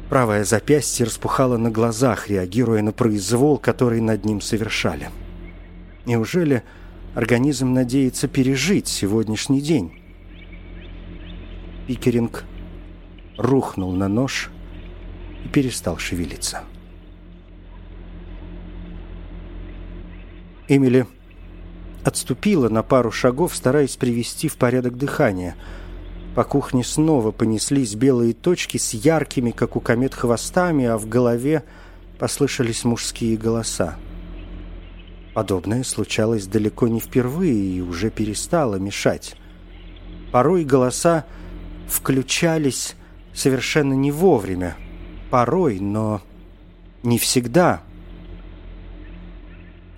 Правое 0.08 0.44
запястье 0.44 1.06
распухало 1.06 1.56
на 1.56 1.70
глазах, 1.70 2.28
реагируя 2.28 2.82
на 2.82 2.92
произвол, 2.92 3.58
который 3.58 4.00
над 4.00 4.24
ним 4.24 4.40
совершали. 4.40 5.10
Неужели 6.04 6.62
организм 7.14 7.72
надеется 7.72 8.26
пережить 8.26 8.88
сегодняшний 8.88 9.60
день? 9.60 9.92
Пикеринг 11.86 12.44
рухнул 13.36 13.92
на 13.92 14.08
нож 14.08 14.50
и 15.44 15.48
перестал 15.48 15.98
шевелиться. 15.98 16.62
Эмили 20.68 21.06
отступила 22.04 22.68
на 22.68 22.82
пару 22.82 23.12
шагов, 23.12 23.54
стараясь 23.54 23.96
привести 23.96 24.48
в 24.48 24.56
порядок 24.56 24.96
дыхание. 24.96 25.54
По 26.34 26.44
кухне 26.44 26.82
снова 26.82 27.30
понеслись 27.30 27.94
белые 27.94 28.32
точки 28.32 28.78
с 28.78 28.94
яркими, 28.94 29.50
как 29.50 29.76
у 29.76 29.80
комет, 29.80 30.14
хвостами, 30.14 30.86
а 30.86 30.98
в 30.98 31.08
голове 31.08 31.62
послышались 32.18 32.84
мужские 32.84 33.36
голоса. 33.36 33.98
Подобное 35.34 35.82
случалось 35.82 36.46
далеко 36.46 36.88
не 36.88 37.00
впервые 37.00 37.54
и 37.54 37.80
уже 37.80 38.10
перестало 38.10 38.76
мешать. 38.76 39.34
Порой 40.30 40.64
голоса 40.64 41.24
включались 41.88 42.96
совершенно 43.32 43.94
не 43.94 44.12
вовремя. 44.12 44.76
Порой, 45.30 45.80
но 45.80 46.20
не 47.02 47.18
всегда. 47.18 47.82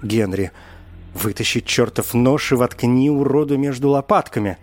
Генри, 0.02 0.52
вытащи 1.14 1.60
чертов 1.60 2.14
нож 2.14 2.52
и 2.52 2.54
воткни 2.54 3.10
уроду 3.10 3.58
между 3.58 3.88
лопатками. 3.88 4.58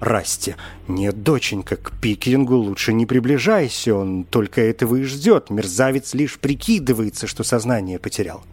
Расти, 0.00 0.54
нет, 0.86 1.22
доченька, 1.22 1.76
к 1.76 1.92
Пикерингу 2.00 2.56
лучше 2.56 2.92
не 2.92 3.06
приближайся, 3.06 3.94
он 3.94 4.24
только 4.24 4.60
этого 4.60 4.96
и 4.96 5.02
ждет. 5.02 5.50
Мерзавец 5.50 6.14
лишь 6.14 6.38
прикидывается, 6.38 7.26
что 7.26 7.42
сознание 7.42 7.98
потерял. 7.98 8.44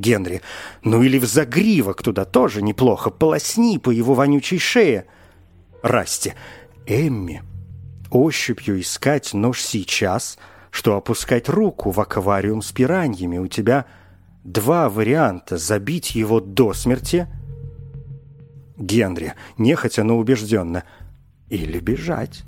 Генри, 0.00 0.40
ну 0.82 1.02
или 1.02 1.18
в 1.18 1.26
загривок 1.26 2.02
туда 2.02 2.24
тоже 2.24 2.62
неплохо, 2.62 3.10
полосни 3.10 3.78
по 3.78 3.90
его 3.90 4.14
вонючей 4.14 4.58
шее. 4.58 5.06
Расти, 5.82 6.34
Эмми, 6.86 7.42
ощупью 8.10 8.80
искать 8.80 9.34
нож 9.34 9.60
сейчас, 9.60 10.38
что 10.70 10.96
опускать 10.96 11.48
руку 11.48 11.90
в 11.90 12.00
аквариум 12.00 12.62
с 12.62 12.72
пираньями. 12.72 13.38
У 13.38 13.46
тебя 13.46 13.86
два 14.44 14.88
варианта. 14.88 15.58
Забить 15.58 16.14
его 16.14 16.40
до 16.40 16.72
смерти. 16.72 17.26
Генри, 18.76 19.34
нехотя, 19.58 20.04
но 20.04 20.18
убежденно. 20.18 20.84
Или 21.48 21.80
бежать. 21.80 22.44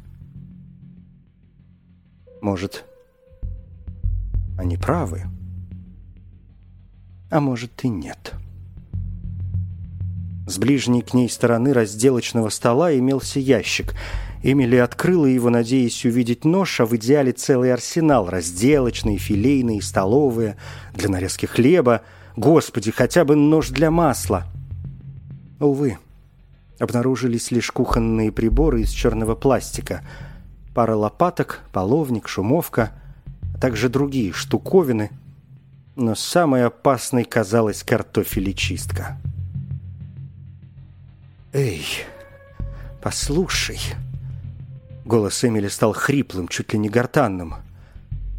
Может, 2.41 2.85
они 4.59 4.77
правы. 4.77 5.25
А 7.33 7.41
может 7.41 7.83
и 7.83 7.89
нет. 7.89 8.35
С 10.47 10.59
ближней 10.59 11.03
к 11.03 11.15
ней 11.15 11.29
стороны 11.29 11.73
разделочного 11.73 12.51
стола 12.51 12.97
имелся 12.97 13.41
ящик— 13.41 13.95
Эмили 14.43 14.77
открыла 14.77 15.27
его, 15.27 15.51
надеясь 15.51 16.05
увидеть 16.05 16.45
нож, 16.45 16.81
а 16.81 16.87
в 16.87 16.97
идеале 16.97 17.33
целый 17.33 17.73
арсенал, 17.73 18.29
разделочные, 18.29 19.17
филейные, 19.17 19.81
столовые, 19.81 20.57
для 20.95 21.09
нарезки 21.09 21.47
хлеба. 21.47 22.03
Господи, 22.35 22.91
хотя 22.91 23.25
бы 23.25 23.37
нож 23.37 23.69
для 23.69 23.93
масла. 23.93 24.45
Увы, 25.61 25.99
обнаружились 26.81 27.53
лишь 27.53 27.71
кухонные 27.71 28.33
приборы 28.33 28.83
из 28.83 28.91
черного 28.91 29.37
пластика. 29.37 30.03
Пара 30.75 30.97
лопаток, 30.97 31.61
половник, 31.73 32.27
шумовка, 32.27 32.91
а 33.55 33.61
также 33.61 33.89
другие 33.89 34.33
штуковины. 34.33 35.11
Но 35.95 36.15
самой 36.15 36.65
опасной 36.65 37.25
казалась 37.25 37.83
картофелечистка. 37.83 39.19
«Эй, 41.53 41.85
послушай!» 43.03 43.79
Голос 45.05 45.45
Эмили 45.45 45.69
стал 45.69 45.93
хриплым, 45.93 46.49
чуть 46.49 46.73
ли 46.73 46.79
не 46.79 46.89
гортанным. 46.89 47.57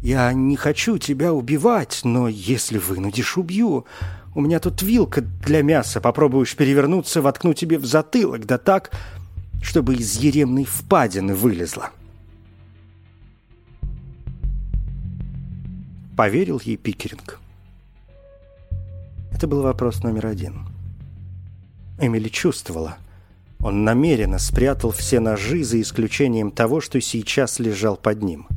«Я 0.02 0.32
не 0.32 0.56
хочу 0.56 0.98
тебя 0.98 1.32
убивать, 1.32 2.00
но 2.02 2.26
если 2.26 2.78
вынудишь, 2.78 3.36
убью. 3.36 3.86
У 4.34 4.40
меня 4.40 4.58
тут 4.58 4.82
вилка 4.82 5.20
для 5.20 5.62
мяса. 5.62 6.00
Попробуешь 6.00 6.56
перевернуться, 6.56 7.22
воткну 7.22 7.54
тебе 7.54 7.78
в 7.78 7.86
затылок, 7.86 8.46
да 8.46 8.58
так, 8.58 8.90
чтобы 9.62 9.94
из 9.94 10.16
еремной 10.16 10.64
впадины 10.64 11.36
вылезла». 11.36 11.90
Поверил 16.16 16.60
ей 16.64 16.76
Пикеринг. 16.76 17.40
Это 19.44 19.50
был 19.50 19.60
вопрос 19.60 20.02
номер 20.02 20.28
один. 20.28 20.66
Эмили 22.00 22.30
чувствовала– 22.30 22.96
он 23.60 23.84
намеренно 23.84 24.38
спрятал 24.38 24.90
все 24.90 25.20
ножи, 25.20 25.62
за 25.64 25.82
исключением 25.82 26.50
того, 26.50 26.80
что 26.80 26.98
сейчас 27.02 27.58
лежал 27.58 27.98
под 27.98 28.22
ним. 28.22 28.48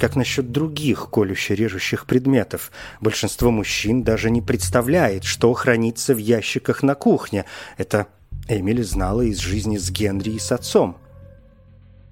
Как 0.00 0.16
насчет 0.16 0.50
других 0.50 1.10
колюще-режущих 1.10 2.06
предметов? 2.06 2.72
Большинство 3.02 3.50
мужчин 3.50 4.02
даже 4.02 4.30
не 4.30 4.40
представляет, 4.40 5.24
что 5.24 5.52
хранится 5.52 6.14
в 6.14 6.18
ящиках 6.18 6.82
на 6.82 6.94
кухне. 6.94 7.44
Это 7.76 8.06
Эмили 8.48 8.80
знала 8.80 9.20
из 9.20 9.40
жизни 9.40 9.76
с 9.76 9.90
Генри 9.90 10.30
и 10.30 10.38
с 10.38 10.52
отцом. 10.52 10.96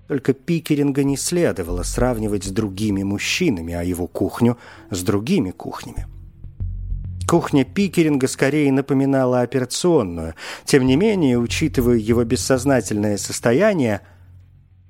Только 0.06 0.34
Пикеринга 0.34 1.02
не 1.02 1.16
следовало 1.16 1.82
сравнивать 1.82 2.44
с 2.44 2.50
другими 2.50 3.02
мужчинами, 3.02 3.72
а 3.72 3.82
его 3.82 4.06
кухню 4.06 4.58
с 4.90 5.02
другими 5.02 5.50
кухнями. 5.50 6.06
Кухня 7.26 7.64
Пикеринга 7.64 8.28
скорее 8.28 8.72
напоминала 8.72 9.40
операционную. 9.40 10.34
Тем 10.64 10.86
не 10.86 10.96
менее, 10.96 11.38
учитывая 11.38 11.96
его 11.96 12.24
бессознательное 12.24 13.16
состояние, 13.16 14.00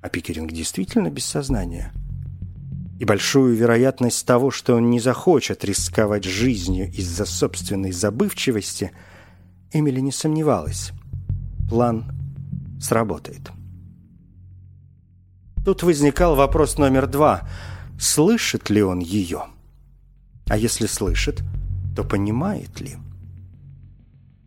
а 0.00 0.08
Пикеринг 0.08 0.52
действительно 0.52 1.10
без 1.10 1.24
сознания, 1.24 1.92
и 2.98 3.04
большую 3.04 3.56
вероятность 3.56 4.26
того, 4.26 4.50
что 4.50 4.76
он 4.76 4.90
не 4.90 5.00
захочет 5.00 5.64
рисковать 5.64 6.24
жизнью 6.24 6.90
из-за 6.92 7.24
собственной 7.24 7.92
забывчивости, 7.92 8.92
Эмили 9.72 10.00
не 10.00 10.12
сомневалась. 10.12 10.92
План 11.68 12.04
сработает. 12.80 13.50
Тут 15.64 15.82
возникал 15.82 16.34
вопрос 16.34 16.78
номер 16.78 17.06
два. 17.06 17.48
Слышит 17.98 18.68
ли 18.70 18.82
он 18.82 18.98
ее? 18.98 19.44
А 20.48 20.56
если 20.56 20.86
слышит– 20.86 21.42
то 21.94 22.04
понимает 22.04 22.80
ли? 22.80 22.96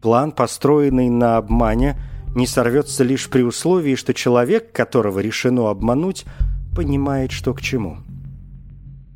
План, 0.01 0.31
построенный 0.31 1.09
на 1.09 1.37
обмане, 1.37 1.99
не 2.35 2.47
сорвется 2.47 3.03
лишь 3.03 3.29
при 3.29 3.41
условии, 3.41 3.95
что 3.95 4.13
человек, 4.13 4.71
которого 4.71 5.19
решено 5.19 5.69
обмануть, 5.69 6.25
понимает, 6.75 7.31
что 7.31 7.53
к 7.53 7.61
чему. 7.61 7.97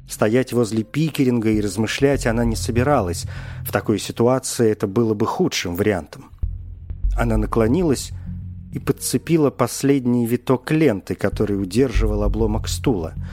Стоять 0.10 0.54
возле 0.54 0.84
Пикеринга 0.84 1.52
и 1.52 1.62
размышлять 1.62 2.26
она 2.26 2.46
не 2.46 2.56
собиралась. 2.56 3.26
В 3.62 3.72
такой 3.72 4.00
ситуации 4.00 4.72
это 4.72 4.88
было 4.88 5.14
бы 5.14 5.28
худшим 5.28 5.76
вариантом. 5.76 6.32
Она 7.16 7.38
наклонилась 7.38 8.12
и 8.74 8.80
подцепила 8.80 9.52
последний 9.52 10.26
виток 10.26 10.72
ленты, 10.72 11.14
который 11.14 11.62
удерживал 11.62 12.24
обломок 12.24 12.68
стула– 12.68 13.14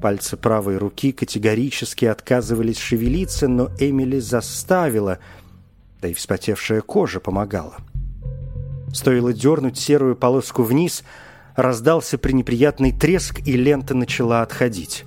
Пальцы 0.00 0.38
правой 0.38 0.78
руки 0.78 1.12
категорически 1.12 2.06
отказывались 2.06 2.78
шевелиться, 2.78 3.48
но 3.48 3.70
Эмили 3.78 4.18
заставила, 4.18 5.18
да 6.00 6.08
и 6.08 6.14
вспотевшая 6.14 6.80
кожа 6.80 7.20
помогала. 7.20 7.76
Стоило 8.94 9.34
дернуть 9.34 9.78
серую 9.78 10.16
полоску 10.16 10.62
вниз, 10.62 11.04
раздался 11.54 12.16
пренеприятный 12.16 12.92
треск, 12.92 13.46
и 13.46 13.52
лента 13.52 13.94
начала 13.94 14.40
отходить. 14.40 15.04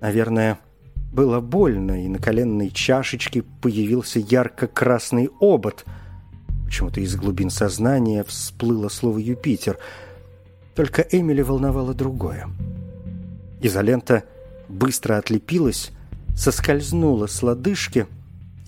Наверное, 0.00 0.58
было 1.12 1.40
больно, 1.40 2.04
и 2.04 2.08
на 2.08 2.18
коленной 2.18 2.70
чашечке 2.70 3.42
появился 3.42 4.18
ярко-красный 4.18 5.28
обод. 5.40 5.84
Почему-то 6.64 7.00
из 7.00 7.14
глубин 7.16 7.50
сознания 7.50 8.24
всплыло 8.24 8.88
слово 8.88 9.18
«Юпитер». 9.18 9.78
Только 10.74 11.02
Эмили 11.02 11.42
волновало 11.42 11.94
другое. 11.94 12.48
Изолента 13.64 14.24
быстро 14.68 15.16
отлепилась, 15.16 15.90
соскользнула 16.36 17.26
с 17.26 17.42
лодыжки 17.42 18.06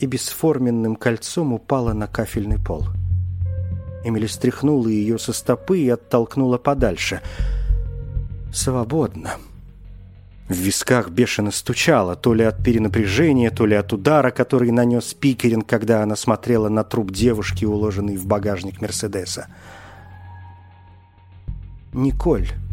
и 0.00 0.06
бесформенным 0.06 0.96
кольцом 0.96 1.52
упала 1.52 1.92
на 1.92 2.06
кафельный 2.06 2.58
пол. 2.58 2.86
Эмили 4.04 4.26
стряхнула 4.26 4.88
ее 4.88 5.18
со 5.18 5.34
стопы 5.34 5.80
и 5.80 5.90
оттолкнула 5.90 6.56
подальше. 6.56 7.20
«Свободно». 8.54 9.32
В 10.48 10.54
висках 10.54 11.10
бешено 11.10 11.50
стучало, 11.50 12.16
то 12.16 12.32
ли 12.32 12.44
от 12.44 12.64
перенапряжения, 12.64 13.50
то 13.50 13.66
ли 13.66 13.74
от 13.74 13.92
удара, 13.92 14.30
который 14.30 14.70
нанес 14.70 15.12
Пикерин, 15.12 15.60
когда 15.60 16.02
она 16.02 16.16
смотрела 16.16 16.70
на 16.70 16.84
труп 16.84 17.10
девушки, 17.10 17.66
уложенный 17.66 18.16
в 18.16 18.24
багажник 18.24 18.80
Мерседеса. 18.80 19.48
«Николь»,— 21.92 22.48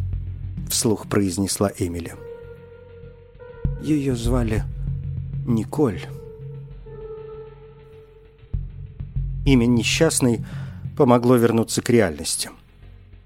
вслух 0.73 1.07
произнесла 1.07 1.71
Эмили. 1.77 2.15
Ее 3.81 4.15
звали 4.15 4.63
Николь. 5.45 6.01
Имя 9.45 9.65
несчастной 9.67 10.43
помогло 10.97 11.35
вернуться 11.35 11.81
к 11.83 11.89
реальности. 11.89 12.49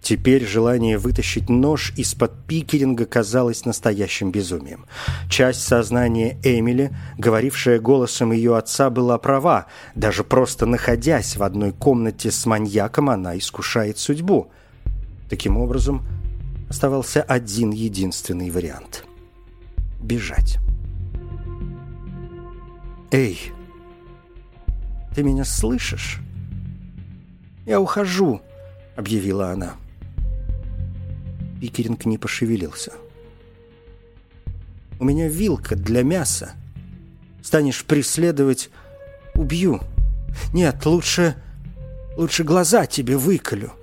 Теперь 0.01 0.45
желание 0.45 0.97
вытащить 0.97 1.49
нож 1.49 1.93
из-под 1.95 2.33
пикеринга 2.47 3.05
казалось 3.05 3.65
настоящим 3.65 4.31
безумием. 4.31 4.85
Часть 5.29 5.61
сознания 5.61 6.37
Эмили, 6.43 6.93
говорившая 7.17 7.79
голосом 7.79 8.33
ее 8.33 8.57
отца, 8.57 8.89
была 8.89 9.17
права. 9.17 9.67
Даже 9.95 10.23
просто 10.23 10.65
находясь 10.65 11.37
в 11.37 11.43
одной 11.43 11.71
комнате 11.71 12.29
с 12.29 12.45
маньяком, 12.45 13.09
она 13.09 13.37
искушает 13.37 13.99
судьбу. 13.99 14.49
Таким 15.29 15.57
образом, 15.57 16.05
оставался 16.69 17.21
один 17.21 17.71
единственный 17.71 18.49
вариант– 18.49 19.05
бежать. 20.01 20.59
«Эй, 23.11 23.51
ты 25.15 25.23
меня 25.23 25.45
слышишь?» 25.45 26.19
«Я 27.65 27.79
ухожу»,— 27.79 28.41
объявила 28.95 29.51
она. 29.51 29.75
Пикеринг 31.61 32.05
не 32.05 32.17
пошевелился. 32.17 32.91
«У 34.99 35.05
меня 35.05 35.27
вилка 35.27 35.75
для 35.75 36.03
мяса. 36.03 36.51
Станешь 37.41 37.85
преследовать— 37.85 38.69
убью. 39.37 39.79
Нет, 40.53 40.85
лучше... 40.85 41.35
лучше 42.17 42.43
глаза 42.43 42.85
тебе 42.85 43.17
выколю. 43.17 43.73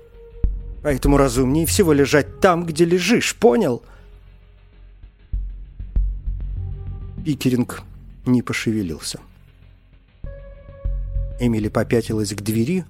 Поэтому 0.85 1.17
разумнее 1.17 1.65
всего 1.65 1.93
лежать 1.93 2.39
там, 2.39 2.63
где 2.63 2.85
лежишь, 2.85 3.35
понял?» 3.35 3.81
Пикеринг 7.25 7.81
не 8.27 8.43
пошевелился. 8.43 9.19
Эмили 11.39 11.69
попятилась 11.69 12.35
к 12.35 12.41
двери, 12.43 12.85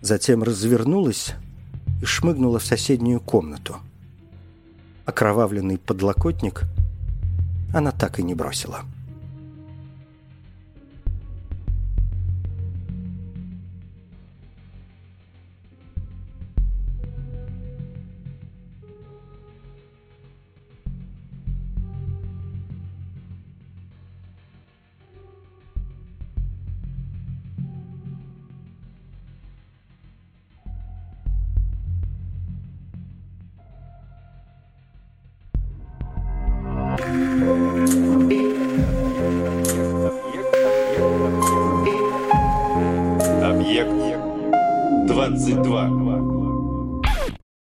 затем 0.00 0.42
развернулась 0.42 1.34
и 2.02 2.04
шмыгнула 2.04 2.58
в 2.58 2.64
соседнюю 2.64 3.20
комнату. 3.20 3.76
Окровавленный 5.06 5.78
подлокотник 5.78 6.64
она 7.72 7.92
так 7.92 8.18
и 8.18 8.24
не 8.24 8.34
бросила. 8.34 8.80